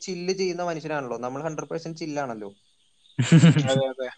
ചില്ല് 0.00 0.32
ചെയ്യുന്ന 0.32 0.62
മനുഷ്യനാണല്ലോ. 0.62 1.18
നമ്മൾ 1.18 1.40
ഹൺഡ്രഡ് 1.42 1.68
പെർസെന്റ് 1.68 1.98
ചില്ലാണല്ലോ 1.98 2.48
അതെ 3.68 3.84
അതെ. 3.90 4.08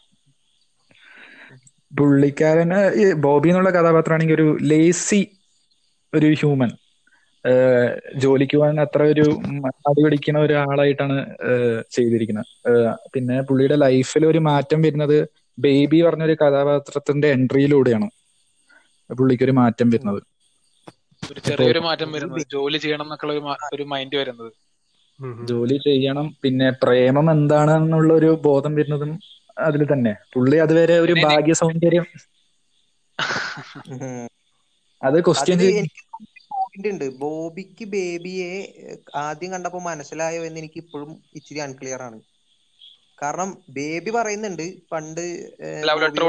പുള്ളിക്കാരന് 1.92 2.78
ഈ 3.00 3.06
ബോബി 3.24 3.50
എന്നുള്ള 3.50 3.70
കഥാപാത്രമാണെങ്കിൽ 3.70 4.36
ഒരു 4.38 4.48
ലേസി 4.70 5.20
ഒരു 6.12 6.28
ഹ്യൂമൻ 6.40 6.70
ജോലിക്ക് 8.22 8.56
പോകാൻ 8.56 8.78
അത്ര 8.84 9.02
ഒരു 9.12 9.24
മടി 9.64 10.00
പിടിക്കുന്ന 10.04 10.38
ഒരാളായിട്ടാണ് 10.46 11.16
ചെയ്തിരിക്കുന്നത്. 11.96 12.48
പിന്നെ 13.14 13.36
പുള്ളിയുടെ 13.48 13.76
ലൈഫിൽ 13.84 14.24
ഒരു 14.32 14.40
മാറ്റം 14.48 14.80
വരുന്നത് 14.82 15.18
ബേബി 15.58 15.98
പറഞ്ഞൊരു 16.06 16.34
കഥാപാത്രത്തിന്റെ 16.42 17.28
എൻട്രിയിലൂടെയാണ് 17.36 18.08
പുള്ളിക്ക് 19.10 19.44
ഒരു 19.46 19.54
മാറ്റം 19.60 19.88
വരുന്നത്. 19.90 20.20
ഒരു 21.22 21.40
ചെറിയൊരു 21.48 21.80
മാറ്റം 21.86 22.10
വരുന്നത്. 22.14 22.42
ജോലി 22.54 22.78
ചെയ്യണം 22.84 23.06
എന്നൊക്കെയുള്ള 23.06 23.36
ഒരു 23.76 23.84
മൈൻഡ് 23.92 24.18
വരുന്നത്. 24.20 24.52
ജോലി 25.48 25.76
ചെയ്യണം 25.86 26.26
പിന്നെ 26.42 26.68
പ്രേമം 26.82 27.26
എന്താണെന്നുള്ള 27.34 28.10
ഒരു 28.14 28.30
ബോധം 28.46 28.72
വരുന്നതും 28.78 29.12
അതിൽ 29.66 29.82
തന്നെ. 29.92 30.12
പുള്ളി 30.34 30.56
അതുവരെ 30.64 30.96
ഒരു 31.04 31.14
ഭാഗ്യ 31.24 31.54
സൗന്ദര്യം 31.62 32.06
അത് 35.02 35.18
ക്വസ്റ്റ്യൻ 35.26 35.60
ഉണ്ട്. 36.90 37.06
ബോബിക്ക് 37.22 37.84
ബേബിയെ 37.94 38.52
ആദ്യം 39.24 39.50
കണ്ടപ്പോ 39.54 39.80
മനസ്സിലായോ 39.88 40.40
എന്ന് 40.48 40.60
എനിക്ക് 40.62 40.78
ഇപ്പോഴും 40.84 41.10
ഇച്ചിരി 41.38 41.60
അൺക്ലിയർ 41.66 42.02
ആണ്. 42.08 42.18
കാരണം 43.18 43.48
ബേബി 43.76 44.10
പറയുന്നുണ്ട് 44.18 44.64
പണ്ട് 44.92 45.24
ലവ് 45.88 46.02
ലെറ്റർ 46.02 46.24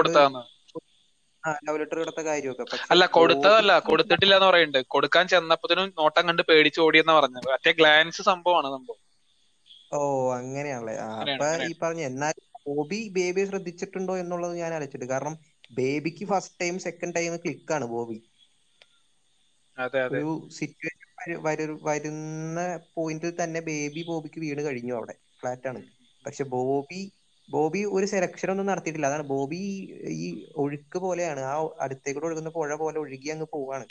ആ 1.44 1.52
ലവ് 1.68 1.80
ലെറ്റർ 1.82 1.98
കൊടുത്ത 2.02 2.22
കാര്യമൊക്കെ. 2.30 2.66
അല്ല 2.94 3.04
കൊടുത്തതല്ല. 3.18 3.72
കൊടുത്തിട്ടില്ല 3.90 4.34
എന്ന് 4.38 4.48
പറയുന്നുണ്ട്. 4.50 4.90
കൊടുക്കാൻ 4.96 5.26
ചെന്നപ്പോ 5.34 5.68
നോട്ടം 6.02 6.24
കണ്ട് 6.30 6.44
പേടിച്ച് 6.50 6.82
ഓടിയെന്ന് 6.86 7.16
പറഞ്ഞത്. 7.20 7.48
മറ്റേ 7.54 7.74
ഗ്ലാൻസ് 7.80 8.22
സംഭവമാണ് 8.32 8.70
സംഭവം. 8.76 9.00
ഓ 9.96 10.00
അങ്ങനെയാണല്ലേ? 10.38 10.96
അപ്പൊ 11.24 11.48
ഈ 11.68 11.72
പറഞ്ഞ 11.82 12.02
എന്നാൽ 12.12 12.36
ബോബി 12.66 13.00
ബേബിയെ 13.16 13.46
ശ്രദ്ധിച്ചിട്ടുണ്ടോ 13.48 14.14
എന്നുള്ളത് 14.22 14.54
ഞാൻ 14.58 14.74
അലച്ചിട്ട് 14.74 15.08
കാരണം 15.08 15.36
ബേബിക്ക് 15.72 16.26
ഫസ്റ്റ് 16.28 16.60
ടൈം 16.62 16.78
സെക്കൻഡ് 16.86 17.16
ടൈം 17.16 17.36
ക്ലിക്കാണ് 17.44 17.86
ബോബി. 17.92 18.18
അതെ 19.78 20.02
അതെ. 20.04 20.12
ഒരു 20.12 20.30
സിറ്റുവേഷൻ 20.58 20.98
വരുന്ന 21.88 22.60
പോയിന്റിൽ 22.96 23.34
തന്നെ 23.42 23.60
ബേബി 23.68 24.02
ബോബിക്ക് 24.08 24.40
വീണ് 24.44 24.62
കഴിഞ്ഞു 24.68 24.94
അവിടെ. 24.98 25.16
ഫ്ലാറ്റ് 25.40 25.68
ആണ്. 25.72 25.82
പക്ഷെ 26.26 26.44
ബോബി 26.54 27.02
ബോബി 27.50 27.82
ഒരു 27.96 28.06
സെലക്ഷൻ 28.06 28.50
ഒന്നും 28.54 28.68
നടത്തിയിട്ടില്ല. 28.68 29.10
അതാണ് 29.10 29.26
ബോബി 29.32 29.60
ഈ 30.20 30.28
ഒഴുക്ക് 30.56 30.98
പോലെയാണ്. 31.06 31.42
ആ 31.50 31.56
അടുത്തേക്കൂടെ 31.86 32.28
ഒഴുകുന്ന 32.30 32.52
പുഴ 32.58 32.76
പോലെ 32.84 33.00
ഒഴുകി 33.04 33.30
അങ്ങ് 33.36 33.48
പോവാണ്. 33.54 33.86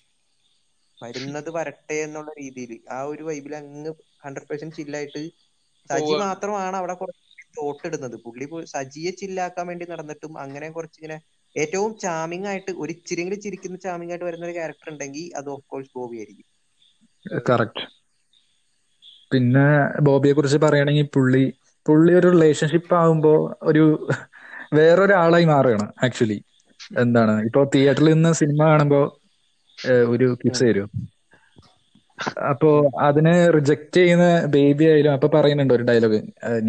വരുന്നത് 0.98 1.48
വരട്ടെ 1.56 1.96
എന്നുള്ള 2.04 2.30
രീതിയിൽ 2.40 2.72
ആ 2.90 3.00
ഒരു 3.10 3.22
വൈബിൽ 3.28 3.52
അങ്ങ് 3.58 3.92
ഹൺഡ്രഡ് 4.24 4.48
പെർസെന്റ് 4.50 4.78
ചില്ലായിട്ട് 4.78 5.22
സജി 5.90 6.14
മാത്രമാണ് 6.22 6.76
അവിടെ 6.80 6.94
കുറച്ച് 7.00 7.22
തോട്ടിടുന്നത്. 7.54 8.16
പുള്ളി 8.24 8.46
സജിയെ 8.72 9.12
ചില്ലാക്കാൻ 9.20 9.66
വേണ്ടി 9.70 9.86
നടന്നിട്ടും 9.92 10.34
അങ്ങനെ 10.44 10.68
കുറച്ചിങ്ങനെ 10.76 11.18
ഏറ്റവും 11.56 11.92
ചാമിങ് 12.04 12.48
ആയിട്ട് 12.50 12.72
ഒരു 12.82 12.90
ഇച്ചിരിയെങ്കിലും 12.96 13.40
ചിരിക്കുന്ന 13.44 13.78
ചാമിങ് 13.84 14.12
ആയിട്ട് 14.12 14.26
വരുന്ന 14.28 14.46
ഒരു 14.48 14.56
ക്യാരക്ടർ 14.58 14.88
ഉണ്ടെങ്കിൽ 14.92 15.24
അത് 15.38 15.48
ഓഫ് 15.54 15.66
കോഴ്സ് 15.72 15.90
ബോബി 15.98 16.18
ആയിരിക്കും. 16.20 16.46
കറക്റ്റ് 17.48 17.84
പിന്നെ 19.32 19.66
ബോബിയെ 20.06 20.32
കുറിച്ച് 20.34 20.58
പറയുകയാണെങ്കിൽ 20.64 21.08
പുള്ളി 21.16 21.42
പുള്ളി 21.86 22.12
ഒരു 22.14 22.28
റിലേഷൻഷിപ്പ് 22.34 22.94
ആകുമ്പോ 22.94 23.32
ഒരു 23.62 23.84
വേറൊരാളായി 24.78 25.46
മാറുകയാണ് 25.52 25.86
ആക്ച്വലി 26.06 26.38
എന്താണ്? 27.02 27.34
ഇപ്പൊ 27.48 27.60
തിയേറ്ററിൽ 27.74 28.10
നിന്ന് 28.14 28.32
സിനിമ 28.40 28.60
കാണുമ്പോ 28.70 29.00
ഒരു 30.12 30.26
കിസ് 30.42 30.62
തരും 30.62 30.88
അപ്പോ 32.50 32.70
അതിന് 33.06 33.34
റിജക്ട് 33.56 33.98
ചെയ്യുന്ന 33.98 34.24
ബേബി 34.54 34.84
ആയാലും 34.90 35.12
അപ്പൊ 35.16 35.28
പറയുന്നുണ്ട് 35.34 35.74
ഒരു 35.76 35.84
ഡയലോഗ് 35.88 36.18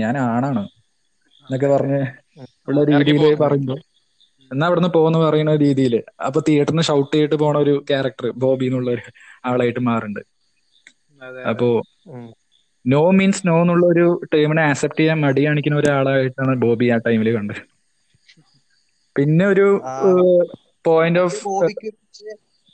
ഞാൻ 0.01 0.15
ആണാണ് 0.25 0.63
എന്നൊക്കെ 1.45 1.69
പറഞ്ഞ് 1.73 1.99
ഉള്ള 2.67 2.81
രീതിയിൽ 2.91 3.23
പറയുമ്പോ. 3.41 3.75
എന്നാ 4.51 4.65
അവിടുന്ന് 4.69 4.91
പോകുന്ന 4.95 5.17
പറയുന്ന 5.21 5.53
രീതിയിൽ 5.63 5.93
അപ്പൊ 6.27 6.39
തിയേറ്ററിന് 6.47 6.83
ഷൗട്ട് 6.89 7.13
ചെയ്തിട്ട് 7.13 7.37
പോണ 7.43 7.57
ഒരു 7.65 7.73
ക്യാരക്ടർ 7.89 8.27
ബോബി 8.43 8.65
എന്നുള്ള 8.69 8.89
ഒരു 8.95 9.03
ആളായിട്ട് 9.49 9.81
മാറുന്നുണ്ട്. 9.87 10.21
അപ്പോ 11.51 11.69
നോ 12.85 13.01
മീൻസ് 13.17 13.43
നോ 13.43 13.55
എന്നുള്ള 13.61 13.85
ഒരു 13.93 14.05
ടേമിനെ 14.33 14.63
ആക്സെപ്റ്റ് 14.69 15.01
ചെയ്യാൻ 15.01 15.19
മടി 15.25 15.41
കാണിക്കുന്ന 15.45 15.77
ഒരാളായിട്ടാണ് 15.81 16.53
ബോബി 16.63 16.87
ആ 16.93 16.99
ടൈമിൽ 17.07 17.29
കണ്ടത്. 17.35 17.61
പിന്നെ 19.15 19.45
ഒരു 19.51 19.65
പോയിന്റ് 20.85 21.21
ഓഫ് 21.21 21.39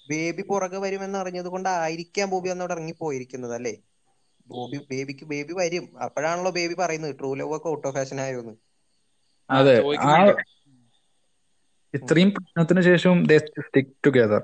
ബേബി 0.10 0.44
പുറകെ 0.50 0.80
വരുമെന്ന് 0.84 1.18
അറിഞ്ഞത് 1.20 1.50
കൊണ്ടായിരിക്കാം 1.54 2.30
ബോബി 2.34 2.50
അന്നോട് 2.54 2.74
ഇറങ്ങി 2.76 2.96
പോയിരിക്കുന്നത് 3.02 3.56
അല്ലേ? 3.58 3.74
ബോബി 4.48 4.78
ബേബിക്ക് 4.92 5.26
ബേബി 5.32 5.54
വരും. 5.60 5.86
അപ്പോഴാണല്ലോ 6.06 6.52
ബേബി 6.52 6.76
പറയുന്നത് 6.82 7.16
ട്രൂ 7.20 7.32
ലവ് 7.36 7.56
ഒക്കെ 7.58 7.70
ഔട്ട് 7.70 7.88
ഓഫ് 7.88 7.96
ഫാഷൻ 7.98 8.20
ആയോന്ന്. 8.26 8.54
അതെ. 9.50 9.78
ഇത്രയും 11.94 12.30
പ്രശ്നത്തിന് 12.36 12.82
ശേഷം 12.82 13.18
സ്റ്റിക് 13.66 13.94
ടുഗദർ 14.06 14.44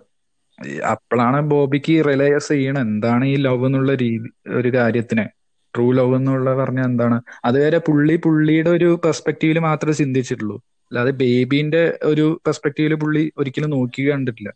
അപ്പോഴാണ് 0.91 1.37
ബോബിക്ക് 1.51 1.93
റിയലൈസ് 2.07 2.49
ചെയ്യണം 2.53 2.81
എന്താണ് 2.87 3.23
ഈ 3.25 3.35
ലവ് 3.45 3.65
എന്നുള്ള 3.65 3.91
രീതി 4.03 4.29
ഒരു 4.59 4.69
കാര്യത്തിന്. 4.75 5.25
ട്രൂ 5.73 5.91
ലവ് 5.91 6.15
എന്നുള്ള 6.15 6.49
പറഞ്ഞ 6.55 6.81
എന്താണ്? 6.81 7.17
അതുവരെ 7.45 7.77
പുള്ളി 7.87 8.15
പുള്ളിയുടെ 8.25 8.69
ഒരു 8.69 8.89
പെർസ്പെക്റ്റീവിൽ 9.05 9.59
മാത്രമേ 9.59 9.95
ചിന്തിച്ചിട്ടുള്ളൂ. 10.01 10.57
അല്ലാതെ 10.91 11.11
ബേബിന്റെ 11.21 11.81
ഒരു 12.03 12.25
പെർസ്പെക്റ്റീവിൽ 12.45 12.93
പുള്ളി 13.03 13.31
ഒരിക്കലും 13.37 13.69
നോക്കി 13.69 14.01
കണ്ടിട്ടില്ല 14.09 14.49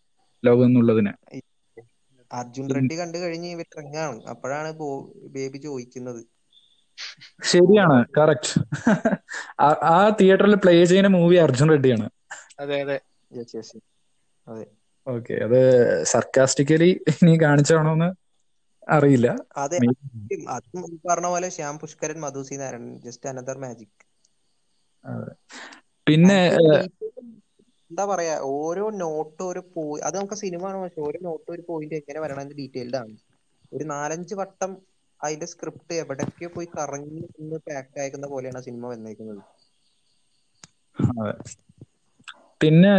ലവ് 0.44 0.64
എന്നുള്ളതിനെ. 0.64 1.14
അർജുൻ 2.32 2.66
റെഡ്ഡി 2.76 2.96
കണ്ടു 3.00 3.18
കഴിഞ്ഞ് 3.18 3.50
ഇവർ 3.52 3.66
ഇറങ്ങാണ് 3.76 4.24
അപ്പോഴാണ് 4.26 4.70
ബേബി 5.36 5.58
ചോദിക്കുന്നത്. 5.58 6.22
ശരിയാണ്. 7.44 7.98
കറക്റ്റ്. 8.18 8.54
ആ 9.94 9.98
തിയേറ്ററിൽ 10.20 10.56
പ്ലേ 10.56 10.86
ചെയ്യുന്ന 10.86 11.10
മൂവി 11.18 11.36
അർജുൻ 11.46 11.70
റെഡ്ഡിയാണ്. 11.70 12.08
അതെ 12.60 12.78
അതെ. 12.84 12.98
യെസ് 13.32 13.56
യെസ് 13.56 13.78
അതെ. 14.48 14.66
ഓക്കെ 15.08 15.34
അത് 15.46 15.60
സർക്കാസ്റ്റിക്കലി 16.06 16.90
ഇനി 17.14 17.34
കാണിച്ചാണോന്ന് 17.44 18.10
അറിയില്ല. 18.88 19.28
അതെ. 19.58 19.78
അതും 20.50 20.82
പറഞ്ഞ 21.10 21.28
പോലെ 21.28 21.50
Shyam 21.50 21.80
Pushkaran 21.80 22.20
Madhu C 22.20 22.56
Narayanan 22.56 23.02
just 23.02 23.30
another 23.30 23.58
magic 23.58 23.96
അതെ. 25.04 25.32
പിന്നെ 26.08 26.40
എന്താ 27.92 28.04
പറയാ 28.10 28.34
ഓരോ 28.56 28.84
നോട്ട് 29.00 29.42
ഒരു 29.46 29.62
പോയി 29.74 30.02
അത് 30.04 30.16
നമുക്ക് 30.18 30.38
സിനിമ 30.42 30.64
ആണ് 30.70 30.80
പക്ഷെ 30.84 31.02
ഓരോ 31.06 31.20
നോട്ട് 31.28 31.48
ഒരു 31.56 31.64
പോയിന്റ് 31.68 31.98
എങ്ങനെ 32.00 32.20
വരണം 32.24 32.54
ഡീറ്റെയിൽഡ് 32.60 33.00
ആണ്. 33.02 33.14
ഒരു 33.72 33.86
നാലഞ്ച് 33.90 34.36
വട്ടം 34.40 34.72
അതിന്റെ 35.22 35.48
സ്ക്രിപ്റ്റ് 35.52 35.96
എവിടൊക്കെ 36.02 36.50
പോയി 36.56 36.68
കറങ്ങി 36.74 37.10
നിന്ന് 37.34 37.60
പാക്ക് 37.68 38.00
അയക്കുന്ന 38.02 38.30
പോലെയാണ് 38.34 38.62
സിനിമ 38.68 38.86
വന്നേക്കുന്നത്. 38.94 39.42
പിന്നെ 42.62 42.94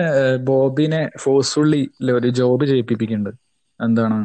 ബോബിനെ 0.46 1.02
ഫോഴ്സ്ഫുള്ളി 1.22 1.82
ഒരു 2.16 2.28
ജോബ് 2.38 2.64
ചെയ്യിപ്പിക്കുന്നുണ്ട് 2.70 3.32
എന്താണ്? 3.80 4.18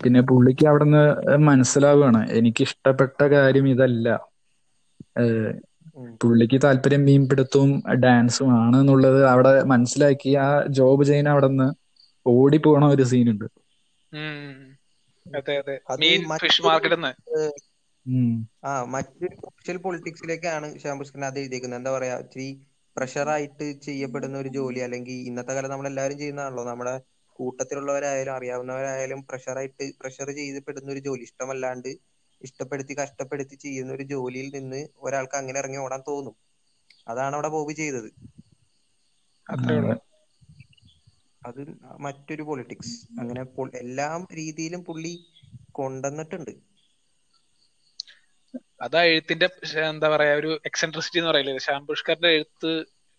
പിന്നെ 0.00 0.20
പുള്ളിക്ക് 0.28 0.64
അവിടുന്ന് 0.70 1.04
മനസ്സിലാവുകയാണ് 1.46 2.20
എനിക്ക് 2.38 2.62
ഇഷ്ടപ്പെട്ട 2.68 3.20
കാര്യം 3.34 3.68
ഇതല്ല. 3.68 4.08
പുള്ളിക്ക് 6.20 6.58
താല്പര്യം 6.64 7.02
മീൻപിടുത്തവും 7.04 7.70
ഡാൻസും 8.04 8.48
ആണ് 8.60 8.76
എന്നുള്ളത് 8.80 9.20
അവിടെ 9.26 9.52
മനസ്സിലാക്കി 9.72 10.32
ആ 10.44 10.48
ജോബ് 10.78 11.04
ചെയ്യുന്ന 11.04 11.34
അവിടെ 11.34 11.48
നിന്ന് 11.48 11.68
ഓടി 12.26 12.58
പോണ 12.64 12.84
ഒരു 12.94 13.04
സീനുണ്ട്. 13.12 13.46
ആ 18.66 18.72
മറ്റൊരു 18.94 19.34
സോഷ്യൽ 19.42 19.76
പൊളിറ്റിക്സിലേക്കാണ് 19.84 20.66
ശ്യാം 20.82 20.98
പുഷ്കരൻ 21.00 21.24
അത് 21.28 21.38
എഴുതിയിരിക്കുന്നത് 21.38 21.80
എന്താ 21.80 21.92
പറയാ 21.96 22.16
ഇച്ചിരി 22.24 22.48
പ്രഷറായിട്ട് 22.96 23.66
ചെയ്യപ്പെടുന്ന 23.86 24.36
ഒരു 24.42 24.50
ജോലി 24.56 24.80
അല്ലെങ്കിൽ 24.86 25.16
ഇന്നത്തെ 25.30 25.54
കാലം 25.56 25.72
നമ്മളെല്ലാവരും 25.72 26.18
ചെയ്യുന്നതാണല്ലോ. 26.18 26.64
നമ്മുടെ 26.70 26.94
കൂട്ടത്തിലുള്ളവരായാലും 27.38 28.34
അറിയാവുന്നവരായാലും 28.36 29.20
പ്രഷറായിട്ട് 29.30 29.86
പ്രഷർ 30.00 30.28
ചെയ്യപ്പെടുന്ന 30.38 30.88
ഒരു 30.94 31.02
ജോലി. 31.08 31.24
ഇഷ്ടമല്ലാണ്ട് 31.28 31.90
ഇഷ്ടപ്പെടുത്തി 32.42 32.94
കഷ്ടപ്പെടുത്തി 32.98 33.54
ചെയ്യുന്ന 33.54 33.92
ഒരു 33.92 34.02
ജോലിയിൽ 34.02 34.48
നിന്ന് 34.56 34.80
ഒരാൾക്ക് 34.96 35.36
അങ്ങനെ 35.36 35.58
ഇറങ്ങി 35.58 35.78
ഓടാൻ 35.78 36.02
തോന്നും. 36.08 36.36
അതാണ് 37.08 37.34
അവിടെ 37.34 37.48
ബോബി 37.48 37.72
ചെയ്തത്. 37.72 38.08
അത് 41.46 41.62
മറ്റൊരു 42.00 42.42
പൊളിറ്റിക്സ് 42.42 42.94
അങ്ങനെ 43.20 43.42
എല്ലാ 43.78 44.26
രീതിയിലും 44.34 44.84
പുള്ളി 44.84 45.12
കൊണ്ടുവന്നിട്ടുണ്ട്. 45.72 46.52
അതാ 48.82 49.02
എഴുത്തിന്റെ 49.02 49.46
എന്താ 49.88 50.08
പറയാ 50.08 50.34
ഒരു 50.34 50.60
എക്സെൻട്രിസിറ്റി 50.64 51.18
എന്ന് 51.18 51.30
പറയില്ലേ? 51.30 51.58
ശ്യാം 51.58 51.86
പുഷ്കറിന്റെ 51.86 52.28
എഴുത്ത് 52.28 52.72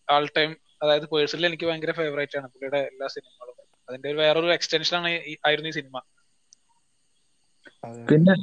ആൾ 0.08 0.30
ടൈം 0.38 0.52
അതായത് 0.84 1.06
പേഴ്സണലി 1.10 1.46
എനിക്ക് 1.46 1.66
ഭയങ്കര 1.66 1.92
ഫേവറേറ്റ് 1.92 2.38
ആണ് 2.38 2.48
പുള്ളിയുടെ 2.48 2.78
എല്ലാ 2.78 3.08
സിനിമകളും. 3.08 3.56
അതിന്റെ 3.90 4.10
ഒരു 4.10 4.18
വേറൊരു 4.18 4.54
എക്സ്റ്റൻഷൻ 4.54 4.98
ആണ് 4.98 5.10
ആയിരുന്നു 5.48 5.70
ഈ 5.70 5.72
സിനിമ. 5.72 5.98
പിന്നെ 8.10 8.34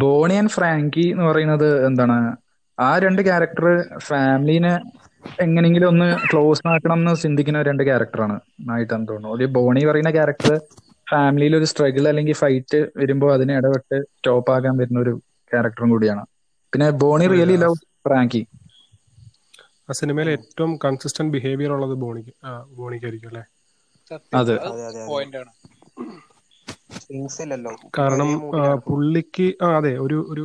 ബോണി 0.00 0.34
ആൻഡ് 0.34 0.50
ഫ്രാങ്കി 0.50 1.06
എന്ന് 1.12 1.24
പറയുന്നത് 1.24 1.68
എന്താണ്? 1.86 2.16
ആ 2.78 2.90
രണ്ട് 2.98 3.22
ക്യാരക്ടർ 3.22 3.66
ഫാമിലിനെ 3.98 4.72
എങ്ങനെങ്കിലും 5.44 5.88
ഒന്ന് 5.88 6.08
ക്ലോസ് 6.30 6.66
ആക്കണം 6.68 6.98
എന്ന് 6.98 7.14
ചിന്തിക്കുന്ന 7.22 7.62
രണ്ട് 7.62 7.82
ക്യാരക്ടറാണ് 7.82 8.36
ആയിട്ടാണ് 8.70 9.08
തോന്നുന്നു 9.08 9.34
ഒരു 9.36 9.46
ബോണി 9.56 9.82
പറയുന്ന 9.84 10.10
ക്യാരക്ടർ 10.10 10.52
ഫാമിലിയിൽ 11.06 11.56
ഒരു 11.56 11.64
സ്ട്രഗിൾ 11.64 12.08
അല്ലെങ്കിൽ 12.08 12.34
ഫൈറ്റ് 12.34 12.80
വരുമ്പോൾ 12.96 13.30
അതിനെ 13.34 13.54
ഇടപെട്ട് 13.56 13.96
സ്റ്റോപ്പ് 14.08 14.52
ആകാൻ 14.56 14.76
വരുന്ന 14.76 15.00
ഒരു 15.00 15.14
ക്യാരക്ടറും 15.50 15.90
കൂടിയാണ്. 15.90 16.22
പിന്നെ 16.72 16.88
ബോണി 17.02 17.26
റിയലി 17.32 17.56
ലവ് 17.56 17.76
ഫ്രാങ്കി. 18.04 18.42
ആ 19.88 19.94
സിനിമയിൽ 19.98 20.28
ഏറ്റവും 20.30 20.72
കൺസിസ്റ്റന്റ് 20.84 21.32
ബിഹേവിയർ 21.34 21.72
ഉള്ളത് 21.72 21.94
ബോണിക്ക് 22.02 22.32
ബോണിക്കായിരിക്കും 22.78 23.30
അല്ലേ? 23.32 23.44
സത്യം. 24.10 24.40
അതെ. 24.40 24.56
പോയിന്റ് 25.08 25.36
ആണ്. 25.36 25.52
കാരണം 27.96 28.30
പുള്ളിക്ക് 28.86 29.46
ആ 29.62 29.68
അതെ 29.78 29.92
ഒരു 30.04 30.18
ഒരു 30.32 30.44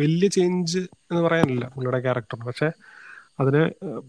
വലിയ 0.00 0.28
ചേഞ്ച് 0.28 0.80
എന്ന് 1.10 1.22
പറയാനില്ല 1.22 1.64
പുള്ളിയുടെ 1.74 2.00
ക്യാരക്ടർ 2.06 2.38
പക്ഷെ 2.48 2.68
അതിന് 3.40 3.62
അവനെ 3.64 4.00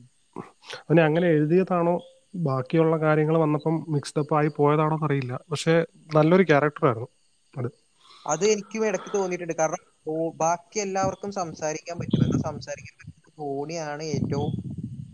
അതിനെ 0.84 1.01
അങ്ങനെ 1.07 1.28
എഴുതിയതാണോ? 1.30 1.95
ബാക്കിയുള്ള 2.43 2.95
കാര്യങ്ങൾ 2.97 3.36
വന്നപ്പം 3.39 3.75
മിക്സ്ഡ് 3.93 4.21
അപ്പ് 4.21 4.36
ആയി 4.36 4.49
പോയതാണോ 4.57 4.95
എന്നറിയില്ല. 4.97 5.34
പക്ഷെ 5.51 5.73
നല്ലൊരു 6.15 6.43
ക്യാരക്ടറായിരുന്നു 6.49 7.09
അത്. 7.53 7.69
അത് 8.25 8.43
എനിക്കും 8.53 8.86
ഇടയ്ക്ക് 8.88 9.09
തോന്നിയിട്ടുണ്ട്. 9.13 9.55
കാരണം 9.55 9.84
ബാക്കി 10.41 10.78
എല്ലാവർക്കും 10.80 11.32
സംസാരിക്കാൻ 11.38 11.95
പറ്റുന്നത് 12.01 12.36
സംസാരിക്കാൻ 12.45 12.95
പറ്റുന്ന 12.99 13.15
ധോണിയാണ് 13.39 14.03
ഏറ്റവും 14.15 14.51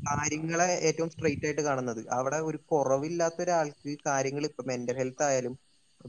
കാര്യങ്ങളെ 0.07 0.69
ഏറ്റവും 0.87 1.09
സ്ട്രെയിറ്റ് 1.13 1.45
ആയിട്ട് 1.47 1.63
കാണുന്നത്. 1.67 2.01
അവിടെ 2.17 2.39
ഒരു 2.49 2.59
കുറവില്ലാത്ത 2.71 3.39
ഒരാൾക്ക് 3.45 3.91
കാര്യങ്ങൾ 4.05 4.45
ഇപ്പൊ 4.49 4.63
മെന്റൽ 4.71 4.97
ഹെൽത്ത് 4.99 5.23
ആയാലും 5.27 5.53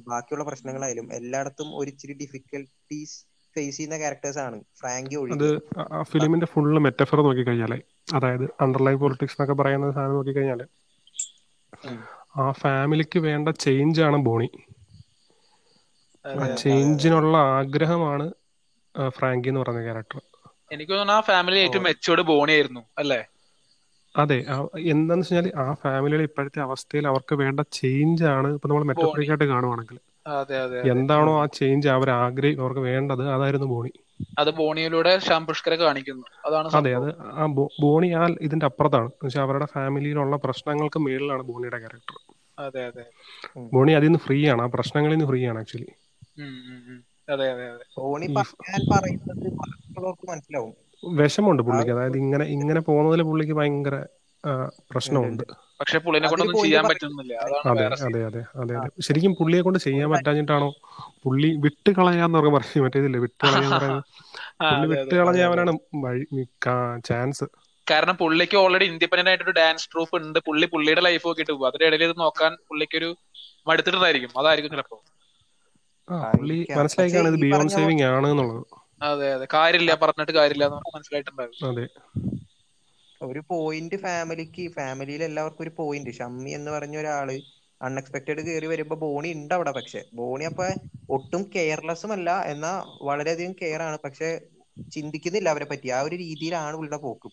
ബാക്കിയുള്ള 0.02 0.44
പ്രശ്നങ്ങളായാലും 0.44 1.12
എല്ലായിടത്തും 1.12 1.78
ഒരു 1.78 1.90
ഇച്ചിരി 1.90 2.12
ഡിഫിക്കൽട്ടീസ് 2.14 3.16
ഫേസ് 3.56 3.76
ചെയ്യുന്ന 3.76 3.98
ക്യാരക്ടേഴ്സ് 3.98 4.38
ആണ്. 4.38 4.56
ഫ്രാങ്കി 4.80 5.16
അത് 5.16 5.44
ഒഴികെ 5.44 5.50
ആ- 5.78 5.88
ആ 5.92 6.02
ഫിലിമിന്റെ 6.02 6.46
ഫുള്ള് 6.46 6.80
മെറ്റഫർ 6.80 7.18
നോക്കി 7.18 7.42
കഴിഞ്ഞാലേ 7.42 7.78
അതായത് 8.14 8.44
അണ്ടർലൈൻ 8.60 8.98
പൊളിറ്റിക്സ് 8.98 9.36
എന്നൊക്കെ 9.36 9.62
പറയുന്ന 9.62 9.92
സാധനം 9.92 10.14
നോക്കി 10.14 10.32
കഴിഞ്ഞാൽ 10.32 10.62
ആ 12.36 12.50
ഫാമിലിക്ക് 12.52 13.18
വേണ്ട 13.18 13.48
ചേഞ്ച് 13.58 14.00
ആണ് 14.00 14.16
ബോണി. 14.18 14.48
ആ 16.24 16.46
ചേഞ്ചിനുള്ള 16.54 17.36
ആഗ്രഹമാണ് 17.54 18.26
ഫ്രാങ്കി 19.10 19.48
എന്ന് 19.48 19.60
പറയുന്ന 19.60 19.82
ക്യാരക്ടർ 19.82 20.20
എനിക്ക് 20.70 20.92
തോന്നുന്നു 20.92 21.12
ആ 21.12 21.20
ഫാമിലി 21.20 21.58
ഏറ്റവും 21.58 21.82
മെച്ചോട് 21.82 21.88
മെച്ചോർഡ് 21.88 22.22
ബോണി 22.30 22.52
ആയിരുന്നു 22.52 22.82
അല്ലേ? 22.98 23.18
അതെ 24.14 24.36
എന്താന്ന് 24.92 25.24
വെച്ചാൽ 25.24 25.46
ആ 25.56 25.66
ഫാമിലിയുടെ 25.82 26.26
ഇപ്പോഴത്തെ 26.28 26.60
അവസ്ഥയിൽ 26.66 27.04
അവർക്ക് 27.12 27.34
വേണ്ട 27.42 27.60
ചേഞ്ച് 27.78 28.24
ആണ് 28.34 28.48
ഇപ്പൊ 28.56 28.68
നമ്മൾ 28.70 28.84
മെറ്റോറിക്കായിട്ട് 28.90 29.46
കാണുവാണെങ്കിൽ 29.52 29.98
അതെ 30.34 30.56
അതെ 30.58 30.76
അതെ. 30.80 30.88
എന്താണോ 30.92 31.32
ആ 31.40 31.46
ചേഞ്ച് 31.56 31.88
അവർ 31.94 32.08
ആഗ്രഹി 32.18 32.54
അവർക്ക് 32.60 32.82
വേണ്ടത് 32.86 33.22
അതായിരുന്നു 33.34 33.66
ബോണി. 33.72 33.92
അത് 34.40 34.50
ബോണിയിലൂടെ 34.58 35.12
ശ്യാം 35.24 35.42
പുഷ്കരെ 35.48 35.76
കാണിക്കുന്നു. 35.80 36.24
അതാണ് 36.46 36.68
അതെ 36.78 36.92
അത് 36.98 37.08
ആ 37.34 37.46
ബോണി 37.82 38.08
ആ 38.12 38.24
ഇതിന്റെ 38.46 38.66
അപ്പുറത്താണ്. 38.70 39.10
എന്ന് 39.18 39.42
അവരുടെ 39.44 39.66
ഫാമിലിയിലുള്ള 39.74 40.36
പ്രശ്നങ്ങൾക്ക് 40.46 41.00
മേളിലാണ് 41.06 41.44
ബോണിയുടെ 41.50 41.80
ക്യാരക്ടർ. 41.84 42.16
അതെ 42.58 42.82
അതെ 42.88 43.04
ബോണി 43.72 43.92
അതിൽ 43.98 44.08
നിന്ന് 44.08 44.22
ഫ്രീ 44.26 44.38
ആണ്. 44.52 44.62
ആ 44.62 44.70
പ്രശ്നങ്ങളിൽ 44.74 45.14
നിന്ന് 45.16 45.28
ഫ്രീ 45.30 45.40
ആണ് 45.50 45.60
ആക്ച്വലി. 45.62 45.88
അതെ 47.28 47.46
അതെ 47.52 47.66
അതെ. 47.66 47.84
ബോണി 47.96 48.26
പറയാൻ 48.34 48.82
പറയുന്നത് 48.92 49.46
മനസ്സിലാവും. 50.30 50.74
വിഷമുണ്ട് 51.18 51.62
പുള്ളിക്ക്. 51.66 51.92
അതായത് 51.96 52.18
ഇങ്ങനെ 52.22 52.44
ഇങ്ങനെ 52.56 52.80
പോകുന്നതിൽ 52.88 53.22
പുള്ളിക്ക് 53.28 53.54
ഭയങ്കര 53.54 53.96
പ്രശ്നമുണ്ട്. 54.92 55.44
പക്ഷെ 55.80 55.98
പുള്ളിനെ 56.04 56.28
കൊണ്ടൊന്നും 56.30 56.58
ചെയ്യാൻ 56.58 56.84
പറ്റുന്നില്ല. 56.90 57.34
അതെ 57.70 57.84
അതെ 57.86 58.20
അതെ 58.26 58.42
അതെ 58.60 58.74
അതെ. 58.76 58.90
ശരിക്കും 59.06 59.32
പുള്ളിയെ 59.38 59.62
കൊണ്ട് 59.62 59.78
ചെയ്യാൻ 59.86 60.08
പറ്റാഞ്ഞിട്ടാണോ 60.12 60.68
പുള്ളി 61.24 61.50
വിട്ട് 61.64 61.90
കളയാന്ന് 61.98 62.38
പറഞ്ഞ 62.38 62.52
പറഞ്ഞു 62.56 62.82
മറ്റേതില്ലേ 62.86 63.20
വിട്ട് 63.26 63.44
കളയാന്ന് 63.46 63.78
പറയുന്നത് 63.78 64.02
പുള്ളി 64.64 64.86
വിട്ട് 64.92 65.14
കളഞ്ഞവനാണ് 65.20 65.72
വഴി 66.04 66.24
ചാൻസ്. 67.08 67.46
കാരണം 67.86 68.16
പുള്ളിക്ക് 68.20 68.56
ഓൾറെഡി 68.56 68.86
ഇൻഡിപെൻഡന്റ് 68.92 69.30
ആയിട്ട് 69.30 69.44
ഒരു 69.44 69.54
ഡാൻസ് 69.58 69.88
ട്രൂപ്പ് 69.92 70.14
ഉണ്ട്. 70.20 70.38
പുള്ളി 70.46 70.66
പുള്ളിയുടെ 70.72 71.02
ലൈഫ് 71.06 71.26
നോക്കിയിട്ട് 71.28 71.52
പോകും. 71.52 71.66
അതിന്റെ 71.68 71.86
ഇടയിൽ 71.88 72.04
ഇത് 72.08 72.14
നോക്കാൻ 72.22 72.52
പുള്ളിക്ക് 72.68 72.96
ഒരു 73.00 73.10
മടുത്തിട്ടുണ്ടായിരിക്കും. 73.66 74.32
അതായിരിക്കും 74.40 74.72
ചിലപ്പോ. 74.74 74.98
പുള്ളി 76.32 76.56
മനസ്സിലാക്കിയാണ് 76.78 77.28
ഇത് 77.32 77.38
ബിയോൺ 77.44 77.66
ബിയോണ്ട് 77.66 77.74
സേവിങ് 77.74 78.04
ആണ് 78.10 78.26
എന്നുള്ളത്. 78.32 78.62
അതെ 79.00 79.28
അതെ. 79.34 79.46
കാര്യമില്ല 79.54 79.92
പറഞ്ഞിട്ട് 80.02 80.34
കാര്യമില്ല 80.36 80.66
എന്ന് 80.68 80.90
മനസ്സിലായിട്ടുണ്ടായിരുന്നു. 80.90 81.62
അതെ. 81.66 81.86
ഒരു 83.20 83.40
പോയിന്റ് 83.48 83.96
ഫാമിലിക്ക് 84.02 84.64
ഫാമിലിയിൽ 84.74 85.22
എല്ലാവർക്കും 85.26 85.64
ഒരു 85.64 85.72
പോയിന്റ് 85.76 86.12
ഷമ്മി 86.18 86.50
എന്ന് 86.58 86.70
പറഞ്ഞ 86.70 86.96
ഒരാൾ 87.00 87.28
അൺഎക്സ്പെക്ടഡ് 87.80 88.42
കയറി 88.42 88.66
വരുമ്പോ 88.66 88.96
ബോണി 89.02 89.30
ഉണ്ട് 89.36 89.54
അവിടെ 89.56 89.72
പക്ഷെ. 89.78 90.00
ബോണി 90.12 90.44
അപ്പൊ 90.44 90.66
ഒട്ടും 91.08 91.42
കെയർലെസ്സും 91.54 92.12
അല്ല 92.12 92.30
എന്നാ 92.52 92.72
വളരെയധികം 93.08 93.54
കെയർ 93.54 93.82
ആണ്. 93.82 93.98
പക്ഷെ 94.04 94.28
ചിന്തിക്കുന്നില്ല 94.92 95.48
അവരെ 95.54 95.66
പറ്റി. 95.66 95.88
ആ 95.90 96.02
ഒരു 96.06 96.16
രീതിയിലാണ് 96.24 96.76
പുള്ളിയുടെ 96.76 97.00
പോക്ക്. 97.04 97.28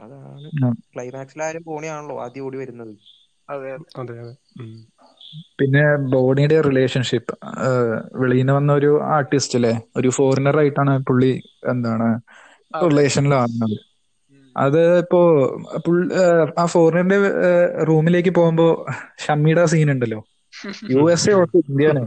അതാണ് 0.00 0.48
ക്ലൈമാക്സിലായാലും 0.88 1.66
ബോണി 1.68 1.88
ആണല്ലോ 1.92 2.16
ആദ്യം 2.24 2.46
ഓടി 2.46 2.58
വരുന്നത്. 2.60 2.94
അതെ 3.96 4.16
അതെ. 4.20 4.34
പിന്നെ 5.58 5.82
ബോണിയുടെ 6.12 6.56
റിലേഷൻഷിപ്പ് 6.60 7.34
വെളിയിൽ 8.20 8.40
നിന്ന് 8.40 8.52
വന്ന 8.52 8.70
ഒരു 8.72 8.90
ആർട്ടിസ്റ്റ് 9.16 9.56
അല്ലേ 9.58 9.72
ഒരു 9.96 10.08
ഫോറിനർ 10.16 10.56
ആയിട്ടാണ് 10.58 10.94
പുള്ളി 11.08 11.32
എന്താണ് 11.72 12.08
റിലേഷനിലാകുന്നത് 12.88 13.76
അത് 14.56 14.80
ഇപ്പോ 15.02 15.20
ആ 16.58 16.66
ഫോറിനറിന്റെ 16.72 17.18
റൂമിലേക്ക് 17.88 18.32
പോകുമ്പോ 18.34 18.66
ഷമ്മിയുടെ 19.24 19.64
സീൻ 19.72 19.90
ഉണ്ടല്ലോ? 19.94 20.20
യു 20.90 21.02
എസ് 21.12 21.28
എ 21.30 21.34
ഇന്ത്യയാണ്. 21.62 22.02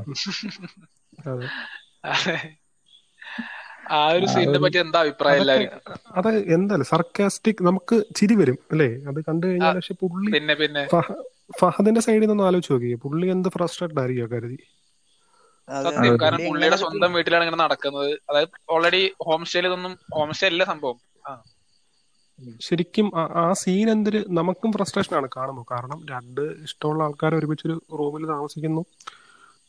ആ 3.94 4.02
ഒരു 4.16 4.28
സീനിനെ 4.34 4.60
പറ്റി 4.64 4.80
എന്താ 4.86 5.00
അഭിപ്രായം 5.06 5.42
എല്ലാവർക്കും 5.42 5.82
അത് 6.20 6.30
എന്തായാലും 6.56 6.88
സർക്കാസ്റ്റിക് 6.94 7.62
നമുക്ക് 7.68 7.96
ചിരി 8.18 8.36
വരും 8.40 8.58
അല്ലേ? 8.72 8.90
അത് 9.10 9.20
കണ്ടു 9.28 9.46
കഴിഞ്ഞാൽ 9.48 9.78
പക്ഷെ 9.78 9.96
പുള്ളി 10.04 10.34
പിന്നെ 10.34 10.56
പിന്നെ. 10.62 10.86
ഫഹദിന്റെ 11.60 12.02
സൈഡിൽ 12.02 12.26
നിന്ന് 12.26 12.44
ആലോചിച്ച് 12.44 12.74
നോക്കി. 12.74 12.94
പുള്ളി 12.94 13.28
എന്ത് 13.28 13.50
ഫ്രസ്ട്രേറ്റഡ് 13.50 14.00
ആയിരിക്കും 14.00 14.32
കരുതി. 14.32 14.58
സത്യം 15.84 16.22
കാരണം 16.22 16.38
പുള്ളി 16.38 16.50
പുള്ളിയുടെ 16.50 16.76
സ്വന്തം 16.76 17.14
വീട്ടിലാണ് 17.14 17.44
ഇങ്ങനെ 17.44 17.64
നടക്കുന്നത്. 17.64 18.20
അതായത് 18.30 18.48
ഓൾറെഡി 18.70 19.14
ഹോം 19.24 19.46
സ്റ്റേയിൽ 19.46 19.66
ഇതൊന്നും 19.66 19.98
ഹോം 20.14 20.34
സ്റ്റേ 20.34 20.48
അല്ല 20.48 20.64
സംഭവം. 20.64 20.96
ആ. 21.28 21.44
ശരിക്കും 22.62 23.12
ആ- 23.16 23.54
സീൻ 23.54 23.90
എന്തൊരു 23.90 24.26
നമുക്കും 24.30 24.72
ഫ്രസ്ട്രേഷൻ 24.72 25.18
ആണ് 25.18 25.28
കാണുമ്പോൾ. 25.38 25.66
കാരണം 25.72 26.06
രണ്ട് 26.10 26.42
ഇഷ്ടമുള്ള 26.42 27.04
ആൾക്കാർ 27.04 27.36
ഒരുമിച്ചൊരു 27.36 27.82
റൂമിൽ 27.92 28.26
താമസിക്കുന്നു. 28.26 28.86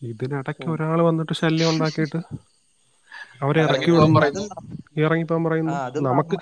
ഇതിനിടയ്ക്ക്. 0.02 0.70
ഒരാൾ 0.70 1.02
വന്നിട്ട് 1.02 1.32
ശല്യം 1.32 1.70
ഉണ്ടാക്കിയിട്ട് 1.70 2.16
അവരെ 3.42 3.62
ഇറക്കി 3.62 3.90
ഇറങ്ങിപ്പോ 4.96 5.44
പറയുന്നു. 5.44 5.72
നമുക്ക് 6.00 6.36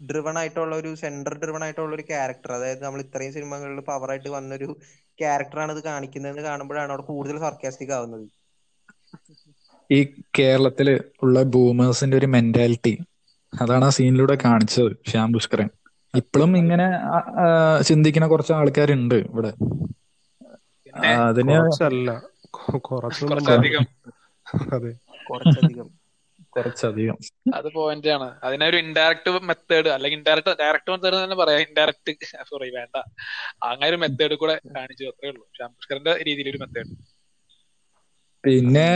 ഡ്രിവൺ 0.00 0.38
ആയിട്ടുള്ള 0.38 0.74
ഒരു 0.76 0.94
സെന്റർ 0.94 1.34
ഡ്രിവൺ 1.38 1.62
ആയിട്ടുള്ള 1.64 1.94
ഒരു 1.94 2.04
ക്യാരക്ടർ 2.08 2.52
അതായത് 2.52 2.84
നമ്മൾ 2.84 3.00
ഇത്രയും 3.00 3.32
സിനിമകളിൽ 3.32 3.80
പവർ 3.90 4.10
ആയിട്ട് 4.10 4.28
വന്നൊരു 4.28 4.68
ക്യാരക്ടറാണ് 5.18 5.72
ഇത് 5.72 5.82
കാണിക്കുന്നതെന്ന് 5.84 6.42
കാണുമ്പോഴാണ് 6.42 6.92
അവിടെ 6.92 7.04
കൂടുതൽ 7.10 7.38
സർക്കാസ്റ്റിക് 7.38 7.92
ആവുന്നത്. 7.92 8.26
ഈ 9.90 9.98
കേരളത്തിൽ 10.38 10.88
ഉള്ള 11.22 11.42
ബൂമേഴ്സിന്റെ 11.54 12.16
ഒരു 12.16 12.26
മെന്റാലിറ്റി 12.26 12.94
അതാണ് 13.52 13.84
ആ 13.84 13.90
സീനിലൂടെ 13.96 14.36
കാണിച്ചത് 14.44 14.92
ശ്യാം 15.10 15.32
പുഷ്കരൻ 15.32 15.68
ഇപ്പോഴും 16.14 16.52
ഇങ്ങനെ 16.56 16.86
ചിന്തിക്കുന്ന 17.88 18.26
കുറച്ച് 18.26 18.52
ആൾക്കാരുണ്ട് 18.52 19.14
ഇവിടെ. 19.24 19.52
അതിനെ 21.26 21.56
അതെ. 24.74 24.92
കുറച്ചധികം. 25.28 25.88
കുറച്ചധികം. 26.56 27.16
അത് 27.54 27.68
പോയിന്റ് 27.72 28.08
ആണ്. 28.08 28.28
അതിനൊരു 28.44 28.76
ഇൻഡയറക്ട് 28.76 29.30
മെത്തേഡ് 29.48 29.88
അല്ലെങ്കിൽ 29.88 30.18
ഇൻഡയറക്ട് 30.18 30.52
ഡയറക്ട് 30.60 30.90
മെത്തേഡ് 30.90 31.16
തന്നെ 31.24 31.36
പറയാം. 31.36 31.60
ഇൻഡയറക്ട് 31.60 32.12
സോറി 32.50 32.70
വേണ്ട. 32.76 32.96
അങ്ങനെ 33.64 33.88
ഒരു 33.88 33.96
മെത്തേഡ് 33.96 34.34
കൂടെ 34.34 34.60
കാണിച്ചു. 34.76 35.04
അത്രേ 35.04 35.28
ഉള്ളൂ. 35.28 35.44
ശാംസ്കറിന്റെ 35.58 36.14
രീതിയിൽ 36.26 36.50
ഒരു 36.50 36.58
മെത്തേഡ് 36.58 36.92
പിന്നെ 38.44 38.86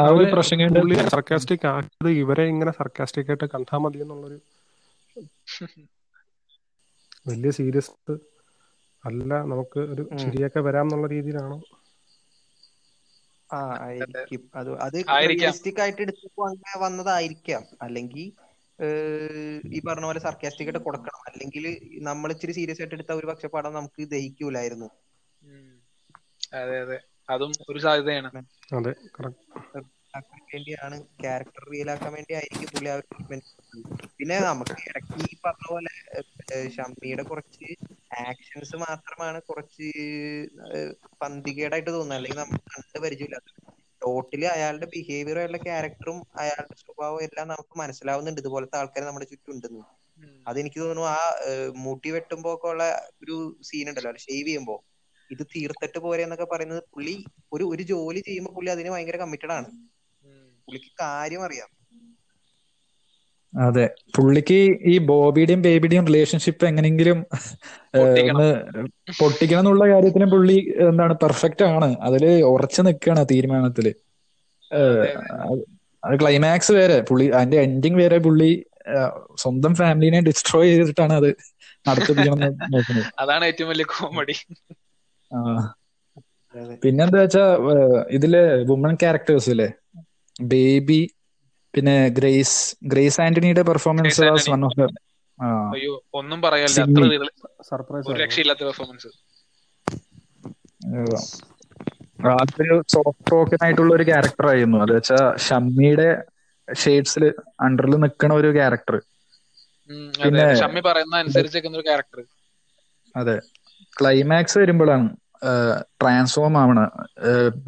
ആ 0.00 0.02
ഒരു 0.08 0.24
പ്രശ്നം 0.32 0.60
കൊണ്ട് 0.62 1.08
സർക്കാസ്റ്റിക് 1.10 1.66
ആക്കിയത് 1.66 2.10
ഇവരെ 2.18 2.44
ഇങ്ങനെ 2.44 2.72
സർക്കാസ്റ്റിക് 2.72 3.30
ആയിട്ട് 3.30 3.46
കണ്ടാൽ 3.54 3.78
മതി 3.78 3.98
എന്നുള്ളൊരു 3.98 4.38
വലിയ 7.28 7.50
സീരിയസ് 7.50 7.90
അല്ല. 9.04 9.30
നമുക്ക് 9.52 9.80
ഒരു 9.92 10.02
ശരിയൊക്കെ 10.16 10.60
വരാം 10.60 10.86
എന്നുള്ള 10.86 11.06
രീതിയിലാണോ? 11.06 11.58
ആ 13.52 13.58
ആയിരിക്കും. 13.82 14.42
അത് 14.54 14.70
അത് 14.84 14.96
റിയലിസ്റ്റിക് 15.24 15.80
ആയിട്ട് 15.82 16.00
എടുത്തപ്പോ 16.04 16.42
അങ്ങനെ 16.48 16.74
വന്നതായിരിക്കാം. 16.84 17.64
അല്ലെങ്കിൽ 17.80 18.22
ഈ 19.70 19.80
പറഞ്ഞ 19.86 20.04
പോലെ 20.04 20.20
സർക്കാസ്റ്റിക് 20.26 20.68
ആയിട്ട് 20.68 20.82
കൊടുക്കണം. 20.86 21.20
അല്ലെങ്കിൽ 21.28 21.64
നമ്മൾ 22.08 22.30
ഇച്ചിരി 22.34 22.54
സീരിയസ് 22.54 22.82
ആയിട്ട് 22.82 22.96
എടുത്ത 22.98 23.12
ഒരു 23.20 23.28
പക്ഷെ 23.30 23.48
പടം 23.54 23.74
നമുക്ക് 23.74 24.08
ദഹിക്കൂലായിരുന്നു. 24.12 24.88
അതെ 26.56 26.76
അതെ. 26.82 26.98
അതും 27.28 27.52
ഒരു 27.70 27.80
സാധ്യതയാണ്. 27.84 28.30
അതെ. 28.76 28.92
വേണ്ടിയാണ് 30.48 30.96
ക്യാരക്ടർ 31.20 31.64
റിയൽ 31.70 31.88
ആക്കാൻ 31.92 32.12
വേണ്ടി 32.16 32.32
ആയിരിക്കും 32.38 32.70
പുള്ളി 32.72 32.90
ആ 32.90 32.96
ഒരു 32.96 33.08
പിന്നെ 34.18 34.36
നമുക്ക് 34.44 34.76
ഇടയ്ക്ക് 34.88 35.18
ഈ 35.26 35.36
പറഞ്ഞ 35.44 35.66
പോലെ 35.68 35.91
ഷമ്മിയുടെ 36.74 37.22
കുറച്ച് 37.22 37.68
ആക്ഷൻസ് 38.22 38.76
മാത്രമാണ് 38.76 39.38
കുറച്ച് 39.42 39.86
പന്തികേടായിട്ട് 41.22 41.90
തോന്നുന്നത്. 41.90 42.18
അല്ലെങ്കിൽ 42.18 42.40
നമ്മൾ 42.40 42.58
കണ്ട് 42.72 42.98
പരിചയമില്ലാത്ത 43.04 43.50
ടോട്ടലി 44.02 44.46
അയാളുടെ 44.46 44.86
ബിഹേവിയർ 44.86 45.38
അയാളുടെ 45.38 45.60
ക്യാരക്ടറും 45.64 46.18
അയാളുടെ 46.38 46.76
സ്വഭാവവും 46.82 47.22
എല്ലാം 47.22 47.46
നമുക്ക് 47.48 47.74
മനസ്സിലാവുന്നുണ്ട്. 47.78 48.40
ഇതുപോലത്തെ 48.40 48.78
ആൾക്കാർ 48.78 49.04
നമ്മുടെ 49.04 49.26
ചുറ്റും 49.26 49.52
ഉണ്ടെന്ന്. 49.52 49.82
അതെനിക്ക് 50.46 50.78
തോന്നുന്നു 50.80 51.04
ആ 51.08 51.18
മുടി 51.82 52.10
വെട്ടുമ്പോ 52.10 52.54
ഒക്കെ 52.54 52.68
ഉള്ള 52.68 52.84
ഒരു 53.22 53.36
സീൻ 53.62 53.88
ഉണ്ടല്ലോ. 53.90 54.12
ഷേവ് 54.18 54.46
ചെയ്യുമ്പോ. 54.46 54.76
ഇത് 55.30 55.42
തീർത്തിട്ട് 55.52 55.98
പോരെ 55.98 56.22
എന്നൊക്കെ 56.22 56.44
പറയുന്നത് 56.44 56.82
പുള്ളി 56.92 57.14
ഒരു 57.52 57.64
ഒരു 57.72 57.82
ജോലി 57.82 58.20
ചെയ്യുമ്പോൾ 58.20 58.54
പുള്ളി 58.54 58.70
അതിന് 58.70 58.90
ഭയങ്കര 58.90 59.16
കമ്മിറ്റഡ് 59.16 59.52
ആണ്. 59.52 59.68
പുള്ളിക്ക് 60.66 60.90
കാര്യം 61.00 61.44
അറിയാം. 61.44 61.70
അതെ. 63.54 63.84
പുള്ളിക്ക് 64.16 64.58
ഈ 64.92 64.94
ബോബിയുടെയും 65.08 65.62
ബേബിയുടെയും 65.62 66.06
റിലേഷൻഷിപ്പ് 66.10 66.64
എങ്ങനെങ്കിലും 66.70 67.18
ഒന്ന് 68.24 68.48
പൊട്ടിക്കണം 69.20 69.60
എന്നുള്ള 69.62 69.84
കാര്യത്തിലും 69.92 70.30
പുള്ളി 70.34 70.58
എന്താണ് 70.88 71.14
പെർഫെക്റ്റ് 71.24 71.64
ആണ്. 71.74 71.88
അതിൽ 72.08 72.24
ഉറച്ചു 72.52 72.82
നിൽക്കുകയാണ് 72.86 73.24
തീരുമാനത്തിൽ. 73.32 73.88
അതെ. 74.70 75.10
ക്ലൈമാക്സ് 76.20 76.72
വരെ 76.72 76.98
പുള്ളി 77.08 77.26
അതിന്റെ 77.38 77.58
എൻഡിങ് 77.66 77.98
വരെ 78.02 78.18
പുള്ളി 78.18 78.50
സ്വന്തം 79.42 79.72
ഫാമിലിനെ 79.80 80.20
ഡിസ്ട്രോയ് 80.28 80.70
ചെയ്തിട്ടാണ് 80.70 81.14
അത് 81.20 81.28
നടത്തിപ്പിക്കണം 81.88 82.40
നോക്കുന്നത്. 82.72 83.06
അതാണ് 83.18 83.44
ഏറ്റവും 83.50 83.68
വലിയ 83.72 83.86
കോമഡി 83.92 84.36
പിന്നെന്താ 86.82 87.20
വെച്ചാ 87.20 87.44
ഇതിൽ 88.16 88.34
വുമൺ 88.70 88.94
ക്യാരക്ടേഴ്സ് 88.94 89.50
ഇല്ലേ? 89.50 89.68
ബേബി 90.52 91.00
പിന്നെ 91.74 91.94
ഗ്രേസ് 92.18 92.56
ഗ്രേസ് 92.88 93.20
ആന്റണിയുടെ 93.24 93.62
performance 93.70 94.22
was 94.26 94.48
one 94.52 94.62
of 94.68 94.78
the 94.80 94.86
അയ്യോ 95.74 95.92
ഒന്നും 96.20 96.38
പറയാനില്ല 96.44 96.82
അത്ര 96.84 97.04
സർപ്രൈസ് 97.68 98.10
ഒരു 98.10 98.18
രക്ഷയില്ലാത്ത 98.22 98.62
പെർഫോമൻസ് 98.68 99.10
അതൊരു 102.32 102.76
സോഫ്റ്റ് 102.92 103.24
ടോക്കൺ 103.30 103.60
ആയിട്ടുള്ള 103.64 103.92
ഒരു 103.96 104.04
ക്യാരക്ടർ 104.08 104.46
ആയിരുന്നു. 104.50 104.78
അത് 104.84 104.92
വെച്ചാ 104.96 105.18
ഷമ്മിയുടെ 105.46 106.08
ഷെയ്ഡ്സിൽ 106.68 107.24
അണ്ടറിൽ 107.64 107.94
നിൽക്കണ 108.04 108.32
ഒരു 108.40 108.50
ക്യാരക്ടർ 108.56 108.96
അതെ 110.20 110.22
പിന്നെ 110.22 110.44
അതെ 110.44 110.60
ഷമ്മി 110.60 110.82
പറയുന്ന 110.86 111.16
അനുസരിച്ച് 111.22 111.58
ഒരു 111.72 111.86
ക്യാരക്ടർ 111.88 112.20
അതെ. 113.14 113.36
ക്ലൈമാക്സ് 113.96 114.56
വരുമ്പോഴാണ് 114.60 115.08
ട്രാൻസ്ഫോം 116.00 116.54
ആവണ. 116.58 116.80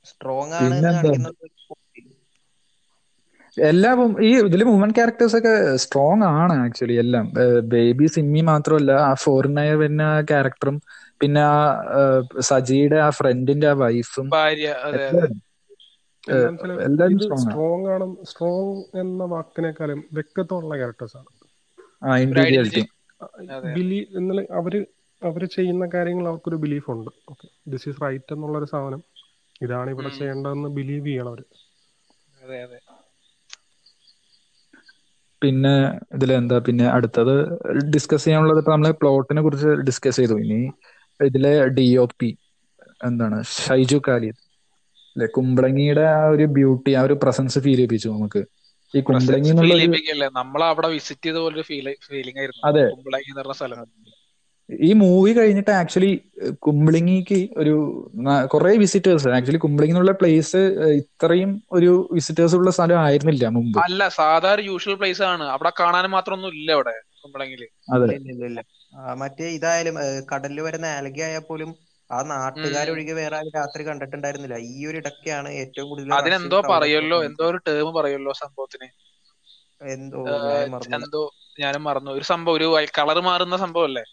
സ്ട്രോങ് 0.06 0.56
ആണ് 0.60 0.76
എല്ലാം 3.56 3.98
ഈ 4.22 4.30
ഇതിൽ 4.40 4.62
വുമൻ 4.66 4.90
ക്യാരക്ടേഴ്സ് 4.90 5.36
ഒക്കെ 5.38 5.52
സ്ട്രോങ് 5.84 6.26
ആണ് 6.32 6.54
ആക്ച്വലി 6.64 6.96
എല്ലാം. 6.98 7.26
ബേബി 7.70 8.06
സിമ്മി 8.14 8.42
മാത്രമല്ല 8.50 8.92
ആ 9.02 9.12
ഫോറിനായ 9.22 9.70
പിന്നെ 9.82 10.04
ആ 10.08 10.20
ക്യാരക്ടറും 10.30 10.76
പിന്നെ 11.20 11.42
ആ 11.46 11.56
സജിയുടെ 12.48 12.98
ആ 13.00 13.10
ഫ്രണ്ടിന്റെ 13.18 13.68
ആ 13.68 13.76
വൈഫും 13.82 14.28
സ്ട്രോങ് 17.36 17.88
ആണ് 17.88 18.16
സ്ട്രോങ് 18.24 18.98
എന്ന 18.98 19.24
വാക്കിനേക്കാളും 19.24 20.04
വ്യക്തിത്വമുള്ള 20.12 20.76
ക്യാരക്ടേഴ്സ് 20.76 21.16
ആണ്. 21.16 21.30
ബിലീവ് 23.74 24.16
എന്നുള്ള 24.16 24.42
അവർ 24.52 24.86
അവർ 25.24 25.44
ചെയ്യുന്ന 25.44 25.88
കാര്യങ്ങൾ 25.94 26.28
അവർക്കൊരു 26.28 26.56
ബിലീഫ് 26.56 26.90
ഉണ്ട്. 26.90 27.10
ഓക്കെ. 27.30 27.48
ദിസ് 27.68 27.88
ഈസ് 27.88 28.02
റൈറ്റ് 28.02 28.32
എന്നുള്ള 28.32 28.58
ഒരു 28.58 28.64
സാധനം. 28.64 29.02
ഇതാണ് 29.62 29.90
ഇവിടെ. 29.90 30.08
ചെയ്യേണ്ടതെന്ന് 30.08 30.68
ബിലീവ് 30.68 31.06
ചെയ്യണം 31.06 31.28
അവർ. 31.28 31.44
അതെ 32.44 32.62
അതെ. 32.62 32.78
പിന്നെ 35.42 35.98
ഇതിലെന്താ? 36.14 36.58
പിന്നെ 36.58 36.86
അടുത്തത് 36.86 37.34
ഡിസ്കസ് 37.94 38.24
ചെയ്യാനുള്ളത് 38.24 38.58
ഇപ്പൊ 38.58 38.72
നമ്മൾ 38.72 38.90
പ്ലോട്ടിനെ 38.90 39.42
കുറിച്ച് 39.42 39.68
ഡിസ്കസ് 39.68 40.16
ചെയ്തു. 40.16 40.32
ഇനി 40.32 40.72
ഇതിലെ 41.24 41.68
ഡി 41.68 41.96
ഒ 41.96 42.08
പി 42.20 42.38
എന്താണ്? 43.04 43.42
ഷൈജു 43.42 44.00
കാലിദ് 44.08 44.47
അല്ലെ? 45.18 45.28
കുമ്പളങ്ങിയുടെ 45.36 46.00
ആ 46.00 46.20
ഒരു 46.28 46.44
ബ്യൂട്ടി 46.56 46.90
ആ 46.92 47.00
ഒരു 47.02 47.14
പ്രസൻസ് 47.22 47.58
ഫീൽ 47.58 47.76
ചെയ്യിപ്പിച്ചു 47.76 48.08
നമുക്ക്. 48.08 48.40
ഈ 48.94 49.00
കുമ്പളങ്ങി 49.00 49.50
നമ്മൾ 50.32 50.64
അവിടെ 50.64 50.88
വിസിറ്റ് 50.88 51.26
ചെയ്ത 51.26 51.36
പോലെ 51.36 51.62
ഫീലിംഗ് 51.62 52.38
ആയിരുന്നു. 52.38 52.62
അതെ. 52.64 52.84
കുമ്പളങ്ങി 52.90 53.30
എന്ന് 53.30 53.40
പറഞ്ഞ 53.40 53.52
സ്ഥലം. 53.52 53.86
ഈ 54.70 54.92
മൂവി 54.92 55.32
കഴിഞ്ഞിട്ട് 55.32 55.70
ആക്ച്വലി 55.70 56.10
കുമ്പളങ്ങിക്ക് 56.66 57.48
ഒരു 57.56 57.74
കുറെ 58.54 58.72
വിസിറ്റേഴ്സ് 58.76 59.28
ആക്ച്വലി 59.28 59.58
കുമ്പളങ്ങി 59.58 59.92
എന്നുള്ള 59.92 60.12
പ്ലേസ് 60.12 60.60
ഇത്രയും 61.00 61.62
ഒരു 61.72 61.92
വിസിറ്റേഴ്സ് 62.12 62.56
ഉള്ള 62.56 62.70
സ്ഥലം 62.70 62.98
ആയിരുന്നില്ല 63.00 63.48
മുമ്പ്. 63.48 63.78
അല്ല 63.78 64.08
സാധാരണ 64.08 64.64
യൂഷ്വൽ 64.64 64.94
പ്ലേസ് 64.94 65.22
ആണ്. 65.22 65.44
അവിടെ 65.44 65.72
കാണാൻ 65.80 66.06
മാത്രം 66.10 66.34
ഒന്നും 66.34 66.48
ഇല്ല 66.48 66.72
അവിടെ 66.72 66.94
കുമ്പളങ്ങിൽ. 67.24 67.62
മറ്റേ 69.16 69.46
ഇതായാലും 69.48 69.94
കടലിൽ 70.32 70.60
വരുന്ന 70.60 70.86
ആൽഗ 70.86 71.20
ആയാൽ 71.22 71.40
പോലും 71.40 71.70
ആ 72.10 72.18
നാട്ടുകാരൊഴികെ 72.30 73.14
വേറെ 73.18 73.36
ആരും 73.38 73.52
രാത്രി 73.56 73.82
കണ്ടിട്ടുണ്ടായിരുന്നില്ല. 73.84 74.56
ഈ 74.70 74.86
ഒരു 74.86 74.98
ഇടയ്ക്കാണ് 75.00 75.48
ഏറ്റവും 75.62 75.88
കൂടുതൽ 75.88 76.12
അതിനെന്തോ 76.16 76.58
പറയല്ലോ 76.68 77.18
എന്തോ 77.28 77.44
ഒരു 77.50 77.58
ടേം 77.66 77.88
പറയല്ലോ 77.96 78.32
സംഭവത്തിന്. 78.42 78.88
എന്തോ 79.80 80.22
എന്തോ 80.92 81.22
ഞാനും 81.58 81.82
മറന്നു. 81.84 82.12
ഒരു 82.12 82.26
സംഭവം 82.30 82.56
ഒരു 82.58 82.66
കളർ 82.98 83.18
മാറുന്ന 83.28 83.56
സംഭവം 83.64 83.88
അല്ലേ 83.90 84.04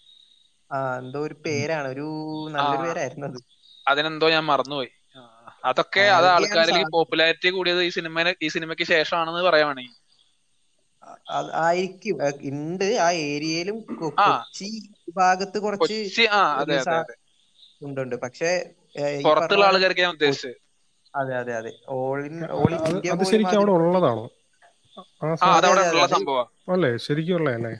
ആ 0.71 0.79
എന്തോ 0.99 1.19
ഒരു 1.25 1.35
പേരാണ്. 1.45 1.87
ഒരു 1.93 2.07
നല്ലൊരു 2.55 2.83
പേരായിരുന്നു 2.83 3.27
അത്. 3.29 3.39
അതിനെന്തോ 3.85 4.27
ഞാൻ 4.29 4.43
മറന്നുപോയി. 4.45 4.91
അതൊക്കെ 5.63 6.03
അത് 6.11 6.27
ആൾക്കാരിൽ 6.29 6.79
പോപ്പുലാരിറ്റി 6.93 7.49
കൂടിയത് 7.51 7.81
ഈ 7.83 7.91
സിനിമ 7.95 8.15
ഈ 8.41 8.49
സിനിമയ്ക്ക് 8.55 8.85
ശേഷമാണെന്ന് 8.91 9.43
പറയുവാണെങ്കിൽ 9.47 9.95
അത് 11.35 11.49
ആയിരിക്കും. 11.63 12.17
ഉണ്ട് 12.51 12.87
ആ 12.99 13.09
ഏരിയയിലും. 13.27 13.77
കൊച്ചി 13.99 14.69
ഭാഗത്ത് 15.17 15.57
കുറച്ച് 15.59 15.97
ഉണ്ട് 17.81 18.01
ഉണ്ട് 18.01 18.15
പക്ഷേ 18.15 18.49
പുറത്തുള്ള 19.25 19.65
ആൾക്കാർക്ക് 19.65 20.01
ഞാൻ 20.01 20.11
ഉദ്ദേശിച്ചത്. 20.11 20.55
അതെ 21.15 21.35
അതെ 21.37 21.53
അതെ. 21.55 21.71
ഓൾ 21.89 22.25
ഇൻ 22.25 22.35
ഓൾ 22.51 22.71
ഇന്ത്യ 22.89 23.11
അത് 23.11 23.23
ശരിക്കും 23.23 23.57
അവിടെ 23.59 23.71
ഉള്ളതാണോ? 23.71 24.25
അല്ലേ 26.73 26.97
ശരിക്കും 26.97 27.35
ഉള്ളതല്ലേ? 27.35 27.73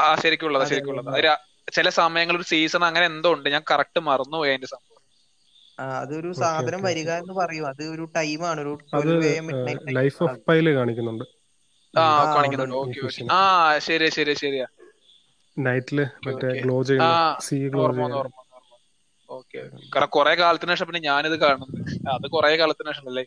ആ 0.00 0.06
ശരിക്കുള്ളത് 0.14 0.62
അതെ 0.62 0.68
അതെ. 0.68 0.74
ശരിക്കുള്ളത് 0.74 1.08
ഉള്ളതാ. 1.08 1.36
ചില 1.72 1.88
സമയങ്ങളിൽ 1.88 2.38
ഒരു 2.38 2.46
സീസൺ 2.46 2.84
അങ്ങനെ 2.84 3.06
എന്തോ 3.06 3.32
ഉണ്ട് 3.34 3.48
ഞാൻ 3.48 3.62
കറക്റ്റ് 3.70 4.00
മറന്നുപോയി 4.00 4.50
അതിന്റെ 4.50 4.66
സംഭവം. 4.66 4.92
ആ, 5.80 6.00
അതൊരു 6.00 6.32
സാധനം 6.32 6.82
വരിക 6.82 7.10
എന്ന് 7.12 7.32
പറയും. 7.32 7.66
അത് 7.66 7.82
ഒരു 7.94 8.04
ടൈമാണ് 8.16 8.60
ഒരു 8.60 8.74
ലൈഫ് 9.90 10.22
ഓഫ് 10.22 10.38
പൈൽ 10.48 10.74
കാണിക്കുന്നുണ്ട്. 10.74 11.24
ആ 11.94 12.04
കാണിക്കുന്നുണ്ട്. 12.36 12.76
ആ 13.32 13.40
ശരിയാ 13.78 14.10
ശരിയാ 14.10 14.34
ശരിയാ. 14.34 14.66
നൈറ്റിൽ 15.56 15.98
മറ്റേ 16.26 16.48
ഗ്ലോ 16.62 16.82
ചെയ്യുന്ന 16.82 17.12
സീ 17.40 17.58
ഗ്ലോ 17.68 17.82
ഓർമ്മ 17.84 18.02
വന്നു 18.02 18.16
ചെയ്യാൻ 18.16 18.18
ഓർമ്മ 18.20 18.38
വന്നു 18.40 18.54
ഓർമ്മ 18.56 18.74
ഓക്കെ 19.38 19.60
കാരണം 19.94 20.10
കുറെ 20.16 20.32
കാലത്തിന് 20.40 20.72
ശേഷം 20.74 20.88
പിന്നെ 20.90 21.02
ഞാനിത് 21.08 21.36
കാണുന്നത് 21.44 21.76
അത് 22.14 22.26
കുറെ 22.34 22.50
കാലത്തിന് 22.60 22.90
ശേഷം 22.92 23.08
അല്ലേ 23.10 23.24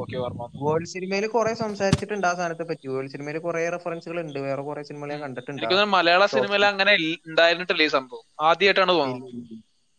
ഓക്കെ 0.00 0.16
ഓർമ്മ 0.22 0.46
വേൾഡ് 0.62 0.88
സിനിമയിൽ 0.92 1.24
കുറെ 1.34 1.52
സംസാരിച്ചിട്ടുണ്ട് 1.62 2.26
ആ 2.30 2.32
സാധനത്തെ 2.38 2.64
പറ്റി 2.70 2.86
വേൾഡ് 2.92 3.12
സിനിമയിൽ 3.14 3.38
കുറെ 3.46 3.62
റെഫറൻസുകൾ 3.74 4.18
ഉണ്ട് 4.24 4.38
വേറെ 4.46 4.62
കുറെ 4.68 4.82
സിനിമകൾ 4.88 5.10
ഞാൻ 5.14 5.20
കണ്ടിട്ടുണ്ട്. 5.26 5.60
എനിക്ക് 5.60 5.86
മലയാള 5.96 6.24
സിനിമയിൽ 6.34 6.64
അങ്ങനെ 6.72 6.92
ഉണ്ടായിരുന്നിട്ടില്ല 7.28 7.84
ഈ 7.88 7.92
സംഭവം. 7.98 8.24
ആദ്യമായിട്ടാണ് 8.48 8.94
തോന്നുന്നത്. 9.00 9.30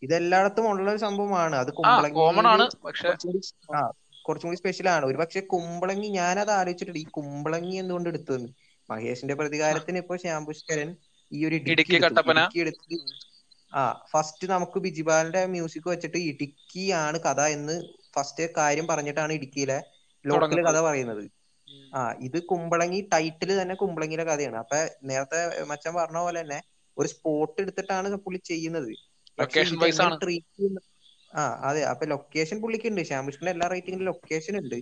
ഇതെല്ലായിടത്തും 0.04 0.66
ഉള്ള 0.72 0.88
ഒരു 0.94 1.02
സംഭവമാണ്. 1.08 1.56
അത് 1.64 1.72
കോമൺ 2.16 2.48
ആണ് 2.54 2.66
പക്ഷെ 2.88 3.10
കുറച്ചും 4.26 4.48
കൂടി 4.50 4.60
സ്പെഷ്യൽ 4.62 4.88
ആണ്. 4.96 5.06
ഒരു 5.10 5.18
പക്ഷെ 5.22 5.42
കുമ്പളങ്ങി 5.54 6.08
ഞാനത് 6.20 6.52
ആലോചിച്ചിട്ടുണ്ട്. 6.60 7.00
ഈ 7.04 7.08
കുമ്പളങ്ങി 7.18 7.76
എന്തുകൊണ്ട് 7.82 8.10
എടുത്തു 8.14 8.38
മഹേഷിന്റെ 8.90 9.36
പ്രതികാരത്തിന് 9.40 10.00
ഇപ്പൊ 10.04 10.16
ശ്യാം 10.24 10.42
പുഷ്കരൻ 10.48 10.90
ഈ 11.32 11.40
ഒരു 11.48 11.56
ഇടുക്കി 11.60 11.74
ഇടുക്കി 11.76 11.98
കട്ടപ്പന. 12.04 12.40
എടുത്ത് 12.64 12.98
ആ 13.72 13.82
ഫസ്റ്റ് 14.12 14.46
നമുക്ക് 14.50 14.78
ബിജിപാലിന്റെ 14.86 15.42
മ്യൂസിക് 15.54 15.88
വെച്ചിട്ട് 15.92 16.20
ഇടുക്കിയാണ് 16.32 17.18
കഥ 17.26 17.42
എന്ന് 17.56 17.76
ഫസ്റ്റ് 18.16 18.44
കാര്യം 18.58 18.86
പറഞ്ഞിട്ടാണ് 18.92 19.34
ഇടുക്കിയിലെ 19.38 19.78
ലോക്കൽ 20.26 20.60
കഥ 20.62 20.78
പറയുന്നത്. 20.82 21.24
ആ 21.94 22.00
ഇത് 22.28 22.38
കുമ്പളങ്ങി 22.52 23.00
ടൈറ്റിൽ 23.14 23.52
തന്നെ 23.60 23.76
കുമ്പളങ്ങിയുടെ 23.82 24.26
കഥയാണ്. 24.30 24.58
അപ്പൊ 24.64 24.78
നേരത്തെ 25.10 25.40
മച്ചാൻ 25.72 25.94
പറഞ്ഞ 25.96 26.20
പോലെ 26.26 26.40
തന്നെ 26.42 26.60
ഒരു 26.98 27.08
സ്പോട്ട് 27.14 27.58
എടുത്തിട്ടാണ് 27.64 28.08
പുള്ളി 28.26 28.40
ചെയ്യുന്നത്. 28.44 28.92
ആ 31.34 31.42
അതെ. 31.68 31.82
അപ്പൊ 31.92 32.06
ലൊക്കേഷൻ 32.12 32.58
പുള്ളിക്ക് 32.62 32.88
ഉണ്ട് 32.92 33.02
ശ്യാംകൃഷ്ണന്റെ 33.10 33.54
എല്ലാ 33.56 33.68
റൈറ്റിംഗിലും 33.74 34.08
ലൊക്കേഷൻ 34.10 34.54
ഉണ്ട്. 34.62 34.78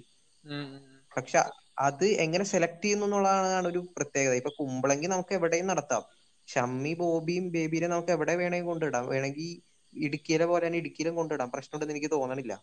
പക്ഷെ 1.12 1.40
അത് 1.86 2.06
എങ്ങനെ 2.24 2.46
സെലക്ട് 2.52 2.84
ചെയ്യുന്നു 2.84 3.06
എന്നുള്ളതാണ് 3.08 3.68
ഒരു 3.72 3.82
പ്രത്യേകത. 3.98 4.34
ഇപ്പൊ 4.42 4.52
കുമ്പളങ്ങി 4.60 5.08
നമുക്ക് 5.14 5.34
എവിടെയും 5.38 5.68
നടത്താം. 5.72 6.04
ഷമ്മി 6.48 6.94
ബോബിയും 7.00 7.46
ബേബിനെ 7.54 7.88
നമുക്ക് 7.90 8.14
എവിടെ 8.16 8.34
വേണമെങ്കിൽ 8.42 8.70
കൊണ്ടിടാം 8.70 9.06
വേണമെങ്കിൽ 9.10 9.50
ഇടുക്കിയിലെ 9.94 10.46
പോലെ 10.46 10.64
തന്നെ 10.66 10.82
ഇടുക്കിയിലും 10.82 11.16
കൊണ്ടിടാം 11.18 11.54
പ്രശ്നമുണ്ടെന്ന് 11.54 11.96
എനിക്ക് 11.96 12.12
തോന്നണില്ല. 12.14 12.54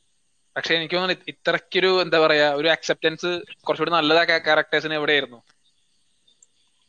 പക്ഷെ 0.57 0.73
എനിക്ക് 0.77 0.97
തോന്നുന്നു 0.97 1.31
ഇത്രക്കൊരു 1.33 1.91
എന്താ 2.03 2.19
പറയാ 2.25 2.49
ഒരു 2.59 2.69
അക്സെപ്റ്റൻസ് 2.75 3.31
കുറച്ചുകൂടി 3.61 3.95
നല്ലതാ 3.97 4.23
ക്യാരക്ടേഴ്സിന് 4.41 4.99
എവിടെയായിരുന്നു? 5.01 5.41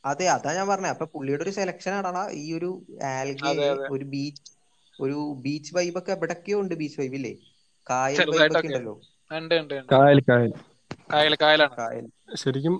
അതെ 0.03 0.25
അതാ 0.33 0.51
ഞാൻ 0.57 0.67
പറഞ്ഞത് 0.69 0.93
അപ്പൊ 0.95 1.05
പുള്ളിയുടെ 1.13 1.43
ഒരു 1.45 1.53
സെലക്ഷൻ 1.57 1.93
ആണോ 1.99 2.11
ഈ 2.39 2.45
ഒരു 2.57 2.69
ആൽഗെ 3.11 3.55
ഒരു 3.93 4.05
ബീച്ച് 4.13 4.43
ഒരു 4.99 5.17
ബീച്ച് 5.43 5.73
വൈബ് 5.77 5.99
ഒക്കെ 5.99 6.11
എവിടൊക്കെയോ 6.15 6.57
ഉണ്ട് 6.63 6.73
ബീച്ച് 6.81 6.99
വൈബ് 7.01 7.17
ഇല്ലേ? 7.19 7.33
കായൽ 7.87 8.23
വൈബ് 8.31 8.53
ഒക്കെ 8.53 8.67
ഉണ്ടല്ലോ. 8.69 8.95
കായൽ 9.89 10.19
കായൽ. 10.27 10.51
ശരിക്കും 12.41 12.75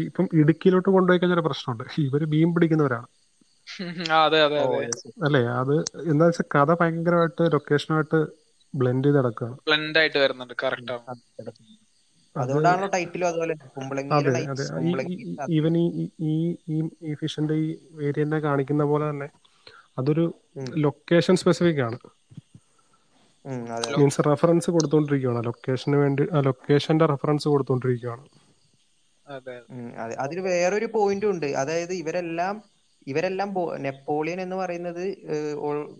ഇപ്പം 0.00 0.26
ഇടുക്കിയിലോട്ട് 0.40 0.90
കൊണ്ടുപോയി 0.96 1.20
കഴിഞ്ഞാൽ 1.20 1.42
പ്രശ്നമുണ്ട്. 1.48 1.84
ഇവർ 2.04 2.22
മീൻ 2.34 2.48
പിടിക്കുന്നവരാണ്. 2.54 3.08
അല്ലേ 5.24 5.40
അത് 5.54 5.74
എന്താ 6.10 6.24
വെച്ചാൽ 6.26 6.46
കഥ 6.54 6.74
ഭയങ്കരമായിട്ട് 6.80 7.44
ലൊക്കേഷനുമായിട്ട് 7.52 8.20
ബ്ലെൻഡ് 8.74 9.06
ചെയ്ത് 9.06 9.18
നടക്കുകയാണ് 9.18 9.56
ബ്ലെൻഡ് 9.66 9.98
ആയിട്ട് 9.98 10.18
വരുന്നുണ്ട് 10.18 10.54
കറക്റ്റ് 10.62 10.92
അതുകൊണ്ടാണല്ലോ 12.36 12.88
ടൈറ്റിലും 12.88 13.26
അതുപോലെ 13.28 13.54
ഈവൻ 15.56 15.74
ഈ 15.78 15.84
ഈ- 16.30 16.58
ഈ 17.04 17.14
ഫിഷിന്റെ 17.14 17.54
ഈ 17.54 17.68
വേരിയന്റിനെ 17.92 18.40
കാണിക്കുന്ന 18.40 18.84
പോലെ 18.84 19.10
തന്നെ 19.10 19.28
അതൊരു 19.98 20.24
ലൊക്കേഷൻ 20.78 21.36
സ്പെസിഫിക് 21.36 21.80
ആണ്. 21.80 21.98
മീൻസ് 23.94 24.20
റെഫറൻസ് 24.26 24.70
കൊടുത്തോണ്ടിരിക്കുകയാണ് 24.70 25.40
ലൊക്കേഷന് 25.46 25.96
വേണ്ടി 25.96 26.28
ആ 26.32 26.40
ലൊക്കേഷന്റെ 26.40 27.06
റെഫറൻസ് 27.06 27.48
കൊടുത്തോണ്ടിരിക്കുകയാണ് 27.48 28.24
അതിന് 30.18 30.40
വേറൊരു 30.48 30.86
പോയിന്റും 30.86 31.30
ഉണ്ട്. 31.30 31.46
അതായത് 31.56 31.92
ഇവരെല്ലാം 31.94 32.54
ഇവരെല്ലാം 33.06 33.54
നെപ്പോളിയൻ 33.82 34.40
എന്ന് 34.40 34.56
പറയുന്നത് 34.56 35.18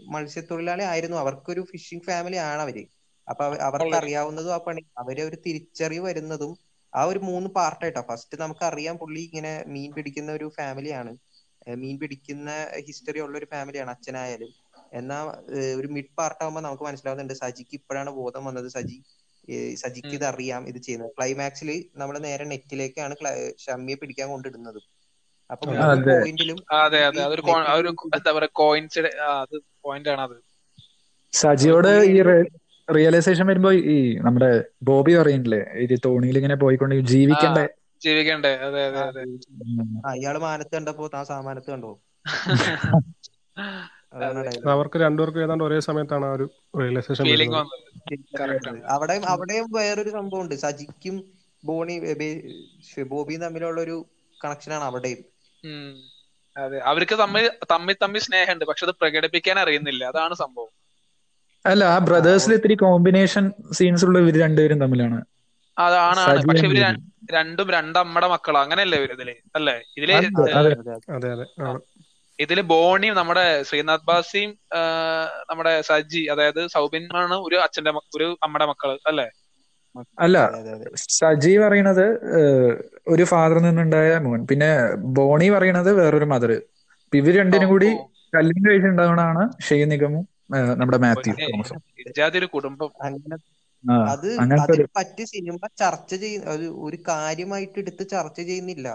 മത്സ്യത്തൊഴിലാളി 0.09 0.83
ആയിരുന്നു. 0.83 1.17
അവർക്കൊരു 1.17 1.61
ഫിഷിംഗ് 1.61 2.03
ഫാമിലി 2.03 2.37
ആണ് 2.37 2.63
അവർ. 2.63 2.87
അപ്പൊ 3.29 3.45
അവ- 3.45 3.59
അവർക്ക് 3.59 3.97
അറിയാവുന്നതും 3.97 4.55
ആ 4.55 4.57
പണി 4.57 4.81
അവരെ 4.99 5.23
ഒരു 5.23 5.37
തിരിച്ചറിവ് 5.47 6.05
വരുന്നതും 6.05 6.59
ആ 6.95 7.05
ഒരു 7.05 7.19
മൂന്ന് 7.19 7.51
പാർട്ടായിട്ടാ 7.51 8.05
ഫസ്റ്റ് 8.09 8.41
നമുക്ക് 8.41 8.65
അറിയാം 8.65 8.99
പുള്ളി 8.99 9.21
ഇങ്ങനെ 9.21 9.65
മീൻ 9.67 9.93
പിടിക്കുന്ന 9.93 10.33
ഒരു 10.33 10.53
ഫാമിലിയാണ് 10.57 11.17
മീൻ 11.69 11.99
പിടിക്കുന്ന 11.99 12.51
ഹിസ്റ്ററി 12.87 13.21
ഉള്ള 13.21 13.39
ഒരു 13.39 13.47
ഫാമിലിയാണ് 13.51 13.91
അച്ഛനായാലും. 13.91 14.49
എന്നാ 14.93 15.25
ഒരു 15.77 15.87
മിഡ് 15.87 16.17
പാർട്ട് 16.19 16.43
ആകുമ്പോൾ 16.43 16.61
നമുക്ക് 16.61 16.83
മനസ്സിലാവുന്നുണ്ട് 16.83 17.35
സജിക്ക് 17.35 17.71
ഇപ്പോഴാണ് 17.73 18.11
ബോധം 18.11 18.45
വന്നത്. 18.45 18.69
സജി 18.69 19.03
സജിക്ക് 19.75 20.09
ഇത് 20.09 20.25
അറിയാം 20.25 20.69
ഇത് 20.69 20.79
ചെയ്യുന്നത്. 20.79 21.11
ക്ലൈമാക്സിൽ 21.19 21.85
നമ്മൾ 21.97 22.19
നേരെ 22.19 22.45
നെറ്റിലേക്കാണ് 22.45 23.15
ക്ലൈ- 23.21 23.57
ഷമ്മിയെ 23.59 23.97
പിടിക്കാൻ 23.97 24.29
കൊണ്ടിടുന്നത് 24.29 25.00
അപ്പൊ. 25.51 25.67
പോയിന്റിലും 26.11 26.59
അതെ 26.79 27.01
അതെ. 27.09 27.21
അതൊരു 27.27 27.43
എന്താ 28.17 28.31
പറയാ 28.37 28.51
കോയിൻസിഡ് 28.61 29.11
അത് 29.35 29.57
പോയിന്റ് 29.85 30.11
ആണ് 30.15 30.23
അത് 30.27 30.37
സജിയോട് 31.33 31.89
ഈ 32.11 32.17
റിയലൈസേഷൻ 32.89 33.45
വരുമ്പോ 33.51 33.71
ഈ 33.89 33.97
നമ്മുടെ 34.27 34.51
ബോബി 34.89 35.13
പറയുന്നില്ലേ 35.17 35.61
ഈ 35.83 35.99
തോണിയിൽ 36.07 36.39
ഇങ്ങനെ 36.41 36.57
പോയിക്കൊണ്ട് 36.63 36.95
ജീവിക്കണ്ടേ? 37.13 37.67
ജീവിക്കണ്ടേ. 38.03 38.53
അതെ 38.67 38.83
അതെ 38.89 39.01
അതെ. 39.05 39.23
ആ 40.05 40.13
ഇയാൾ 40.21 40.37
മാനത്ത് 40.45 40.73
കണ്ടപ്പോ 40.77 41.07
താൻ 41.15 41.25
സാമാനത്ത് 41.31 41.71
കണ്ടോ? 41.73 41.93
അവർക്ക് 44.73 44.99
രണ്ടുപേർക്കും 45.03 45.43
ഏതാണ്ട് 45.43 45.65
ഒരേ 45.67 45.79
സമയത്താണ് 45.89 46.27
ആ 46.27 46.35
ഒരു 46.37 46.47
റിയലൈസേഷൻ 46.81 47.25
ഫീലിംഗ് 47.25 47.57
വന്നത്. 47.57 47.85
Correct 48.33 48.67
അവിടെയും 49.33 49.67
വേറൊരു 49.77 50.11
സംഭവം 50.17 50.43
ഉണ്ട് 50.43 50.55
സജിക്കും 50.63 51.17
ബോണി 51.63 51.97
ബോബിയും 53.11 53.41
തമ്മിലുള്ള 53.45 53.81
ഒരു 53.81 53.97
കണക്ഷനാണ് 54.39 54.85
അവിടെയും. 54.85 55.21
അതെ. 56.57 56.79
അവർക്ക് 56.91 57.17
തമ്മിൽ 57.23 57.45
തമ്മിൽ 57.73 57.97
തമ്മിൽ 58.03 58.23
സ്നേഹമുണ്ട്. 58.27 58.65
പക്ഷെ 58.71 58.85
അത് 58.87 58.95
പ്രകടിപ്പിക്കാൻ 59.01 59.59
അറിയുന്നില്ല. 59.65 60.03
അതാണ് 60.13 60.35
സംഭവം. 60.43 60.71
അല്ല 61.65 61.83
ആ 61.95 61.99
ബ്രദേഴ്സിൽ 62.09 62.53
ഇത്തിരി 62.57 62.75
കോമ്പിനേഷൻ 62.83 63.45
സീൻസ് 63.79 64.05
ഉള്ള 64.07 64.19
ഇവർ 64.25 64.37
രണ്ടുപേരും 64.45 64.79
തമ്മിലാണ്. 64.83 65.19
അതാണ് 65.77 66.21
ആണ്. 66.21 66.43
പക്ഷെ 66.49 66.67
ഇവർ 66.69 66.79
രണ്ടും 67.33 67.69
രണ്ടമ്മടെ 67.77 68.29
മക്കളാ. 68.35 68.61
അങ്ങനെയല്ലേ 68.65 68.99
ഇവർ 69.01 69.13
ഇതിൽ? 69.17 69.31
അല്ലേ? 69.59 69.77
ഇതിൽ 69.99 70.11
അതെ, 70.13 70.53
അതെ. 70.61 70.73
അതെ. 71.17 71.31
അതെ 71.33 71.47
ഇതിൽ 72.39 72.59
ബോണിയും 72.71 73.15
നമ്മുടെ 73.17 73.45
ശ്രീനാഥ് 73.69 74.07
ബാസിയും 74.07 74.51
നമ്മുടെ 75.51 75.73
സജി 75.89 76.23
അതായത് 76.33 76.61
സൗബിൻ 76.75 77.05
ആണ് 77.23 77.37
ഒരു 77.47 77.57
അച്ഛന്റെ 77.65 77.93
ഒരു 78.17 78.29
അമ്മയുടെ 78.43 78.67
മക്കൾ. 78.73 78.91
അല്ലേ? 79.11 79.27
അല്ല 80.25 80.37
സജി 81.19 81.53
പറയണത് 81.63 82.05
ഒരു 83.13 83.25
ഫാദറിൽ 83.31 83.65
നിന്നുണ്ടായ 83.67 84.11
മോൻ. 84.27 84.41
പിന്നെ 84.51 84.71
ബോണി 85.19 85.49
പറയണത് 85.55 85.91
വേറൊരു 86.01 86.29
മദർ 86.33 86.51
ഇവർ 87.13 87.35
രണ്ടിനും 87.41 87.69
കൂടി 87.73 87.89
കല്ലിന് 88.33 88.67
കഴിച്ചിട്ടുണ്ടാവണാണ് 88.67 89.43
ഷെയ് 89.69 89.87
നിഗമും 89.93 90.25
നമ്മുടെ 90.81 90.99
മാത്യു. 91.05 91.33
ഒരു 92.33 92.49
കുടുംബം. 92.55 92.91
അങ്ങനെ 93.07 93.37
അത് 94.13 94.29
അതിന് 94.57 94.85
പറ്റിയ 94.97 95.25
സിനിമ 95.33 95.61
ചർച്ച 95.83 96.13
ചെയ്യുന്ന 96.23 96.49
ഒരു 96.57 96.69
ഒരു 96.87 96.99
കാര്യമായിട്ട് 97.11 97.79
എടുത്ത് 97.83 98.05
ചർച്ച 98.15 98.39
ചെയ്യുന്നില്ല. 98.49 98.89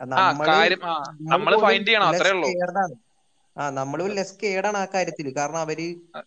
നമ്മൾ 0.00 0.46
നമ്മൾ 1.32 1.52
ഫൈൻഡ് 1.64 1.88
ചെയ്യണം 1.88 2.08
അത്രേ 2.10 2.30
ഉള്ളൂ. 2.34 2.50
ആ 3.56 3.70
നമ്മൾ 3.70 3.98
ലെസ് 4.10 4.36
കേടാണ് 4.42 4.78
ആ 4.78 4.86
കാര്യത്തിൽ 4.94 5.36
കാരണം 5.36 5.58
അവർ 5.58 5.78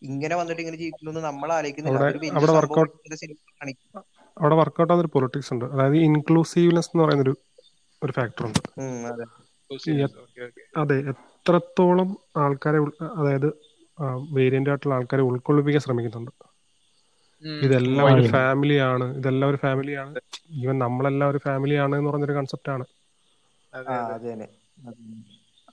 ഇങ്ങനെ 0.04 0.36
വന്നിട്ട് 0.36 0.62
ഇങ്ങനെ 0.62 0.78
ജീവിക്കുന്നു 0.78 1.22
നമ്മൾ 1.22 1.50
ആലോചിക്കുന്നില്ല. 1.54 2.00
അവിടെ- 2.00 2.20
വർക്കൗട്ട് 4.58 4.92
ആവുന്ന 4.92 5.02
ഒരു 5.02 5.12
പൊളിറ്റിക്സ് 5.14 5.54
ഉണ്ട്. 5.54 5.66
അതായത് 5.66 5.98
ഇൻക്ലൂസീവ്നെസ് 6.02 6.90
എന്ന് 6.90 7.04
പറയുന്ന 7.04 7.24
ഒരു 7.24 7.34
ഒരു 8.02 8.12
ഫാക്ടർ 8.12 8.46
ഉണ്ട് 8.46 8.60
അതെ. 9.10 9.26
Okay 9.70 9.92
okay. 10.42 10.62
അതെ 10.78 10.98
എത്രത്തോളം 11.12 12.10
ആൾക്കാരെ 12.38 12.80
അതായത് 13.14 13.48
വേരിയന്റ് 14.34 14.70
ആയിട്ടുള്ള 14.70 14.96
ആൾക്കാരെ 14.96 15.22
ഉൾക്കൊള്ളിപ്പിക്കാൻ 15.22 15.82
ശ്രമിക്കുന്നുണ്ട്. 15.82 16.32
ഇതെല്ലാം 17.62 18.06
ഒരു 18.08 18.28
ഫാമിലി 18.28 18.78
ഫാമിലിയാണ് 18.78 19.18
ഇതെല്ലാം 19.18 19.50
ഒരു 19.50 19.58
ഫാമിലിയാണ് 19.58 20.20
ഈവൻ 20.56 20.80
നമ്മളെല്ലാം 20.80 21.30
ഒരു 21.30 21.38
ഫാമിലിയാണ് 21.38 21.96
എന്ന് 21.96 22.10
പറഞ്ഞൊരു 22.10 22.34
കൺസെപ്റ്റ് 22.34 22.72
ആണ്. 22.72 22.86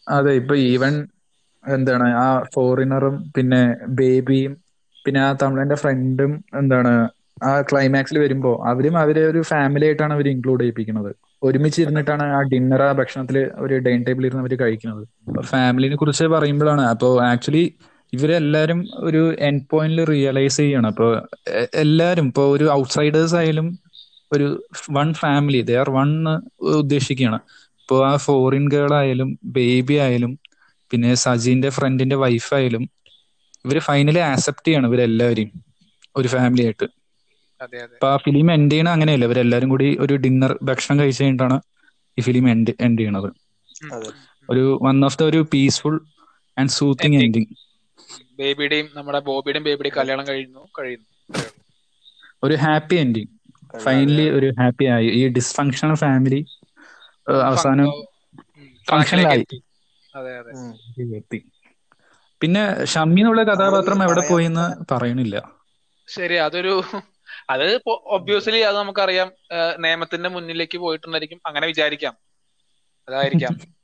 അതെ 0.06 0.32
ഇപ്പൊ 0.32 0.54
ഈവൻ 0.66 0.94
എന്താണ് 1.64 2.06
ആ 2.16 2.26
ഫോറിനറും 2.54 3.16
പിന്നെ 3.36 3.62
ബേബിയും 3.98 4.52
പിന്നെ 5.04 5.20
ആ 5.20 5.32
തമിഴന്റെ 5.42 5.74
ഫ്രണ്ടും 5.74 6.32
എന്താണ് 6.58 6.92
ആ 7.42 7.52
ക്ലൈമാക്സിൽ 7.62 8.16
വരുമ്പോ 8.18 8.52
അവരും 8.70 8.94
അവരെ 8.98 9.22
ഒരു 9.26 9.40
ഫാമിലി 9.50 9.86
ആയിട്ടാണ് 9.86 10.12
അവർ 10.12 10.26
ഇൻക്ലൂഡ് 10.28 10.62
ചെയ്യിപ്പിക്കുന്നത്. 10.62 11.10
ഒരുമിച്ച് 11.42 11.78
ഇരുന്നിട്ടാണ് 11.80 12.24
ആ 12.36 12.40
ഡിന്നർ 12.52 12.82
ആ 12.82 12.92
ഭക്ഷണത്തിൽ 12.92 13.36
ഒരു 13.58 13.74
ഡൈനിങ് 13.78 14.06
ടേബിളിൽ 14.06 14.26
ഇരുന്ന് 14.28 14.42
അവർ 14.44 14.54
കഴിക്കുന്നത്. 14.62 15.04
ഫാമിലിനെ 15.50 15.96
കുറിച്ച് 15.96 16.26
പറയുമ്പോഴാണ്. 16.34 16.82
അപ്പോ 16.92 17.08
ആക്ച്വലി 17.30 17.64
ഇവരെല്ലാരും 18.12 18.78
ഒരു 19.08 19.22
എൻഡ് 19.48 19.66
പോയിന്റിൽ 19.70 20.04
റിയലൈസ് 20.12 20.56
ചെയ്യണം. 20.56 20.88
അപ്പൊ 20.88 21.06
എല്ലാരും 21.82 22.26
ഇപ്പൊ 22.30 22.44
ഒരു 22.54 22.66
ഔട്ട്സൈഡേഴ്സ് 22.72 23.36
ആയാലും 23.40 23.66
ഒരു 24.32 24.46
one 24.96 25.08
family 25.14 25.60
they 25.68 25.76
are 25.76 25.90
one 25.90 26.10
ഉദ്ദേശിക്കുകയാണ്. 26.82 27.38
ഇപ്പൊ 27.80 27.96
ആ 28.06 28.14
ഫോറിൻ 28.24 28.64
ഗേൾ 28.68 28.92
ആയാലും 28.94 29.28
ബേബി 29.56 29.96
ആയാലും 30.04 30.32
പിന്നെ 30.90 31.14
സജിന്റെ 31.24 31.68
ഫ്രണ്ടിന്റെ 31.68 32.16
വൈഫായാലും 32.16 32.84
ഇവർ 33.64 33.78
ഫൈനലി 33.78 34.18
ആക്സെപ്റ്റ് 34.30 34.66
ചെയ്യണം 34.68 34.88
ഇവരെല്ലാവരെയും. 34.88 35.50
ഒരു 36.16 36.28
ഫാമിലി 36.28 36.62
ആയിട്ട്. 36.62 36.86
അപ്പൊ 37.94 38.08
ആ 38.08 38.16
ഫിലിം 38.16 38.52
എൻഡ് 38.52 38.72
ചെയ്യണ 38.72 38.88
അങ്ങനെയല്ല. 38.88 39.24
ഇവരെല്ലാരും 39.24 39.68
കൂടി 39.68 39.96
ഒരു 40.00 40.14
ഡിന്നർ 40.24 40.58
ഭക്ഷണം 40.62 40.98
കഴിച്ചു 41.00 41.22
കഴിഞ്ഞിട്ടാണ് 41.22 41.56
ഈ 42.18 42.22
ഫിലിം 42.22 42.50
എൻഡ് 42.50 42.72
എൻഡ് 42.80 43.00
ചെയ്യണത്. 43.00 43.28
ഒരു 44.48 44.64
വൺ 44.82 45.04
ഓഫ് 45.04 45.18
ദ 45.18 45.22
ഒരു 45.22 45.40
peaceful 45.52 45.96
and 46.56 46.70
soothing 46.70 47.16
Ending. 47.16 47.26
Ending 47.26 47.50
ബേബിയുടെയും 48.38 48.86
നമ്മുടെ 48.96 49.20
ബോബിയുടെയും 49.28 49.64
ബേബിയുടെയും 49.68 49.96
കല്യാണം 49.98 50.24
കഴിയുന്നു 50.28 50.62
കഴിയുന്നു. 50.78 51.06
ഒരു 52.42 52.54
ഹാപ്പി 52.64 52.96
എൻഡിങ് 53.02 53.30
ഫൈനലി 53.84 54.26
ഒരു 54.30 54.48
ഹാപ്പി 54.60 54.84
ആയി. 54.94 55.08
ഈ 55.18 55.22
ഡിസ്ഫങ്ഷണൽ 55.36 55.94
ഫാമിലി 55.94 56.40
അവസാനം 57.48 57.90
ഫങ്ഷനിലായി. 58.86 59.44
അതെ 60.16 60.38
അതെ. 60.38 60.52
എത്തി. 61.16 61.38
പിന്നെ 62.40 62.84
ഷമ്മിന്നുള്ള 62.84 63.42
കഥാപാത്രം 63.42 64.02
എവിടെ 64.02 64.22
പോയെന്ന് 64.30 64.66
പറയണില്ല. 64.94 65.36
ശരി 66.08 66.34
അതൊരു 66.34 66.82
അത് 67.50 67.80
ഒബ്വിയസ്ലി 67.86 68.58
അത് 68.58 68.76
നമുക്കറിയാം. 68.76 69.28
നിയമത്തിന്റെ 69.78 70.28
മുന്നിലേക്ക് 70.28 70.78
പോയിട്ടുണ്ടായിരിക്കും. 70.78 71.40
അങ്ങനെ 71.46 71.66
വിചാരിക്കാം. 71.66 72.14
അതായിരിക്കാം. 73.08 73.54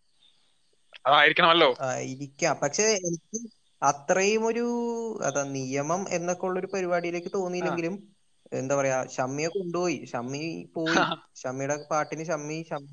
അതായിരിക്കണമല്ലോ. 1.06 1.76
ആയിരിക്കാം 1.80 2.60
പക്ഷെ 2.62 2.82
എനിക്ക് 2.82 3.38
അത്രയും 3.82 4.46
ഒരു 4.46 4.64
അതാ 5.24 5.42
നിയമം 5.42 6.06
എന്നൊക്കെ 6.10 6.44
ഉള്ള 6.46 6.60
ഒരു 6.60 6.66
പരിപാടിയിലേക്ക് 6.66 7.28
തോന്നിയില്ലെങ്കിലും 7.34 7.94
എന്താ 8.52 8.74
പറയാ 8.76 9.06
ഷമ്മിയെ 9.06 9.48
കൊണ്ടുപോയി. 9.48 10.04
ഷമ്മി 10.12 10.42
പോയി. 10.74 10.94
ഷമ്മിയുടെ 11.42 11.76
പാട്ടിന് 11.90 12.24
ഷമ്മി 12.24 12.66
ഷം- 12.70 12.88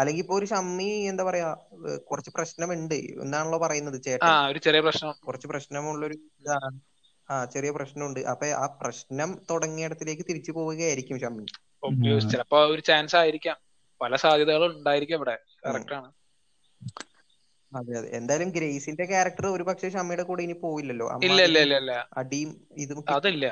അല്ലെങ്കിൽ 0.00 0.22
ഇപ്പൊ 0.24 0.34
ഒരു 0.38 0.46
ഷമ്മി 0.52 0.88
എന്താ 1.10 1.22
പറയാ 1.28 1.48
കുറച്ച് 2.10 2.30
പ്രശ്നമുണ്ട്. 2.36 2.94
എന്നാണല്ലോ 3.24 3.58
പറയുന്നത് 3.64 3.98
ആ 4.22 4.30
ചേട്ടൻ 4.30 4.36
ഒരു 4.50 4.60
ചെറിയ 4.66 4.82
പ്രശ്നം. 4.86 5.14
കുറച്ച് 5.26 5.48
പ്രശ്നമുള്ളൊരു 5.52 6.16
ഇതാണ് 6.40 6.78
ആ 7.28 7.36
ചെറിയ 7.54 7.70
പ്രശ്നമുണ്ട്. 7.76 8.20
അപ്പൊ 8.32 8.46
ആ 8.58 8.66
പ്രശ്നം 8.80 9.30
തുടങ്ങിയിടത്തിലേക്ക് 9.50 10.24
തിരിച്ചു 10.30 10.52
പോവുകയായിരിക്കും 10.52 11.18
ഷമ്മി. 11.22 11.46
ചിലപ്പോ 12.26 12.58
ഒരു 12.72 12.82
ചാൻസ് 12.88 13.16
ആയിരിക്കാം. 13.20 13.58
പല 14.00 14.14
സാധ്യതകളും 14.22 14.72
ഉണ്ടായിരിക്കും 14.72 15.18
ഇവിടെ. 15.18 15.36
ആണ്. 15.70 15.86
അതെ 17.72 17.92
അതെ. 17.98 18.08
എന്തായാലും 18.18 18.48
ഗ്രേസിന്റെ 18.54 19.04
ക്യാരക്ടർ 19.10 19.46
ഒരു 19.50 19.64
പക്ഷെ 19.68 19.88
ഷമ്മിയുടെ 19.94 20.24
കൂടെ 20.24 20.42
ഇനി 20.46 20.56
പോയില്ലല്ലോ 20.62 21.06
ഇല്ല 21.26 21.38
ഇല്ല 21.48 21.58
ഇല്ല 21.60 21.74
ഇല്ല. 21.80 21.92
അടിയും 22.20 22.50
ഇതും 22.84 23.00
അതില്ല. 23.10 23.46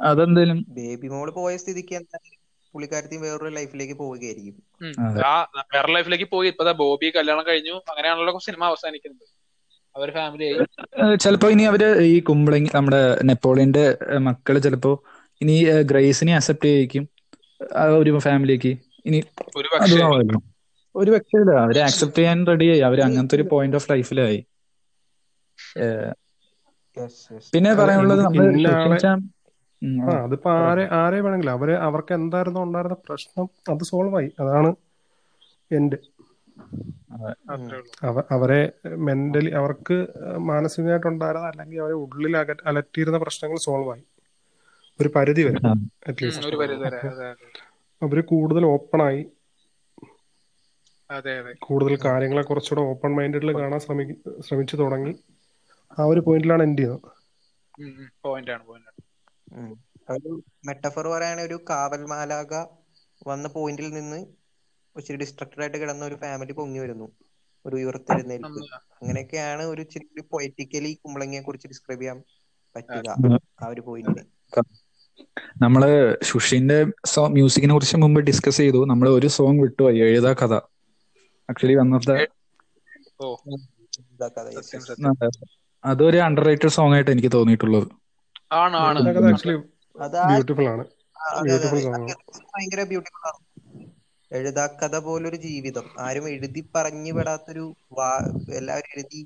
അതെന്തായാലും 0.00 0.60
ബേബി 0.76 1.08
മോൾ 1.12 1.28
പോയ 1.36 1.54
സ്ഥിതിക്ക് 1.62 1.94
എന്തായാലും 2.00 2.40
പുള്ളിക്കാരത്തി 2.74 3.16
വേറൊരു 3.16 3.54
ലൈഫിലേക്ക് 3.54 3.94
പോവുകയായിരിക്കും. 3.94 4.62
ആ 5.26 5.42
വേറെ 5.74 5.92
ലൈഫിലേക്ക് 5.92 6.24
പോയി. 6.24 6.48
ഇപ്പൊ 6.48 6.72
ബോബി 6.72 7.12
കല്യാണം 7.16 7.44
കഴിഞ്ഞു. 7.48 7.72
അങ്ങനെയാണല്ലോ 7.72 8.38
സിനിമ 8.38 8.64
അവസാനിക്കുന്നത്. 8.64 9.28
അവർ 9.96 10.10
ഫാമിലി 10.10 10.64
ചിലപ്പോ 11.16 11.48
ഇനി 11.48 11.62
അവർ 11.62 11.98
ഈ 11.98 12.20
കുമ്പളങ്ങി 12.20 12.70
നമ്മുടെ 12.74 13.18
നെപ്പോളിയന്റെ 13.24 13.98
മക്കൾ 14.18 14.58
ചിലപ്പോ 14.58 15.02
ഇനി 15.40 15.82
ഗ്രേസിനെ 15.82 16.34
അക്സെപ്റ്റ് 16.34 16.64
ചെയ്യിക്കും. 16.64 17.08
ഒരു 17.98 18.18
ഫാമിലിക്ക് 18.18 18.78
ഇനി 19.06 19.22
ഒരു 19.56 19.68
പക്ഷേ. 19.74 19.94
ഇല്ല 19.94 20.04
ഒരു 20.96 21.10
വ്യക്തിയില്ല 21.10 21.50
അവർ 21.50 21.78
ആക്സെപ്റ്റ് 21.78 22.18
ചെയ്യാൻ 22.18 22.46
റെഡി 22.46 22.70
ആയി. 22.70 22.78
അവർ 22.78 23.00
അങ്ങനത്തെ 23.00 23.36
ഒരു 23.36 23.42
പോയിന്റ് 23.42 23.76
ഓഫ് 23.76 23.90
ലൈഫിലായി 23.90 24.46
പിന്നെ 27.52 27.74
പറയാനുള്ളത് 27.74 28.20
ഇന്ന- 28.20 29.33
അതിപ്പോ 30.16 30.50
ആരെ 30.60 30.84
ആരെ 30.94 31.20
വേണമെങ്കിലും. 31.20 31.52
അവർ 31.52 31.70
അവർക്ക് 31.86 32.12
എന്തായിരുന്നു 32.14 32.60
ഉണ്ടായിരുന്ന 32.62 32.96
പ്രശ്നം 33.06 33.46
അത് 33.70 33.84
സോൾവ് 33.84 34.16
ആയി. 34.16 34.30
അതാണ് 34.40 34.70
അവ 38.04 38.16
അവരെ 38.30 38.60
മെന്റലി 39.06 39.50
അവർക്ക് 39.52 39.96
മാനസികമായിട്ടുണ്ടായിരുന്ന 40.44 41.46
അല്ലെങ്കിൽ 41.46 41.80
അവരെ 41.80 41.96
ഉള്ളിൽ 42.04 42.36
അക 42.36 42.54
അലട്ടിയിരുന്ന 42.66 43.18
പ്രശ്നങ്ങൾ 43.18 43.58
സോൾവ് 43.58 43.92
ആയി. 43.92 44.04
ഒരു 45.00 45.08
പരിധി 45.16 45.42
വരെ 45.42 45.60
അറ്റ്ലീസ്റ്റ് 46.08 46.48
ഒരു 46.48 46.56
പരിധി 46.56 46.82
വരെ. 46.84 47.00
അതെ 47.08 47.26
അതെ. 47.28 47.48
അവർ 48.02 48.20
കൂടുതൽ 48.24 48.64
ഓപ്പൺ 48.66 49.02
ആയി. 49.02 49.22
അതെ 51.10 51.38
അതെ. 51.38 51.54
കൂടുതൽ 51.64 51.94
കാര്യങ്ങളെ 52.04 52.42
കുറച്ചുകൂടെ 52.42 52.82
ഓപ്പൺ 52.90 53.14
മൈൻഡഡിൽ 53.16 53.52
കാണാൻ 53.58 53.80
ശ്രമിക്ക 53.80 54.14
ശ്രമിച്ചു 54.40 54.76
തുടങ്ങി. 54.76 55.12
ആ 55.98 56.04
ഒരു 56.04 56.20
പോയിന്റിലാണ് 56.20 56.62
എൻഡ് 56.62 56.78
ചെയ്യുന്നത് 56.78 57.10
ഒരു 60.10 60.42
മെറ്റഫർ 60.66 61.08
പറയുകയാണെങ്കിൽ 61.08 61.54
ഒരു 61.54 61.64
കാവൽ 61.70 62.04
മാലാക 62.04 62.54
വന്ന 63.26 63.48
പോയിന്റിൽ 63.48 63.90
നിന്ന് 63.94 64.26
ഇച്ചിരി 64.96 65.18
ഡിസ്ട്രക്റ്റഡ് 65.18 65.62
ആയിട്ട് 65.62 65.78
കിടന്ന 65.78 66.04
ഒരു 66.04 66.14
ഫാമിലി 66.14 66.52
പൊങ്ങി 66.52 66.78
വരുന്നു. 66.78 67.12
ഒരു 67.66 67.76
ഉയർത്തെഴുന്നേൽപ്പ്. 67.76 68.62
അങ്ങനെയൊക്കെയാണ് 69.02 69.62
ഒരു 69.62 69.80
ഇച്ചിരി 69.82 70.20
പൊയറ്റിക്കലി 70.20 70.98
കുമ്പളങ്ങിയെ 71.04 71.40
കുറിച്ച് 71.40 71.68
ഡിസ്ക്രൈബ് 71.68 72.00
ചെയ്യാൻ 72.00 72.22
പറ്റുക 72.76 73.08
ആ. 73.62 73.68
ഒരു 73.68 73.80
പോയിന്റിൽ 73.80 74.24
നമ്മൾ 75.62 75.82
സുഷിന്റെ 76.22 76.86
സോ 77.06 77.28
മ്യൂസിക്കിനെ 77.28 77.72
കുറിച്ച് 77.72 77.96
മുമ്പ് 77.96 78.20
ഡിസ്കസ് 78.20 78.56
ചെയ്തു. 78.56 78.84
നമ്മൾ 78.86 79.08
ഒരു 79.08 79.26
സോങ് 79.26 79.60
വിട്ടു. 79.60 79.82
എഴുതാ 79.82 80.32
കഥ. 80.32 80.54
ആക്ച്വലി 81.50 81.74
വൺ 81.74 81.94
ഓഫ് 81.94 82.06
ദ 82.06 82.12
അതൊരു 85.84 86.16
അണ്ടർ 86.18 86.42
റേറ്റഡ് 86.44 86.68
സോങ് 86.68 86.94
ആയിട്ട് 86.94 87.10
എനിക്ക് 87.10 87.32
തോന്നിയിട്ടുള്ളത്. 87.32 88.03
ആണ് 88.50 88.76
ആണ്. 88.76 88.98
ഇതൊക്കെ 89.00 89.28
ആക്ച്വലി 89.28 89.56
അത് 89.96 90.18
ബ്യൂട്ടിഫുൾ 90.28 90.68
ആണ്. 90.68 90.84
ഭയങ്കര 92.54 92.82
ബ്യൂട്ടിഫുൾ 92.82 93.26
ആണ്. 93.28 93.40
എഴുതാക്കഥ 94.30 94.98
പോലൊരു 94.98 95.36
ജീവിതം. 95.36 95.90
ആരും 95.98 96.28
എഴുതി 96.28 96.70
പറഞ്ഞു 96.76 97.12
പെടാത്തൊരു 97.12 97.64
എല്ലാവരും 98.54 98.92
എഴുതി 98.96 99.20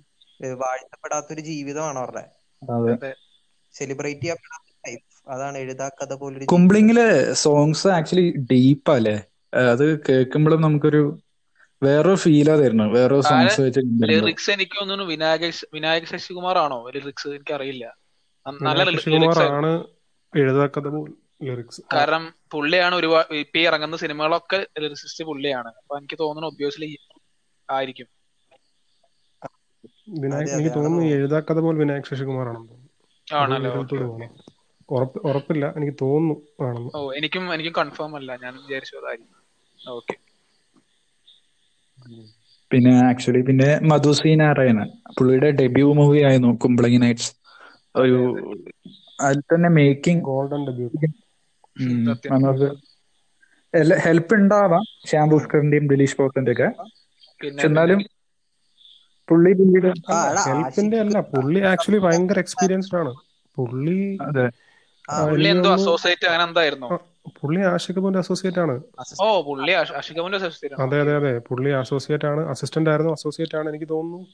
വാഴ്ത്തപ്പെടാത്തൊരു 0.45 1.41
ജീവിതമാണ് 1.41 1.99
അവരുടെ. 1.99 2.25
സെലിബ്രേറ്റ് 3.75 4.21
ചെയ്യപ്പെടാത്ത 4.21 4.89
ലൈഫ് 4.89 5.31
അതാണ് 5.31 5.59
എഴുതാക്കഥ 5.59 6.15
പോലൊരു 6.15 6.45
കുംബ്ലിങ്ങിലെ 6.45 7.33
സോങ്സ് 7.33 7.89
ആക്ച്വലി 7.89 8.37
ഡീപ്പ് 8.53 8.91
അല്ലേ 8.91 9.17
അത് 9.73 10.01
കേൾക്കുമ്പോഴും 10.09 10.61
നമുക്കൊരു 10.61 11.19
വേറെ 11.83 12.15
ഫീലാ 12.15 12.57
തരണം 12.57 12.93
വേറെ 12.93 13.21
സോങ്സ് 13.21 13.61
വെച്ച് 13.61 13.81
ലിറിക്സ് 14.11 14.51
എനിക്ക് 14.51 14.81
തോന്നുന്നു 14.81 15.05
വിനായക 15.05 15.51
വിനായക 15.75 16.05
ശശികുമാർ 16.05 16.59
ആണോ? 16.59 16.91
ലിറിക്സ് 16.95 17.29
എനിക്ക് 17.29 17.55
അറിയില്ല. 17.55 17.85
നല്ല 18.67 18.83
ലിറിക്സ് 18.89 19.11
എഴുതാക്കഥ 20.35 20.87
കാരണം 21.93 22.23
പുള്ളിയാണ് 22.53 22.95
ഒരുപാട് 22.95 23.33
ഇപ്പൊ 23.37 23.61
ഇറങ്ങുന്ന 23.65 23.97
സിനിമകളൊക്കെ 24.03 24.61
ലിറിസിസ്റ്റ് 24.83 25.25
പുള്ളിയാണ്. 25.31 25.71
അപ്പൊ 25.81 25.93
എനിക്ക് 25.99 26.19
തോന്നുന്നു 26.23 26.51
ഒബ്വിയസ്ലി 26.51 26.89
ആയിരിക്കും. 27.69 28.09
എനിക്ക് 30.49 30.71
തോന്നുന്നു 30.77 31.03
എഴുതാക്കഥ 31.17 31.59
പോലെ 31.65 31.79
വിനായക് 31.83 32.09
ശശികുമാർ 32.11 32.47
ആണെന്ന് 32.51 32.77
തോന്നുന്നു 33.29 34.29
ഉറപ്പില്ല 35.29 35.65
എനിക്ക് 35.79 35.95
തോന്നുന്നു 36.03 36.37
ആണെന്ന്. 36.67 36.93
ഓ 36.97 37.01
എനിക്കും 37.19 37.45
എനിക്കും 37.55 37.75
കൺഫേം 37.79 38.13
അല്ല. 38.19 38.31
ഞാൻ 38.45 38.55
വിചാരിച്ചു 38.63 38.97
അതായിരിക്കും. 39.01 39.35
ഓക്കെ. 39.81 40.17
പിന്നെ 42.71 42.93
ആക്ച്വലി 43.07 43.41
പിന്നെ 43.49 43.69
മധുസി 43.91 44.33
നാരായണൻ. 44.41 44.89
പുള്ളിയുടെ 45.17 45.51
ഡെബ്യൂ 45.61 45.89
മൂവി 45.99 46.21
ആയിരുന്നു 46.27 46.51
കുംബ്ലങ്ങി 46.65 46.99
നൈറ്റ്സ് 47.05 47.31
ഒരു 47.99 48.35
അതിൽ 49.21 49.41
തന്നെ 49.41 49.69
മേക്കിംഗ് 49.69 50.23
ഗോൾഡൻ 50.23 50.65
ഹെൽപ്പ് 53.95 54.35
ഉണ്ടാവാം 54.35 54.83
ശ്യാം 55.07 55.31
പുഷ്കറിന്റെയും 55.31 55.87
ദിലീഷ് 55.87 56.17
പോത്തന്റെ 56.17 56.53
ഒക്കെ. 56.53 56.73
എന്നാലും 57.65 58.05
പുള്ളി 59.29 59.53
പുള്ളിയുടെ 59.53 59.93
ഹെൽപ്പിന്റെ 60.41 60.99
അല്ല 60.99 61.21
പുള്ളി 61.21 61.61
ആക്ച്വലി 61.61 61.99
ഭയങ്കര 61.99 62.39
എക്സ്പീരിയൻസ്ഡ് 62.39 62.99
ആണ്. 62.99 63.15
പുള്ളി 63.57 64.19
അതെ. 64.23 64.51
ആ, 65.11 65.15
ആ, 65.15 65.29
പുള്ളി 65.29 65.49
എന്തോ 65.49 65.73
അസോസിയേറ്റ് 65.73 66.27
അങ്ങനെ 66.27 66.45
എന്തായിരുന്നു? 66.45 66.99
പുള്ളി 67.41 67.61
ആഷിക് 67.61 68.19
അസോസിയേറ്റ് 68.19 68.59
ആണ്. 68.59 68.83
ഓ 69.21 69.43
പുള്ളി 69.43 69.73
അസോസിയേറ്റ് 69.73 70.83
അതെ 70.83 71.01
അതെ 71.01 71.17
അതെ. 71.17 71.39
പുള്ളി 71.39 71.71
അസോസിയേറ്റ് 71.71 72.25
ആണ്. 72.25 72.49
അസിസ്റ്റന്റ് 72.49 72.91
ആയിരുന്നു 72.91 73.13
അസോസിയേറ്റ് 73.13 73.57
ആണ് 73.57 73.69
എനിക്ക് 73.69 73.89
തോന്നുന്നു. 73.89 74.27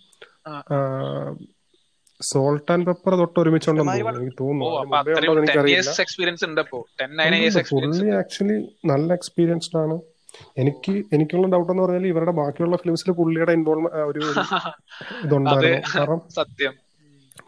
സോൾട്ട് 2.21 2.73
ആൻഡ് 2.73 2.87
പെപ്പർ 2.87 3.15
തൊട്ട് 3.15 3.41
ഒരുമിച്ചുണ്ടെന്ന് 3.41 3.93
തോന്നുന്നു. 3.93 4.21
എനിക്ക് 4.21 4.37
തോന്നുന്നു. 4.41 4.75
ആക്ച്വലി 8.17 8.69
നല്ല 8.87 9.12
എക്സ്പീരിയൻസ്ഡ് 9.12 9.79
ആണ്. 9.79 9.99
എനിക്ക് 10.59 11.05
എനിക്കുള്ള 11.12 11.47
ഡൗട്ട് 11.47 11.73
എന്ന് 11.73 11.83
പറഞ്ഞാൽ 11.83 12.07
ഇവരുടെ 12.07 12.31
ബാക്കിയുള്ള 12.31 12.77
ഫിലിംസിൽ 12.77 13.12
പുള്ളിയുടെ 13.12 13.53
ഇൻവോൾവ് 13.53 13.87
ഒരു 13.87 14.21
ഇതുണ്ടായിരുന്നു. 15.25 15.99
കാരണം 15.99 16.23
സത്യം. 16.29 16.73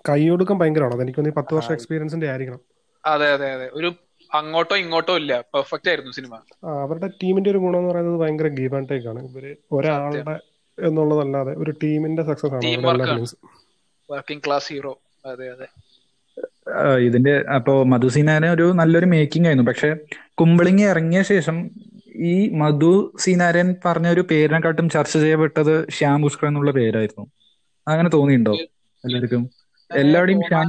കൈയൊടുക്കം 0.09 0.59
ഭയങ്കരമാണ്. 0.59 0.95
അതെനിക്ക് 0.95 1.19
തോന്നി 1.19 1.31
പത്ത് 1.31 1.55
വർഷം 1.55 1.73
എക്സ്പീരിയൻസിന്റെ 1.73 2.29
ആയിരിക്കണം. 2.29 2.61
അതെ 3.05 3.33
അതെ 3.33 3.53
അതെ. 3.53 3.71
ഒരു 3.73 3.95
അങ്ങോട്ടോ 4.35 4.77
ഇങ്ങോട്ടോ 4.77 5.17
ഇല്ല. 5.17 5.41
പെർഫെക്റ്റ് 5.41 5.89
ആയിരുന്നു 5.89 6.13
സിനിമ 6.13 6.41
അവരുടെ 6.65 7.07
ടീമിന്റെ 7.07 7.51
ഒരു 7.51 7.59
ഗുണം 7.59 7.79
എന്ന് 7.79 7.91
പറയുന്നത് 7.91 8.21
ഭയങ്കര 8.21 8.49
ഗീവ് 8.49 8.75
ആൻഡ് 8.75 8.89
ടേക്ക് 8.89 9.09
ആണ്. 9.09 9.31
ഇവർ 9.31 9.57
ഒരാളുടെ 9.73 10.39
എന്നുള്ളതല്ലാതെ 10.79 11.57
ഒരു 11.57 11.71
ടീമിന്റെ 11.71 12.23
സക്സസ് 12.23 12.55
ആണ് 12.55 12.63
വർക്കിംഗ് 14.09 14.45
ക്ലാസ് 14.47 14.69
ഹീറോ 14.73 14.95
അതെ 15.25 15.47
അതെ. 15.55 15.67
ഇതിന്റെ 17.07 17.35
അപ്പോ 17.57 17.75
മധുസീനാന 17.93 18.49
ഒരു 18.57 18.67
നല്ലൊരു 18.81 19.07
മേക്കിംഗ് 19.13 19.49
ആയിരുന്നു. 19.49 19.67
പക്ഷെ 19.71 19.91
കുമ്പളിങ്ങി 20.41 20.85
ഇറങ്ങിയ 20.93 21.21
ശേഷം 21.33 21.57
ഈ 22.31 22.35
മധു 22.63 22.91
സീനാരൻ 23.25 23.69
പറഞ്ഞ 23.85 24.09
ഒരു 24.15 24.23
പേരിനെ 24.31 24.61
കാട്ടും 24.65 24.87
ചർച്ച 24.95 25.15
ചെയ്യപ്പെട്ടത് 25.23 25.75
ശ്യാം 25.97 26.21
പുഷ്കർ 26.25 26.47
എന്നുള്ള 26.51 26.73
പേരായിരുന്നു. 26.79 27.25
അങ്ങനെ 27.87 28.11
തോന്നിയിട്ടുണ്ടോ 28.15 28.55
എല്ലാവർക്കും? 29.05 29.43
എല്ലാവരുടെയും 29.91 30.43
ശ്യാം 30.49 30.69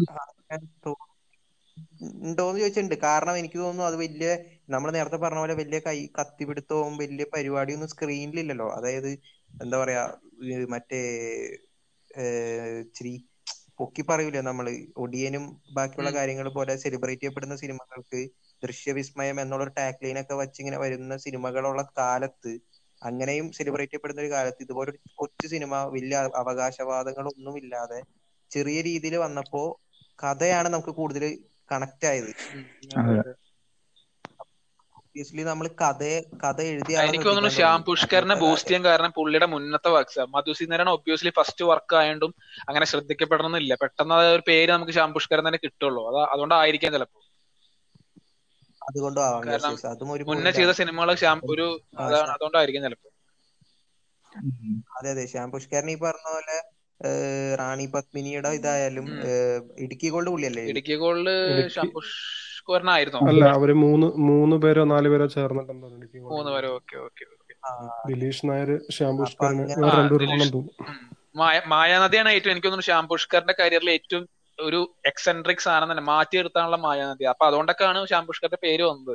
ഉണ്ടോന്ന് 2.21 2.59
ചോദിച്ചിട്ടുണ്ട്. 2.61 2.95
കാരണം 3.05 3.37
എനിക്ക് 3.41 3.57
തോന്നുന്നു 3.61 3.85
അത് 3.89 3.97
വലിയ 4.03 4.27
നമ്മൾ 4.73 4.89
നേരത്തെ 4.95 5.17
പറഞ്ഞ 5.23 5.39
പോലെ 5.43 5.55
വലിയ 5.61 5.79
കൈ 5.85 5.97
കത്തിപിടുത്തവും 6.17 6.93
വലിയ 7.01 7.25
പരിപാടിയൊന്നും 7.35 7.91
സ്ക്രീനിലില്ലല്ലോ 7.93 8.67
അതായത് 8.77 9.09
എന്താ 9.61 9.77
പറയാ 9.81 10.03
മറ്റേ 10.73 11.01
ഇച്ചിരി 12.81 13.13
പൊക്കി 13.79 14.03
പറയൂലേ 14.03 14.41
നമ്മൾ 14.41 14.65
ഒടിയനും 15.03 15.43
ബാക്കിയുള്ള. 15.75 16.11
കാര്യങ്ങൾ 16.15 16.47
പോലെ 16.55 16.73
സെലിബ്രേറ്റ് 16.83 17.21
ചെയ്യപ്പെടുന്ന 17.21 17.55
സിനിമകൾക്ക് 17.63 18.21
ദൃശ്യവിസ്മയം 18.63 19.37
എന്നുള്ള 19.41 19.65
ടാഗ് 19.77 20.03
ലൈൻ 20.03 20.17
ഒക്കെ 20.21 20.35
വെച്ച് 20.39 20.59
ഇങ്ങനെ 20.61 20.77
വരുന്ന 20.83 21.17
സിനിമകളുള്ള 21.25 21.81
കാലത്ത് 21.99 22.53
അങ്ങനെയും 23.01 23.47
സെലിബ്രേറ്റ് 23.57 23.91
ചെയ്യപ്പെടുന്ന 23.91 24.23
ഒരു 24.23 24.31
കാലത്ത് 24.31 24.61
ഇതുപോലെ 24.65 24.89
ഒരു 24.93 24.99
കൊച്ചു 25.21 25.47
സിനിമ 25.47 25.81
വലിയ 25.95 26.15
അവകാശവാദങ്ങളൊന്നും 26.41 27.57
ഇല്ലാതെ 27.61 27.99
ചെറിയ 28.51 28.77
രീതിയിൽ 28.87 29.15
വന്നപ്പോ 29.25 29.61
കഥയാണ് 30.19 30.69
നമുക്ക് 30.69 30.93
കൂടുതൽ 30.99 31.23
കണക്ട് 31.71 32.05
ആയത്. 32.05 32.31
ഒബ്വിയസ്ലി 35.19 35.43
നമ്മൾ 35.45 35.67
കഥ 35.79 36.01
കഥ 36.41 36.59
എഴുതിയ 36.71 36.95
എനിക്ക് 37.03 37.27
തോന്നുന്നു 37.27 37.51
ശ്യാം. 37.55 37.77
പുഷ്കറിനെ 37.87 38.35
ബൂസ്റ്റ് 38.41 38.67
ചെയ്യാൻ 38.69 38.83
കാരണം 38.87 39.11
പുള്ളിയുടെ 39.15 39.47
മുന്നത്തെ 39.53 39.89
വർക്ക്സ് 39.95 40.23
മധുസീനരൻ 40.33 40.89
ഒബ്വിയസ്ലി 40.91 41.31
ഫസ്റ്റ് 41.37 41.63
വർക്ക് 41.69 41.95
ആയതുകൊണ്ടും 41.99 42.31
അങ്ങനെ 42.67 42.85
ശ്രദ്ധിക്കപ്പെടണമെന്നില്ല. 42.91 43.73
പെട്ടെന്ന് 43.83 44.17
ഒരു 44.35 44.43
പേര് 44.49 44.69
നമുക്ക് 44.75 44.93
ശ്യാം 44.97 45.13
പുഷ്കരൻ 45.17 45.43
തന്നെ 45.47 45.59
കിട്ടുള്ളൂ. 45.63 46.03
അത് 46.11 46.19
അതുകൊണ്ടായിരിക്കാം 46.33 46.93
ചിലപ്പോ 46.95 47.21
മുന്നേ 50.29 50.51
ചെയ്ത 50.57 50.71
സിനിമകൾ 50.77 51.09
ശ്യാം 51.21 51.37
ഒരു 51.53 51.65
അതുകൊണ്ടായിരിക്കും 52.33 52.83
ചിലപ്പോ 52.87 53.09
അതെ 54.97 55.09
അതെ. 55.13 55.23
ശ്യാം 55.31 55.47
പുഷ്കരൻ 55.53 55.89
ഈ 55.91 55.99
പറഞ്ഞ 56.01 56.27
പോലെ 56.29 56.57
റാണി 57.59 57.85
പത്മിനിയുടെ 57.93 58.49
ഇതായാലും 58.59 59.07
ഇടുക്കി 59.83 60.07
ഗോൾഡ് 60.13 60.31
പുള്ളിയല്ലേ? 60.33 60.63
ഇടുക്കി 60.71 60.95
ഗോൾഡ് 61.01 61.33
ശ്യാം 61.67 61.87
ശ്യാം 61.87 61.89
പുഷ്കരനായിരുന്നോ 62.67 63.19
അല്ല 63.29 63.43
അവർ 63.57 63.69
മൂന്ന് 63.83 64.07
മൂന്ന് 64.29 64.55
പേരോ 64.63 64.83
നാല് 64.91 65.09
പേരോ 65.13 65.25
ചേർന്നിട്ടുണ്ടോ 65.35 65.87
എനിക്ക് 65.97 66.17
മൂന്ന് 66.27 66.51
പേരോ? 66.55 66.69
Okay 66.77 66.95
okay 67.05 67.25
okay. 67.27 67.53
Dileesh 68.09 68.45
Nair 68.49 68.69
Shyam 68.95 69.13
പുഷ്കറിന് 69.19 69.63
മായാനദിയാണ് 71.71 72.29
ഏറ്റവും 72.35 72.53
എനിക്ക് 72.53 72.67
തോന്നുന്നു 72.67 72.87
ശ്യാം 72.87 73.05
പുഷ്കറിന്റെ 73.11 73.55
കരിയറിൽ 73.59 73.89
ഏറ്റവും 73.95 74.23
ഒരു 74.59 74.79
എക്സെൻട്രിക് 75.09 75.63
സാധനം 75.65 75.89
തന്നെ 75.91 76.03
മാറ്റി 76.03 76.35
നിർത്താനുള്ള 76.37 76.77
മായാനദി. 76.85 77.25
അപ്പൊ 77.31 77.43
അതുകൊണ്ടൊക്കെയാണ് 77.47 77.99
ശ്യാം 78.11 78.23
പുഷ്കറിന്റെ 78.29 78.59
പേര് 78.63 78.83
വന്നത്. 78.89 79.13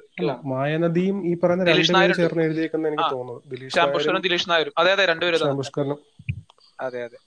മായാനദിയും 0.52 1.16
ഈ 1.30 1.32
പറയുന്ന 1.42 1.64
ദിലീഷ് 1.70 1.90
രണ്ടുപേരും 1.90 2.18
ചേർന്ന് 2.20 2.44
എഴുതിയേക്കുന്ന 2.46 2.90
എനിക്ക് 2.90 3.08
തോന്നുന്നു. 3.14 3.42
ദിലീഷ് 3.52 3.72
ശ്യാം 3.74 3.84
നായരും 3.84 3.96
പുഷ്കറും 3.96 4.22
ദിലീഷ് 4.26 4.48
നായരും. 4.52 4.74
അതെ 4.82 4.92
അതെ 4.96 5.06
രണ്ടുപേരും 5.12 5.38
അതെ 6.78 7.00
അതെ. 7.06 7.18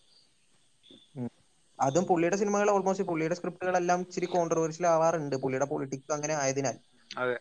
അതും 1.80 2.06
പുള്ളിയുടെ 2.06 2.36
സിനിമകൾ 2.36 2.70
ഓൾമോസ്റ്റ് 2.70 3.08
പുള്ളിയുടെ 3.08 3.36
സ്ക്രിപ്റ്റുകളെല്ലാം 3.36 4.00
ഇച്ചിരി 4.02 4.26
കോൺട്രവേഴ്ഷ്യൽ 4.26 4.88
ആവാറുണ്ട്. 4.88 5.36
പുള്ളിയുടെ 5.36 5.66
പൊളിറ്റിക്സ് 5.66 6.14
അങ്ങനെ 6.14 6.34
ആയതിനാൽ. 6.34 6.76
അതെ. 7.18 7.38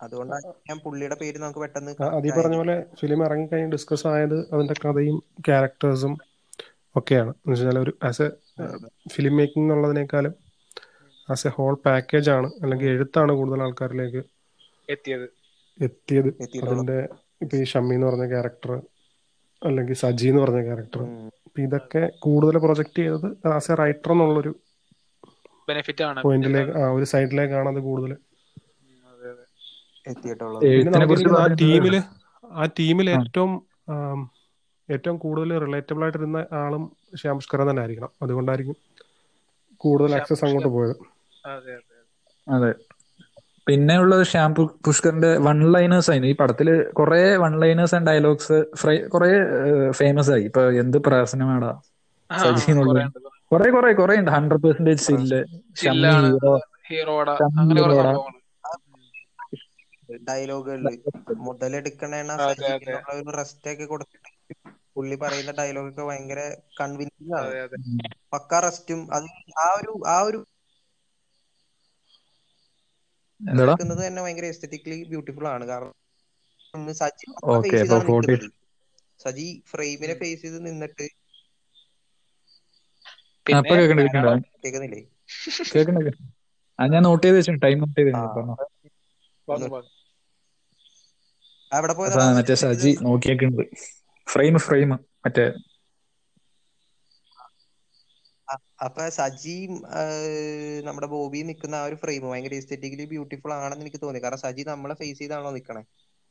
അതുകൊണ്ടാണ് 0.00 0.46
ഞാൻ 0.68 0.78
പുള്ളിയുടെ 0.78 1.14
പേര് 1.14 1.38
നമുക്ക് 1.38 1.58
പെട്ടെന്ന് 1.58 1.92
അത് 2.02 2.28
പറഞ്ഞ. 2.40 2.56
പോലെ 2.56 2.86
ഫിലിം 3.00 3.24
ഇറങ്ങിക്കഴിഞ്ഞ് 3.24 3.72
ഡിസ്കസ് 3.72 4.06
ആയത് 4.06 4.54
അതിന്റെ 4.54 4.74
കഥയും 4.84 5.16
ക്യാരക്ടേഴ്സും 5.48 6.14
ഒക്കെയാണ്. 6.94 7.30
എന്ന് 7.30 7.52
വെച്ചാൽ 7.52 7.78
ഒരു 7.78 7.98
ആസ് 8.02 8.22
എ 8.22 8.28
ഫിലിം 9.08 9.36
മേക്കിംഗ് 9.36 9.66
എന്നുള്ളതിനേക്കാളും 9.66 10.34
ആസ് 11.28 11.46
എ 11.46 11.50
ഹോൾ 11.50 11.74
പാക്കേജ് 11.86 12.30
ആണ് 12.30 12.50
അല്ലെങ്കിൽ 12.62 12.86
എഴുത്താണ് 12.86 13.32
കൂടുതൽ 13.32 13.62
ആൾക്കാരിലേക്ക് 13.62 14.22
എത്തിയത്. 14.88 15.26
എത്തിയത്. 15.78 16.30
അതിന്റെ 16.64 16.98
ഇപ്പൊ 17.42 17.56
ഈ 17.56 17.64
ഷമ്മി 17.64 17.94
എന്ന് 17.94 18.06
പറഞ്ഞ 18.06 18.28
ക്യാരക്ടർ 18.28 18.72
അല്ലെങ്കിൽ 19.62 19.94
സജി 19.94 20.28
എന്ന് 20.28 20.42
പറഞ്ഞ 20.42 20.64
ക്യാരക്ടർ 20.64 21.02
ഇതൊക്കെ 21.62 22.02
കൂടുതൽ 22.18 22.56
പ്രൊജക്ട് 22.58 22.98
ചെയ്തത് 22.98 23.26
ആസ് 23.52 23.70
എ 23.72 23.76
റൈറ്റർ 23.76 24.12
എന്നുള്ളൊരു 24.12 24.52
ബെനിഫിറ്റ് 25.68 26.04
ആണ്. 26.04 26.22
പോയിന്റിലേക്ക് 26.22 26.72
ആ 26.80 26.86
ഒരു 26.96 27.06
സൈഡിലേക്കാണ് 27.12 27.68
അത് 27.72 27.80
കൂടുതൽ. 27.82 28.10
ആ 31.34 31.42
ടീമിൽ 31.60 31.94
ആ 32.56 32.64
ടീമിൽ 32.76 33.08
ഏറ്റവും 33.10 33.52
ഏറ്റവും 34.88 35.16
കൂടുതൽ 35.18 35.50
റിലേറ്റബിൾ 35.64 36.02
ആയിട്ടിരുന്ന 36.02 36.38
ആളും 36.60 36.84
ശ്യാം 37.16 37.38
പുഷ്കരൻ 37.40 37.66
തന്നെ 37.70 37.82
ആയിരിക്കണം 37.82 38.12
അതുകൊണ്ടായിരിക്കും 38.22 38.76
കൂടുതൽ 39.80 40.12
ആക്സസ് 40.14 40.44
അങ്ങോട്ട് 40.46 40.70
പോയത്. 40.74 40.94
അതെ 41.50 41.74
അതെ. 41.76 41.98
അതെ. 42.46 42.72
പിന്നെ 43.66 43.94
ഉള്ളത് 44.00 44.24
ശ്യാം 44.24 44.50
പുഷ്കറിന്റെ 44.86 45.30
വൺ 45.38 45.72
ലൈനേഴ്സ് 45.72 46.10
ആയിരുന്നു. 46.10 46.32
ഈ 46.32 46.36
പടത്തിൽ 46.36 46.68
കുറെ 46.92 47.20
വൺ 47.36 47.60
ലൈനേഴ്സ് 47.60 47.94
ആൻഡ് 47.94 48.06
ഡയലോഗ്സ് 48.06 48.58
കുറെ 49.08 49.30
ഫേമസ് 49.92 50.30
ആയി. 50.30 50.44
ഇപ്പൊ 50.44 50.62
എന്ത് 50.82 50.98
പ്രാസനമാടാ 51.06 51.70
ആ, 52.30 52.38
സജി 52.42 52.70
എന്നുള്ള 52.72 53.00
കുറേ. 53.50 53.68
കുറെ 53.72 53.92
കുറെ 53.94 54.14
ഉണ്ട്. 54.14 54.30
ഹൺഡ്രഡ് 54.30 54.62
പെർസെന്റേജ് 54.62 55.02
സില്ല് 55.06 55.40
ഷമ്മി 55.76 56.16
ഹീറോ 56.20 56.54
ഹീറോട 56.88 57.28
അങ്ങനെ 57.60 57.80
കുറെ 57.80 57.96
ഹീറോട. 57.96 58.06
സംഭവങ്ങൾ 58.06 58.36
ഡയലോഗുകളിൽ 60.28 60.94
മുതലെടുക്കണേണ 61.40 62.30
ഒരു 63.14 63.32
റെസ്റ്റ് 63.38 63.70
ഒക്കെ 63.72 63.84
കൊടുത്തിട്ട് 63.84 64.30
പുള്ളി 64.96 65.16
പറയുന്ന 65.16 65.52
ഡയലോഗ് 65.52 65.90
ഒക്കെ 65.90 66.02
ഭയങ്കര 66.02 66.40
കൺവിൻസിംഗ് 66.80 67.34
ആണ്. 67.40 67.52
പക്ക 68.32 68.60
റെസ്റ്റും 68.60 69.00
അത് 69.14 69.26
ആ 69.58 69.68
ഒരു 69.78 69.92
ആ 70.08 70.18
ഒരു 70.22 70.40
നിൽക്കുന്നത് 73.40 74.00
തന്നെ 74.06 74.20
ഭയങ്കര 74.24 74.46
എസ്തെറ്റിക്കലി 74.54 74.98
ബ്യൂട്ടിഫുൾ 75.10 75.46
ആണ്. 75.54 75.64
കാരണം 75.70 75.94
സജി 77.00 77.26
നമ്മളെ 77.28 77.58
ഫേസ് 77.64 77.82
ചെയ്താണ് 77.82 78.06
സജി 79.20 79.48
ഫ്രെയിമിനെ 79.70 80.14
ഫേസ് 80.22 80.42
ചെയ്ത് 80.42 80.58
നിന്നിട്ട് 80.66 81.06
കേൾക്കുന്നില്ലേ? 85.72 86.12
ഞാൻ 86.78 87.02
നോട്ട് 87.08 87.24
ചെയ്ത് 87.26 87.60
ടൈം 87.64 87.78
നോട്ട് 87.84 87.96
ചെയ്ത് 88.00 88.10
അവിടെ 91.72 91.92
അപ്പൊ 91.92 92.06
മറ്റേ 92.38 92.54
സജി 92.62 92.90
നോക്കിയേക്കുണ്ട് 93.06 93.62
ഫ്രെയിം 94.26 94.54
ഫ്രെയിം. 94.66 94.90
മറ്റേ 95.24 95.44
അപ്പൊ 98.84 99.02
സജിയും 99.18 99.72
നമ്മുടെ 100.86 101.08
ബോബിയും 101.12 101.46
നിൽക്കുന്ന 101.50 101.74
ആ 101.80 101.86
ഒരു 101.88 101.96
ഫ്രെയിം 102.02 102.22
ഭയങ്കര 102.30 102.54
എസ്തെറ്റിക്കലി 102.60 103.04
ബ്യൂട്ടിഫുൾ 103.12 103.52
ആണെന്ന് 103.56 103.84
എനിക്ക് 103.86 104.00
തോന്നി. 104.04 104.20
കാരണം 104.24 104.40
സജി 104.44 104.62
നമ്മളെ 104.70 104.94
ഫേസ് 105.00 105.18
ചെയ്താണല്ലോ 105.20 105.52
നിൽക്കണേ 105.56 105.82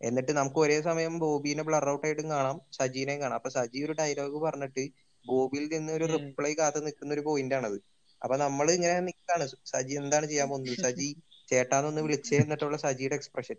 എന്നിട്ട് 0.02 0.32
നമുക്ക് 0.40 0.60
ഒരേ 0.64 0.78
സമയം 0.88 1.14
ബോബീനെ 1.24 1.64
ബ്ലർ 1.68 1.86
ഔട്ട് 1.94 2.06
ആയിട്ടും 2.08 2.28
കാണാം 2.34 2.58
സജീനെയും 2.80 3.22
കാണാം. 3.24 3.38
അപ്പൊ 3.40 3.52
സജി 3.58 3.80
ഒരു 3.86 3.94
ഡയലോഗ് 4.02 4.40
പറഞ്ഞിട്ട് 4.46 4.84
ബോബിയിൽ 5.26 5.66
നിന്ന് 5.74 5.92
ഒരു 5.98 6.06
റിപ്ലൈ 6.14 6.52
കാത്ത് 6.60 6.80
നിൽക്കുന്ന 6.86 7.12
ഒരു 7.18 7.24
പോയിന്റ് 7.28 7.56
ആണത്. 7.58 7.78
അപ്പൊ 8.22 8.36
നമ്മൾ 8.44 8.68
ഇങ്ങനെ 8.78 8.96
നിൽക്കാണ് 9.08 9.44
സജി 9.74 9.94
എന്താണ് 10.02 10.26
ചെയ്യാൻ 10.32 10.48
പോകുന്നത്? 10.52 10.78
സജി 10.86 11.10
ചേട്ടാന്നൊന്ന് 11.50 12.02
വിളിച്ചേ 12.06 12.38
എന്നിട്ടുള്ള 12.44 12.78
സജിയുടെ 12.86 13.16
എക്സ്പ്രഷൻ 13.20 13.58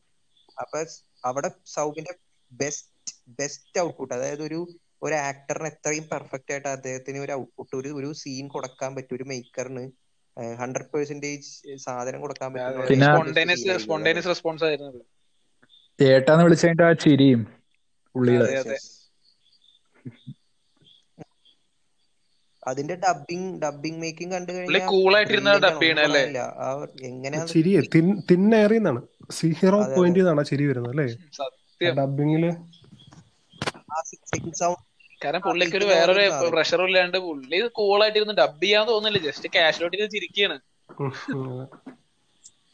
അപ്പൊ 0.56 0.78
അവിടെ 1.24 1.48
സൗബിന്റെ 1.74 2.12
ബെസ്റ്റ് 2.52 2.88
ബെസ്റ്റ് 3.38 3.78
ഔട്ട്പുട്ട് 3.84 4.14
അതായത് 4.16 4.42
ഒരു 4.48 4.61
ഒരു 5.03 5.14
ആക്ടറിന് 5.28 5.68
എത്രയും 5.72 6.07
പെർഫെക്റ്റ് 6.11 6.53
ആയിട്ട് 6.55 6.68
അദ്ദേഹത്തിന് 6.76 7.18
ഒരു 7.24 7.32
ഔട്ട്പുട്ട് 7.38 7.74
ഒരു 7.80 7.90
ഒരു 7.98 8.11
സീൻ 8.22 8.46
കൊടുക്കാൻ 8.55 8.90
പറ്റും 8.96 9.16
ഒരു 9.18 9.26
മേക്കറിന് 9.30 9.84
ഹൺഡ്രഡ് 10.61 10.90
പെർസെന്റേജ് 10.92 11.48
സാധനം 11.84 12.20
കൊടുക്കാൻ 12.24 12.51
പറ്റും 12.55 12.76
സ്പോണ്ടേനിയസ് 13.07 13.76
സ്പോണ്ടേനിയസ് 13.84 14.30
റെസ്പോൺസ് 14.32 14.64
ആയിരുന്നു. 14.68 15.03
ചേട്ടാന്ന് 15.98 16.44
ആ 16.84 16.92
ചിരിയും. 17.05 17.40
അതിന്റെ 22.62 22.94
ഡബിങ് 23.05 23.51
ഡബിങ് 23.62 24.01
മേക്കിംഗ് 24.03 24.34
കണ്ടു 24.36 24.53
കഴിഞ്ഞാൽ 24.53 24.92
തിന്നേറിയെന്നാണ് 28.28 29.01
സീറോ 29.38 29.78
പോയിന്റ് 29.94 30.20
ചിരി 30.51 30.64
വരുന്നത് 30.70 30.92
അല്ലേ? 30.94 31.09
സത്യം. 31.38 31.98
ഡബിങ്ങിൽ 31.98 32.44
സൗണ്ട് 34.61 34.84
കാരണം 35.21 35.43
പുള്ളിക്ക് 35.47 35.77
ഒരു 35.79 35.87
വേറൊരു. 35.93 36.23
പ്രഷറും 36.55 36.87
ഇല്ലാണ്ട് 36.89 37.18
പുള്ളി 37.27 37.59
കൂളായിട്ടിരുന്ന് 37.79 38.37
ഡബ് 38.41 38.62
ചെയ്യാൻ 38.64 38.85
തോന്നുന്നില്ല. 38.91 39.21
ജസ്റ്റ് 39.29 39.49
കാഷ്വലായിട്ട് 39.57 40.12
ചിരിക്കുകയാണ് 40.16 40.59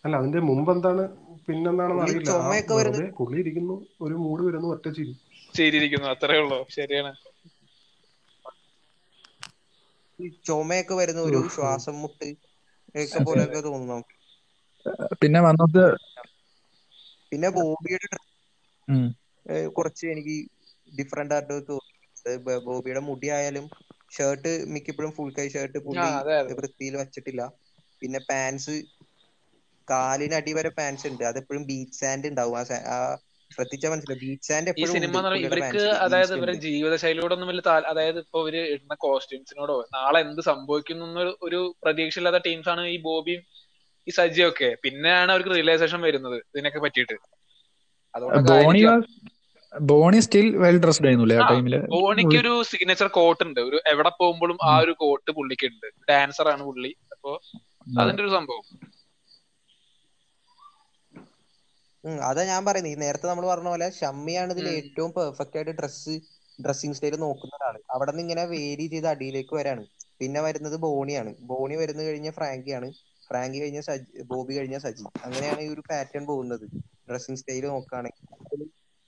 അല്ല 0.04 0.16
അതിന്റെ 0.20 0.40
മുമ്പ് 0.48 0.70
എന്താണ് 0.74 1.04
പിന്നെന്താണെന്ന് 1.46 2.04
അറിയില്ല. 2.06 2.32
പുള്ളി 3.18 3.38
ഇരിക്കുന്നു 3.42 3.76
ഒരു 4.06 4.16
മൂഡ് 4.24 4.42
വരുന്നു 4.48 4.68
ഒറ്റ 4.74 4.86
ചിരി. 4.96 5.14
ചിരിയിരിക്കുന്നു 5.54 6.08
അത്രേ 6.14 6.36
ഉള്ളൂ. 6.42 6.60
ശരിയാണ്. 6.76 7.12
ഈ 10.18 10.28
ചുമയൊക്കെ 10.46 10.94
വരുന്ന 11.00 11.22
ഒരു 11.28 11.40
ശ്വാസം 11.54 11.94
മുട്ട് 12.02 12.30
ഒക്കെ 12.94 13.20
പോലെയൊക്കെ 13.26 13.60
തോന്നുന്നു. 13.68 13.98
പിന്നെ 15.20 15.40
വന്നത്? 15.46 15.82
പിന്നെ 17.32 17.48
ബോബിയുടെ 17.56 18.08
കുറച്ച് 19.76 20.04
എനിക്ക് 20.12 20.36
ഡിഫറെന്റ് 20.92 21.34
ആയിട്ട് 21.36 21.54
തോന്നി 21.70 21.95
ബോബിയുടെ 22.66 23.02
മുടി 23.08 23.28
ആയാലും 23.36 23.66
ഷർട്ട് 24.12 24.50
മിക്കപ്പോഴും 24.72 25.12
ഫുൾ 25.16 25.30
കൈ 25.36 25.46
ഷർട്ട് 25.54 25.78
പുള്ളി. 25.86 26.10
വൃത്തിയിൽ 26.58 26.94
വെച്ചിട്ടില്ല. 27.00 27.42
പിന്നെ 28.02 28.20
പാൻസ് 28.30 28.74
കാലിന് 29.88 30.34
വരെ 30.58 30.70
പാൻസ് 30.78 31.06
ഉണ്ട്. 31.10 31.24
അതെപ്പോഴും 31.30 31.64
ബീച്ച് 31.70 31.98
സാൻഡ് 32.00 32.28
ഉണ്ടാവും. 32.32 32.56
ആ 32.92 32.98
ശ്രദ്ധിച്ചാൽ 33.50 33.90
മനസ്സിലാവും 33.92 34.22
ബീച്ച് 34.22 34.48
സാൻഡ് 34.48 34.70
ഈ 34.74 34.84
എപ്പോഴും 34.84 34.94
സിനിമ 34.94 35.12
ഇവർക്ക് 35.42 35.82
അതായത് 36.04 36.32
ഇവരുടെ 36.36 36.56
ജീവിതശൈലിയോടൊന്നും 36.64 37.48
വലിയ 37.50 37.62
അതായത് 37.90 38.18
ഇപ്പൊ 38.24 38.40
ഇവർ 38.44 38.56
ഇടുന്ന 38.74 38.94
കോസ്റ്റ്യൂംസിനോടോ 39.04 39.76
നാളെ 39.96 40.20
എന്ത് 40.26 40.42
സംഭവിക്കുന്നു 40.50 41.04
എന്നൊരു 41.08 41.32
ഒരു 41.46 41.60
പ്രതീക്ഷയില്ലാത്ത 41.82 42.40
ടീംസ് 42.46 42.70
ആണ് 42.74 42.84
ഈ 42.94 42.98
ബോബിയും 43.06 43.42
ഈ 44.06 44.12
സജ്ജയൊക്കെ 44.18 44.70
പിന്നെയാണ് 44.84 45.30
അവർക്ക് 45.34 45.52
റിയലൈസേഷൻ 45.56 46.00
വരുന്നത് 46.06 46.38
ഇതിനൊക്കെ 46.50 46.80
പറ്റിയിട്ട്. 46.84 47.16
അതുകൊണ്ടൊക്കെ 48.14 48.58
ബോണി 49.72 50.20
സ്റ്റിൽ 50.20 50.46
വെൽ 50.56 50.76
ഡ്രസ്ഡ് 50.80 51.06
ആയിരുന്നു 51.06 51.34
ആ 51.34 51.44
ആ, 51.44 51.48
ടൈമിൽ 51.50 51.74
ബോണിക്ക് 51.94 52.36
ഒരു 52.36 52.62
സിഗ്നേച്ചർ 52.62 53.06
കോട്ട് 53.08 53.42
ഉണ്ട്. 53.44 53.60
ഒരു 53.60 53.78
എവിടെ 53.92 54.10
പോകുമ്പോഴും 54.20 54.58
ആ 54.64 54.78
ഒരു 54.78 54.92
കോട്ട് 55.02 55.30
പുള്ളിക്ക് 55.30 55.66
ഉണ്ട്. 55.66 55.86
ഡാൻസർ 56.10 56.48
ആണ് 56.48 56.62
പുള്ളി. 56.62 56.92
അപ്പൊ 57.12 57.32
അതിന്റെ 58.00 58.22
ഒരു 58.22 58.30
സംഭവം. 58.30 58.64
അതാ 62.24 62.44
ഞാൻ 62.44 62.64
പറയുന്നത് 62.64 62.92
ഈ 62.92 62.96
നേരത്തെ 62.96 63.26
നമ്മൾ 63.26 63.46
പറഞ്ഞ 63.46 63.68
പോലെ 63.68 63.90
ഷമ്മിയാണ് 63.90 64.52
ഇതിൽ. 64.52 64.68
ഏറ്റവും 64.80 65.10
പെർഫെക്റ്റ് 65.16 65.56
ആയിട്ട് 65.56 65.70
ഡ്രസ്സ് 65.80 66.14
ഡ്രസ്സിങ് 66.58 66.94
സ്റ്റൈൽ 66.94 67.14
നോക്കുന്ന 67.20 67.54
ഒരാൾ. 67.54 67.76
അവിടെ 67.94 68.10
നിന്ന് 68.10 68.22
ഇങ്ങനെ 68.22 68.44
വേരി 68.46 68.86
ചെയ്ത് 68.86 69.08
അടിയിലേക്ക് 69.08 69.54
വരാണ്. 69.56 69.82
പിന്നെ 70.20 70.40
വരുന്നത് 70.40 70.76
ബോണിയാണ്. 70.76 71.34
ബോണി 71.42 71.76
വരുന്ന 71.76 72.02
കഴിഞ്ഞ 72.02 72.30
ഫ്രാങ്കിയാണ്. 72.30 72.88
ഫ്രാങ്കി 73.30 73.58
കഴിഞ്ഞ 73.62 73.80
സജി 73.80 74.22
ബോബി 74.22 74.56
കഴിഞ്ഞ 74.58 74.78
സജി. 74.78 75.04
അങ്ങനെയാണ് 75.24 75.60
ഈ 75.60 75.68
ഒരു 75.68 75.82
പാറ്റേൺ 75.90 76.26
പോകുന്നത്. 76.26 76.66
ഡ്രസ്സിങ് 77.10 77.36
സ്റ്റൈൽ 77.36 77.66
നോക്കുകയാണെങ്കിൽ 77.66 78.24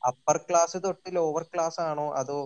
അപ്പർ 0.02 0.36
ക്ലാസ് 0.48 0.78
തൊട്ട് 0.84 1.08
ലോവർ 1.16 1.44
ക്ലാസ് 1.44 1.80
ആണോ 1.82 2.06
അതോ 2.20 2.38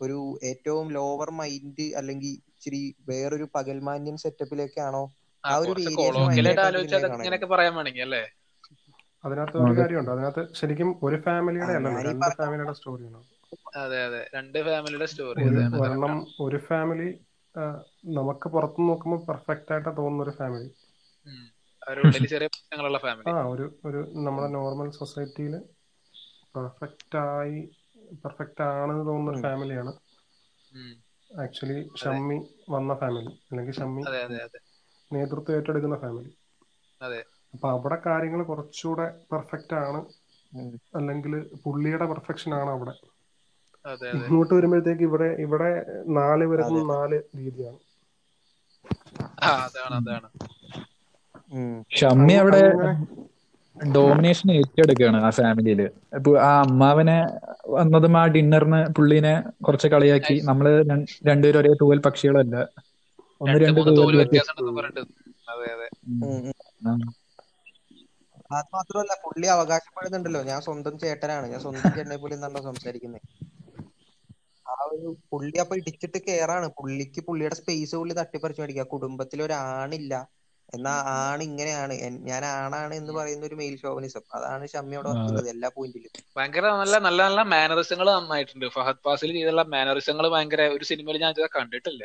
ഒരു 0.00 0.18
ഏറ്റവും 0.44 0.86
ലോവർ 0.92 1.30
മൈൻഡ് 1.36 1.86
അല്ലെങ്കിൽ 1.98 2.32
ഇച്ചിരി 2.50 2.80
വേറൊരു 3.08 3.46
പകൽമാന്യൻ 3.54 4.16
സെറ്റപ്പിലേക്കാണോ 4.24 5.04
ആ 5.44 5.54
ഒരു 5.62 5.72
ഇങ്ങനെയൊക്കെ 5.84 7.48
പറയാൻ 7.52 7.72
വേണമെങ്കിൽ 7.74 8.04
അല്ലേ? 8.06 8.22
അതിനകത്ത് 9.24 9.56
ഒരു. 9.58 9.74
കാര്യമുണ്ട്. 9.78 10.10
അതിനകത്ത് 10.14 10.42
ശരിക്കും 10.58 10.88
ഒരു 11.02 11.16
ഫാമിലിയുടെ 11.24 11.74
അല്ലല്ലോ 11.76 12.02
രണ്ട് 12.08 12.26
ഫാമിലിയുടെ 12.40 12.74
സ്റ്റോറിയാണ് 12.78 13.20
അതെ 13.82 13.98
അതെ. 14.06 14.20
രണ്ട് 14.34 14.58
ഫാമിലിയുടെ 14.66 15.06
സ്റ്റോറി 15.12 15.40
ഒരു 15.46 15.60
ഒരെണ്ണം 15.80 16.14
ഒരു 16.44 16.58
ഫാമിലി 16.68 17.08
നമുക്ക് 18.18 18.46
പുറത്തു 18.54 18.80
നോക്കുമ്പോൾ 18.88 19.20
പെർഫെക്റ്റ് 19.28 19.72
ആയിട്ട് 19.72 19.90
തോന്നുന്ന 19.98 20.24
ഒരു 20.24 20.34
ഫാമിലി. 20.40 20.68
അവരുടെ 21.82 22.02
ഉള്ളിൽ 22.04 22.26
ചെറിയ 22.32 22.48
പ്രശ്നങ്ങളുള്ള 22.54 22.98
ഫാമിലി. 23.04 23.26
ആ 23.32 23.44
ഒരു 23.52 23.66
ഒരു 23.88 24.00
നമ്മുടെ 24.26 24.48
നോർമൽ 24.56 24.88
സൊസൈറ്റിയിൽ 24.98 25.54
പെർഫെക്റ്റ് 26.56 27.18
ആയി 27.30 27.58
പെർഫെക്റ്റ് 28.22 28.64
ആണെന്ന് 28.72 29.04
തോന്നുന്ന 29.06 29.32
ഒരു 29.32 29.42
ഫാമിലിയാണ്. 29.42 29.92
ആക്ച്വലി 31.30 31.78
ഷമ്മി 32.00 32.38
വന്ന 32.70 32.94
ഫാമിലി. 32.94 33.32
അല്ലെങ്കിൽ 33.42 33.74
ഷമ്മി 33.74 34.04
അതെ 34.06 34.20
അതെ 34.26 34.38
അതെ. 34.42 34.60
നേതൃത്വം 35.10 35.56
ഏറ്റെടുക്കുന്ന 35.56 35.96
ഫാമിലി. 35.98 36.30
അതെ. 37.00 37.20
അപ്പൊ 37.54 37.68
അവിടെ 37.70 37.96
കാര്യങ്ങൾ 38.06 38.40
കുറച്ചുകൂടെ 38.44 39.06
പെർഫെക്റ്റ് 39.30 39.76
ആണ് 39.80 40.00
അല്ലെങ്കിൽ 40.94 41.32
പുള്ളിയുടെ 41.64 42.06
പെർഫെക്ഷൻ 42.06 42.52
ആണ് 42.54 42.70
അവിടെ. 42.70 42.94
അതെ 43.84 44.10
അതെ. 44.14 44.30
ഇങ്ങോട്ട് 44.30 44.52
വരുമ്പോഴത്തേക്ക് 44.54 45.04
ഇവിടെ 45.08 45.28
ഇവിടെ 45.44 45.70
നാല് 46.16 46.44
പേർക്കും 46.46 46.86
നാല് 46.92 47.18
രീതിയാണ്. 47.38 47.78
ഷമ്മി 51.98 52.34
അവിടെ 52.36 52.62
ഡോമിനേഷൻ 53.76 54.48
ഏറ്റെടുക്കുകയാണ് 54.54 55.18
ആ 55.26 55.30
ഫാമിലിയിൽ. 55.38 55.80
ഇപ്പൊ 56.18 56.30
ആ 56.46 56.52
അമ്മാവനെ 56.62 57.16
വന്നതും 57.76 58.14
ആ 58.20 58.24
ഡിന്നറിന് 58.34 58.80
പുള്ളീനെ 58.96 59.34
കുറച്ച് 59.66 59.88
കളിയാക്കി. 59.94 60.36
നമ്മൾ 60.50 60.66
രണ്ടുപേരും 61.28 61.60
ഒരേ 61.62 61.72
തൂവൽ 61.82 62.00
പക്ഷികളല്ല. 62.06 62.56
ഒന്ന് 63.40 63.58
രണ്ട് 63.64 63.80
തൂവൽ 63.90 64.16
അതെ 65.52 65.70
മാത്രമല്ല 68.74 69.12
പുള്ളി 69.24 69.46
അവകാശപ്പെടുന്നുണ്ടല്ലോ. 69.54 70.40
ഞാൻ 70.50 70.60
സ്വന്തം 70.66 70.94
ചേട്ടനാണ്. 71.02 71.46
ഞാൻ 71.52 71.60
സ്വന്തം 71.64 71.90
ചേട്ടനെ 71.90 72.18
പോലെ 72.22 72.34
എന്നാണല്ലോ 72.36 72.62
സംസാരിക്കുന്നത് 72.68 73.24
ആ 74.66 74.76
ഒരു 74.92 75.08
പുള്ളി 75.32 75.56
അപ്പൊ 75.62 75.74
ഇടിച്ചിട്ട് 75.80 76.18
കേറാണ്. 76.28 76.66
പുള്ളിക്ക് 76.78 77.20
പുള്ളിയുടെ 77.28 77.56
സ്പേസ് 77.60 77.94
പുള്ളി 78.00 78.14
തട്ടിപ്പറിച്ചു 78.20 78.62
മേടിക്കുക 78.62 78.86
കുടുംബത്തിൽ 78.94 79.38
ഒരു 79.46 79.54
ആണില്ല 79.72 80.14
എന്നാ 80.68 80.92
ആണ് 81.20 81.42
ഇങ്ങനെയാണ്. 81.48 81.94
ഞാൻ 82.28 82.42
ആണാണ് 82.52 82.94
എന്ന് 83.00 83.12
പറയുന്ന 83.18 83.44
ഒരു 83.48 83.56
മെയിൽ 83.60 83.74
ഷോവനിസം 83.82 84.22
അതാണ് 84.36 84.64
ഷമ്മിയോട് 84.72 85.08
വർക്കുന്നത് 85.10 85.48
എല്ലാ 85.54 85.68
പോയിന്റിലും 85.76 86.12
ഭയങ്കര 86.36 86.64
നല്ല 86.80 86.96
നല്ല 87.06 87.20
നല്ല 87.28 87.42
മാനറിസങ്ങൾ 87.54 88.08
നന്നായിട്ടുണ്ട്. 88.12 88.66
ഫഹദ് 88.76 89.02
ഫാസിൽ 89.06 89.32
ചെയ്തുള്ള 89.36 89.64
മാനറിസങ്ങൾ 89.74 90.26
ഭയങ്കര 90.34 90.62
ഒരു 90.76 90.86
സിനിമയിൽ 90.90 91.18
ഞാൻ 91.24 91.32
ഇതുവരെ 91.34 91.50
കണ്ടിട്ടില്ല. 91.58 92.02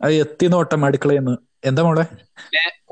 അത് 0.00 0.14
എത്തി 0.24 0.46
നോട്ടം 0.52 0.80
അടുക്കളയെന്ന്. 0.86 1.34
എന്താ 1.68 1.82
മോളെ? 1.86 2.04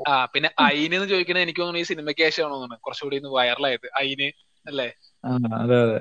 ആ 0.07 0.13
പിന്നെ 0.33 0.49
അയിന് 0.65 0.95
എന്ന് 0.97 1.07
ചോദിക്കണത് 1.11 1.43
എനിക്ക് 1.45 1.61
തോന്നുന്നു 1.61 1.83
ഈ 1.83 1.89
സിനിമയ്ക്ക് 1.91 2.23
ശേഷമാണോ 2.25 2.55
തോന്നുന്നത് 2.55 2.83
കുറച്ചുകൂടി 2.85 3.17
ഒന്ന് 3.21 3.31
വൈറലായത് 3.37 3.87
അയിന് 3.99 4.27
അല്ലേ? 4.65 4.87
അതെ 5.55 5.77
അതെ. 5.85 5.99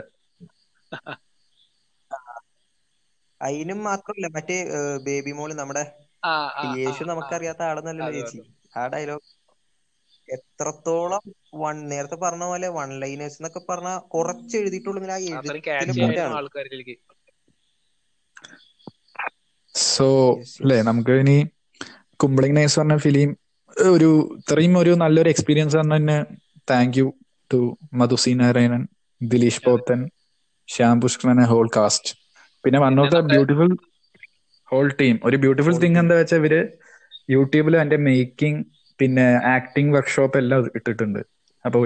അയിനും 3.41 3.81
മാത്രമല്ല 3.87 4.27
മറ്റേ 4.37 4.57
ബേബി 5.07 5.33
മോൾ 5.39 5.51
നമ്മുടെ 5.61 5.85
യേശു 6.77 7.03
നമുക്കറിയാത്ത 7.11 7.63
ആളെന്നല്ലല്ലോ 7.69 8.13
അത് 8.13 8.19
ചേച്ചി? 8.19 8.39
ആ 8.75 8.85
ഡയലോഗ് 8.93 9.29
എത്രത്തോളം 10.29 11.25
വൺ 11.63 11.77
നേരത്തെ 11.91 12.17
പറഞ്ഞ 12.23 12.45
പോലെ 12.51 12.69
വൺ 12.77 12.91
ലൈനേഴ്സ് 13.03 13.39
എന്നൊക്കെ 13.41 13.63
പറഞ്ഞ 13.69 13.91
കുറച്ച് 14.15 14.57
ആ 15.31 15.41
എഴുത്തിലെ 15.71 15.95
പോലെയാണ് 16.01 16.35
ആൾക്കാരിലേക്ക്. 16.39 16.95
സോ 19.75 20.07
അല്ലേ 20.61 20.79
നമുക്ക് 20.89 21.15
ഇനി 21.23 21.37
കുംബ്ലിംഗ് 22.21 22.57
നൈസ് 22.59 22.77
പറഞ്ഞ 22.81 22.97
ഫിലിം 23.05 23.31
ഒരു 23.77 24.11
ഇത്രയും 24.39 24.75
ഒരു 24.81 24.93
നല്ലൊരു 25.03 25.31
എക്സ്പീരിയൻസ് 25.35 25.77
തന്നെ 25.95 26.19
thank 26.69 26.99
you 27.01 27.07
to 27.51 27.61
Madhu C 28.01 28.33
Narayanan 28.41 28.83
Dileesh 29.21 29.63
Pothan 29.67 30.01
Shyam 30.69 31.01
Pushkaran 31.03 31.41
whole 31.51 31.67
cast 31.77 32.13
പിന്നെ 32.65 32.79
one 32.85 32.95
of 33.03 33.13
the 33.15 33.21
beautiful 33.33 33.71
whole 34.69 34.87
team 35.01 35.17
ഒരു 35.27 35.37
ബ്യൂട്ടിഫുൾ 35.43 35.75
തിങ് 35.83 35.99
എന്താ 36.03 36.17
വെച്ചാൽ 36.21 36.39
ഇവർ 36.43 36.55
യൂട്യൂബിൽ 37.29 37.75
അതിന്റെ 37.79 37.99
മേക്കിംഗ് 38.09 38.63
പിന്നെ 39.01 39.27
ആക്ടിങ് 39.55 39.93
വർക്ക്ഷോപ്പ് 39.97 40.39
എല്ലാം 40.43 40.67
ഇട്ടിട്ടുണ്ട്. 40.79 41.21
അപ്പൊ 41.65 41.79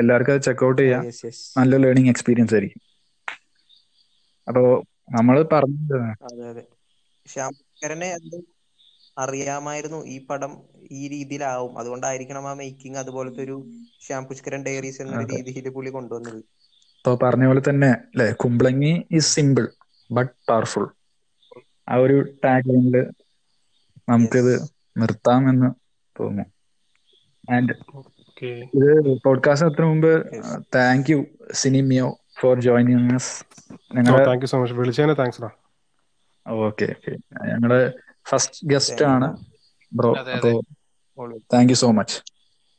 എല്ലാവർക്കും 0.00 0.34
അത് 0.34 0.42
ചെക്ക്ഔട്ട് 0.48 0.80
ചെയ്യാം. 0.82 1.02
യെസ് 1.08 1.30
നല്ല 1.58 1.76
ലേണിംഗ് 1.84 2.10
എക്സ്പീരിയൻസ് 2.14 2.54
ആയിരിക്കും. 2.56 2.82
അപ്പോ 4.46 4.62
നമ്മൾ 5.16 5.36
പറഞ്ഞത് 5.54 5.96
അറിയാമായിരുന്നു. 9.16 10.00
ഈ 10.14 10.16
പടം 10.28 10.52
ഈ 10.98 11.02
രീതിയിലാവും. 11.14 11.72
അതുകൊണ്ടായിരിക്കണം 11.80 12.46
ആ 12.50 12.54
മേക്കിംഗ് 12.60 13.00
അതുപോലത്തെ 13.02 13.42
ഒരു 13.46 13.56
ശ്യാം 14.04 14.24
പുഷ്കരൻ 14.30 14.62
ഡയറീസ് 14.68 15.02
എന്ന 15.04 15.24
രീതിയിൽ 15.32 15.68
പുള്ളി 15.76 15.92
കൊണ്ടുവന്നത്. 15.96 16.40
ഇപ്പൊ 16.98 17.12
പറഞ്ഞ 17.22 17.44
പോലെ 17.48 17.62
തന്നെ 17.68 17.90
അല്ലെ 18.08 18.26
Kumbalangi 18.42 18.92
is 19.18 19.30
simple 19.34 19.66
but 20.10 20.34
powerful 20.48 20.86
ആ 21.88 21.96
ഒരു 22.04 22.16
ടാഗ് 22.44 22.68
ലൈനിൽ 22.70 22.96
നമുക്കിത് 24.10 24.52
നിർത്താമെന്ന് 24.96 24.96
നിർത്താം 24.96 25.48
എന്ന് 25.48 25.68
തോന്നുന്നു. 26.20 26.44
ആൻഡ് 27.50 27.74
ഓക്കെ 27.94 28.46
ഇത് 28.74 28.90
പോഡ്കാസ്റ്റ് 29.24 29.66
അത്ര 29.66 29.84
മുമ്പ് 29.84 30.12
thank 30.74 31.12
you 31.12 31.18
സിനിമിയോ 31.52 32.18
for 32.38 32.60
joining 32.60 33.18
thank 34.26 34.42
you 34.42 34.46
so 34.46 34.58
much 34.58 34.74
വിളിച്ചതിന് 34.74 35.16
താങ്ക്സ് 35.18 35.42
ഡാ 35.42 35.50
ഓക്കെ 36.46 36.84
ഓക്കെ 36.84 37.12
ഞങ്ങളുടെ 37.48 37.92
ഫസ്റ്റ് 38.28 38.66
ഗസ്റ്റ് 38.66 39.04
ആണ് 39.04 39.28
ബ്രോ. 39.92 40.10
അപ്പോ 40.36 40.50
താങ്ക് 41.54 41.72
യു 41.72 41.74
സോ 41.74 41.90
മച്ച് 41.90 42.16